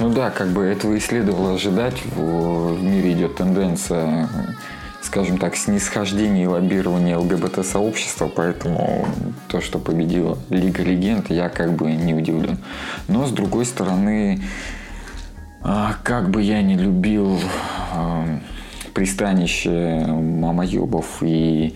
[0.00, 2.04] Ну да, как бы этого и следовало ожидать.
[2.04, 4.28] В, мире идет тенденция,
[5.00, 9.06] скажем так, снисхождения и лоббирования ЛГБТ-сообщества, поэтому
[9.46, 12.58] то, что победила Лига Легенд, я как бы не удивлен.
[13.06, 14.42] Но с другой стороны,
[15.62, 17.40] а, как бы я не любил
[18.90, 21.74] пристанище мамоебов и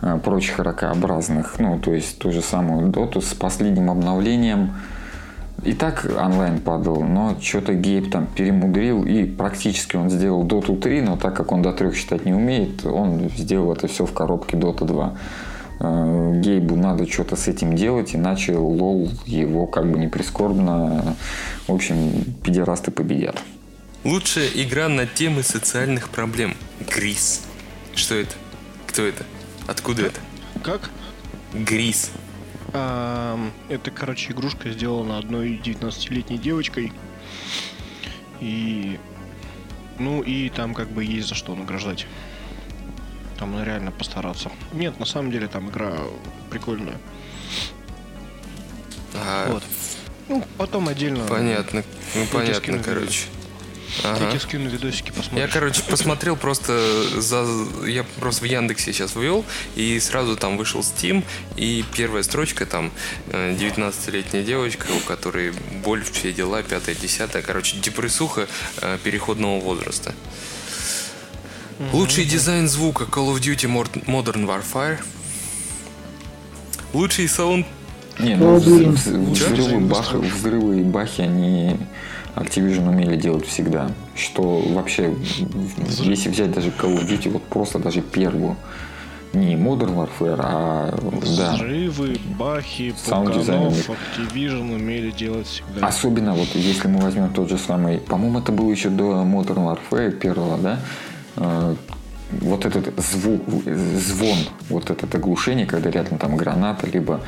[0.00, 4.74] а, прочих ракообразных, ну, то есть ту же самую доту с последним обновлением
[5.62, 11.00] и так онлайн падал, но что-то Гейб там перемудрил, и практически он сделал Dota 3,
[11.00, 14.58] но так как он до трех считать не умеет, он сделал это все в коробке
[14.58, 15.14] Dota 2.
[15.80, 21.16] Э, Гейбу надо что-то с этим делать, иначе лол его как бы не прискорбно.
[21.66, 21.96] В общем,
[22.42, 23.40] педерасты победят.
[24.04, 26.56] Лучшая игра на темы социальных проблем.
[26.80, 27.42] Грис.
[27.94, 28.34] Что это?
[28.86, 29.24] Кто это?
[29.66, 30.20] Откуда это?
[30.62, 30.90] Как?
[31.54, 32.10] Грис.
[32.68, 36.92] Это, короче, игрушка сделана одной 19-летней девочкой.
[38.40, 38.98] И...
[39.98, 42.06] Ну и там как бы есть за что награждать.
[43.38, 44.50] Там надо реально постараться.
[44.72, 45.92] Нет, на самом деле там игра
[46.50, 46.98] прикольная.
[49.14, 49.62] А, Вот.
[50.28, 51.24] Ну, потом отдельно.
[51.26, 51.84] Понятно.
[52.14, 52.82] Ну, понятно, скину
[54.02, 54.20] короче.
[54.20, 54.30] Я Ага.
[54.30, 55.40] тебе скину видосики, посмотришь.
[55.40, 57.46] Я, короче, посмотрел просто за...
[57.86, 59.44] Я просто в Яндексе сейчас ввел,
[59.76, 61.24] и сразу там вышел Steam,
[61.56, 62.90] и первая строчка там
[63.28, 65.52] э, 19-летняя девочка, у которой
[65.84, 67.42] боль, все дела, пятое, десятое.
[67.42, 68.46] Короче, депрессуха
[68.80, 70.14] э, переходного возраста.
[71.92, 73.68] Лучший дизайн звука Call of Duty
[74.06, 74.98] Modern Warfare.
[76.92, 77.66] Лучший саунд...
[78.20, 78.94] Не, ну взрывы,
[79.34, 81.76] Дизайн бах- взрывы и бахи, они
[82.36, 83.90] Activision умели делать всегда.
[84.16, 85.14] Что вообще,
[86.00, 88.56] если взять даже Call of Duty, вот просто даже первую,
[89.32, 90.94] не Modern Warfare, а
[91.36, 93.90] да, Взрывы, бахи, Саунд-дизайн у пуканов.
[93.90, 95.86] Activision умели делать всегда.
[95.86, 100.12] Особенно вот если мы возьмем тот же самый, по-моему, это было еще до Modern Warfare
[100.12, 100.78] первого, да?
[101.36, 101.74] Э,
[102.40, 104.38] Вот этот звук, звон,
[104.68, 107.20] вот это оглушение, когда рядом там граната, либо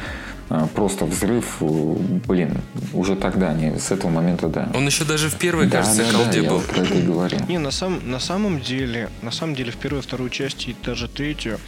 [0.74, 1.96] просто взрыв, э,
[2.26, 2.60] блин,
[2.92, 4.70] уже тогда, не с этого момента, да.
[4.74, 6.56] Он еще даже в первой, да, кажется, да, да, колде я был.
[6.58, 7.38] вот про это и говорю.
[7.48, 11.08] Не, на, сам, на самом деле, на самом деле в первую, вторую часть и даже
[11.08, 11.58] третью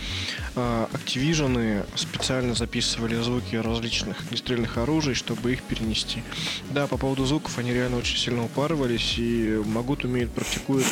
[0.54, 6.22] э, Activision специально записывали звуки различных нестрельных оружий, чтобы их перенести.
[6.70, 10.86] Да, по поводу звуков они реально очень сильно упарывались и могут, умеют, практикуют.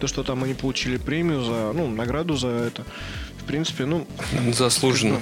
[0.00, 2.84] То, что там они получили премию за, ну, награду за это.
[3.38, 4.06] В принципе, ну,
[4.52, 5.20] Заслуженно.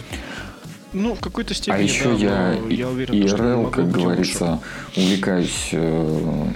[0.94, 4.00] Ну, в какой-то степени, А еще да, я, я уверен, ИРЛ, как и лучше.
[4.00, 4.60] говорится,
[4.96, 6.46] увлекаюсь э,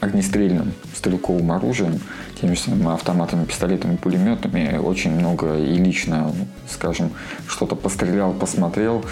[0.00, 2.00] огнестрельным стрелковым оружием,
[2.40, 4.78] теми же самыми автоматами, пистолетами, пулеметами.
[4.78, 6.32] Очень много и лично,
[6.68, 7.10] скажем,
[7.46, 9.04] что-то пострелял, посмотрел.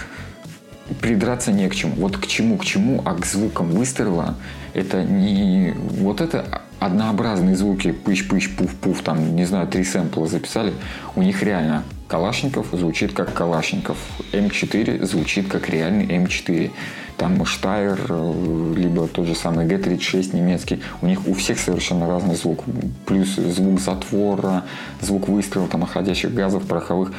[1.02, 1.94] Придраться не к чему.
[1.96, 4.36] Вот к чему, к чему, а к звукам выстрела
[4.72, 5.74] это не...
[5.76, 10.72] Вот это однообразные звуки, пыщ-пыщ, пуф-пуф, там, не знаю, три сэмпла записали.
[11.14, 13.98] У них реально Калашников звучит как Калашников.
[14.32, 16.70] М4 звучит как реальный М4.
[17.18, 20.80] Там Штайр, э, либо тот же самый Г-36 немецкий.
[21.02, 22.64] У них у всех совершенно разный звук.
[23.06, 24.64] Плюс звук затвора,
[25.02, 27.12] звук выстрела, там, находящих газов, пороховых.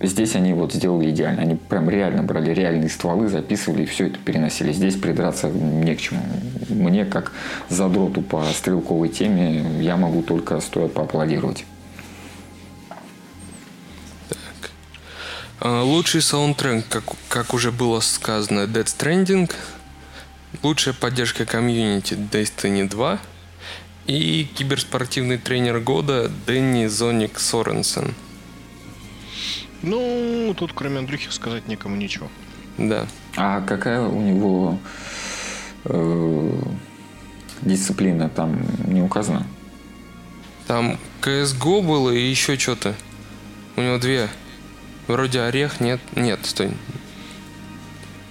[0.00, 1.42] Здесь они вот сделали идеально.
[1.42, 4.72] Они прям реально брали реальные стволы, записывали и все это переносили.
[4.72, 6.20] Здесь придраться не к чему.
[6.68, 7.32] Мне, как
[7.68, 11.64] задроту по стрелковой теме, я могу только стоя поаплодировать.
[15.64, 19.48] Лучший саундтрек, как, как уже было сказано, Dead Stranding.
[20.64, 23.20] Лучшая поддержка комьюнити Destiny 2.
[24.06, 28.12] И киберспортивный тренер года Дэнни Зоник Соренсен.
[29.82, 32.28] Ну, тут кроме Андрюхи сказать никому ничего.
[32.76, 33.06] Да.
[33.36, 34.80] А какая у него
[35.84, 36.62] э,
[37.60, 39.46] дисциплина там не указана?
[40.66, 42.96] Там CSGO было и еще что-то.
[43.76, 44.28] У него две.
[45.08, 46.00] Вроде орех, нет.
[46.16, 46.70] Нет, стой.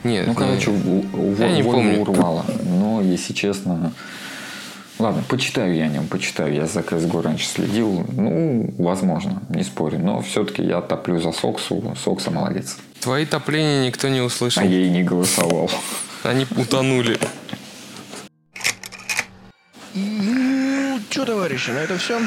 [0.03, 0.25] Нет.
[0.27, 1.99] Ну, не- короче, у- у- Я не помню.
[2.01, 2.45] урвало.
[2.63, 3.91] Но, если честно...
[4.99, 6.53] Ладно, почитаю я о нем, почитаю.
[6.53, 8.05] Я за CSGO раньше следил.
[8.11, 9.97] Ну, возможно, не спорю.
[9.99, 11.95] Но все-таки я топлю за Соксу.
[12.03, 12.77] Сокса молодец.
[12.99, 14.61] Твои топления никто не услышал.
[14.61, 15.71] А я и не голосовал.
[16.23, 17.17] Они утонули.
[19.95, 22.19] Ну, что, товарищи, на это все.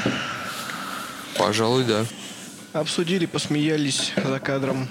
[1.38, 2.04] Пожалуй, да.
[2.74, 4.88] Обсудили, посмеялись за кадром,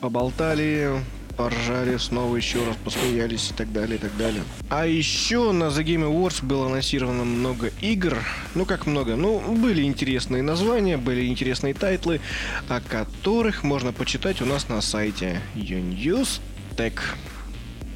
[0.00, 1.02] поболтали,
[1.36, 4.44] поржали, снова еще раз посмеялись и так далее, и так далее.
[4.70, 8.16] А еще на The Game Awards было анонсировано много игр.
[8.54, 9.16] Ну, как много?
[9.16, 12.20] Ну, были интересные названия, были интересные тайтлы,
[12.68, 17.00] о которых можно почитать у нас на сайте Unewstech.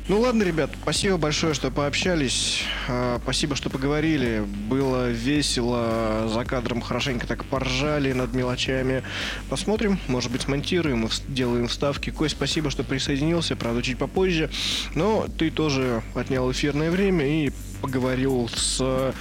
[0.08, 2.62] Ну ладно, ребят, спасибо большое, что пообщались.
[2.88, 4.42] А, Спасибо, что поговорили.
[4.70, 6.30] Было весело.
[6.32, 9.02] За кадром хорошенько так поржали над мелочами.
[9.50, 12.08] Посмотрим, может быть, смонтируем делаем вставки.
[12.08, 14.48] Кой, спасибо, что присоединился, правда, чуть попозже.
[14.94, 17.52] Но ты тоже отнял эфирное время и
[17.82, 19.12] поговорил с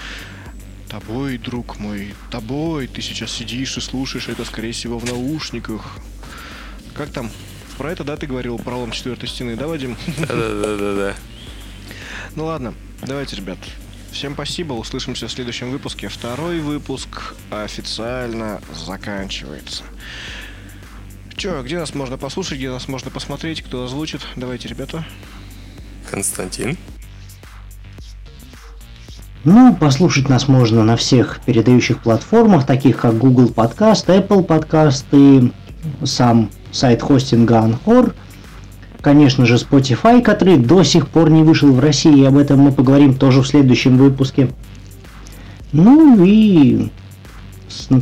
[0.89, 2.14] тобой, друг мой.
[2.31, 2.88] Тобой.
[2.88, 5.97] Ты сейчас сидишь и слушаешь это, скорее всего, в наушниках.
[6.93, 7.30] Как там?
[7.78, 9.95] Про это, да, ты говорил, пролом четвертой стены, да, Вадим?
[10.18, 11.14] Да-да-да-да-да.
[12.36, 12.74] Ну ладно,
[13.04, 13.58] давайте, ребят.
[14.12, 16.08] Всем спасибо, услышимся в следующем выпуске.
[16.08, 19.84] Второй выпуск официально заканчивается.
[21.36, 24.22] Че, где нас можно послушать, где нас можно посмотреть, кто озвучит?
[24.36, 25.06] Давайте, ребята.
[26.10, 26.78] Константин.
[29.44, 35.54] Ну, послушать нас можно на всех передающих платформах, таких как Google Podcast, Apple Podcast и
[36.06, 38.14] сам сайт хостинга Anchor.
[39.02, 42.72] Конечно же, Spotify, который до сих пор не вышел в России, и об этом мы
[42.72, 44.49] поговорим тоже в следующем выпуске.
[45.72, 46.89] Ну и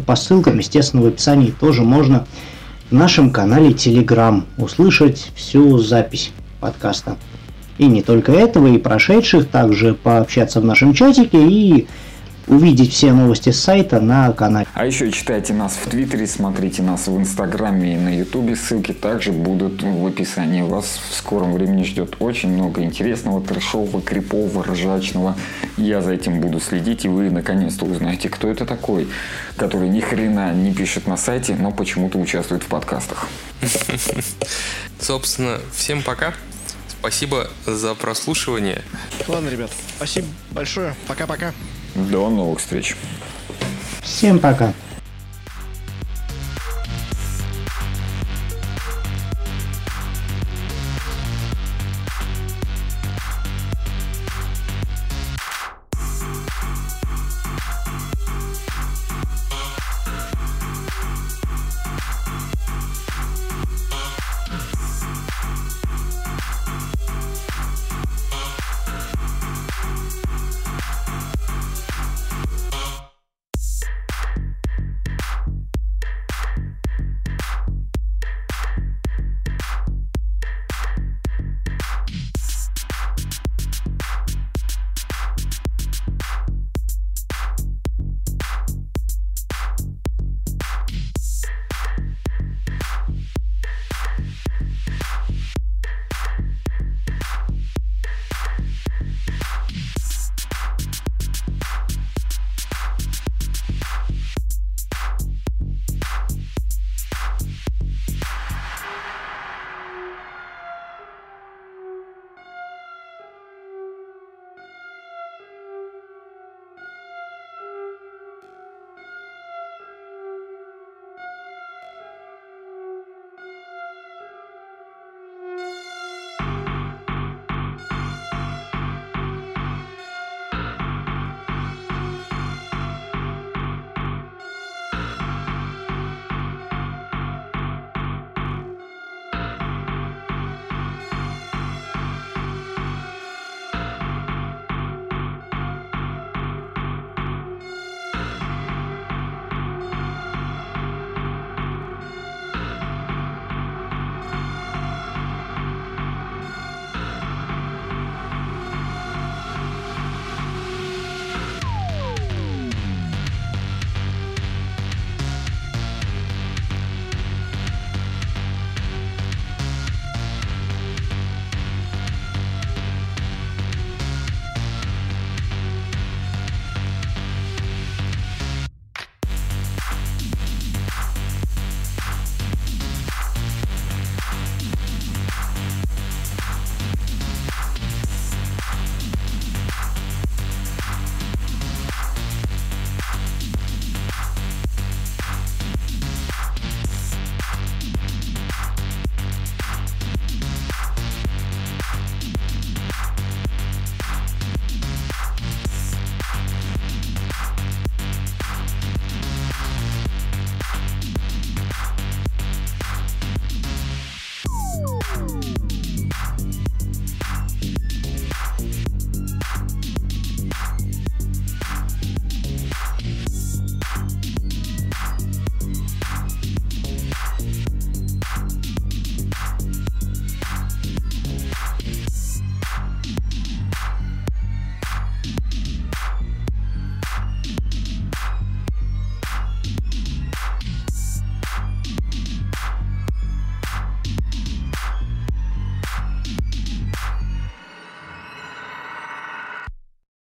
[0.06, 2.26] по ссылкам, естественно, в описании тоже можно
[2.90, 7.18] в нашем канале Telegram услышать всю запись подкаста.
[7.78, 11.88] И не только этого, и прошедших, также пообщаться в нашем чатике и
[12.48, 14.68] увидеть все новости с сайта на канале.
[14.74, 18.56] А еще читайте нас в Твиттере, смотрите нас в Инстаграме и на Ютубе.
[18.56, 20.62] Ссылки также будут в описании.
[20.62, 25.36] Вас в скором времени ждет очень много интересного, трешового, крипового, ржачного.
[25.78, 29.08] Я за этим буду следить, и вы наконец-то узнаете, кто это такой,
[29.56, 33.28] который ни хрена не пишет на сайте, но почему-то участвует в подкастах.
[35.00, 36.34] Собственно, всем пока.
[36.88, 38.82] Спасибо за прослушивание.
[39.28, 40.96] Ладно, ребят, спасибо большое.
[41.08, 41.54] Пока-пока.
[41.96, 42.96] До новых встреч.
[44.02, 44.74] Всем пока!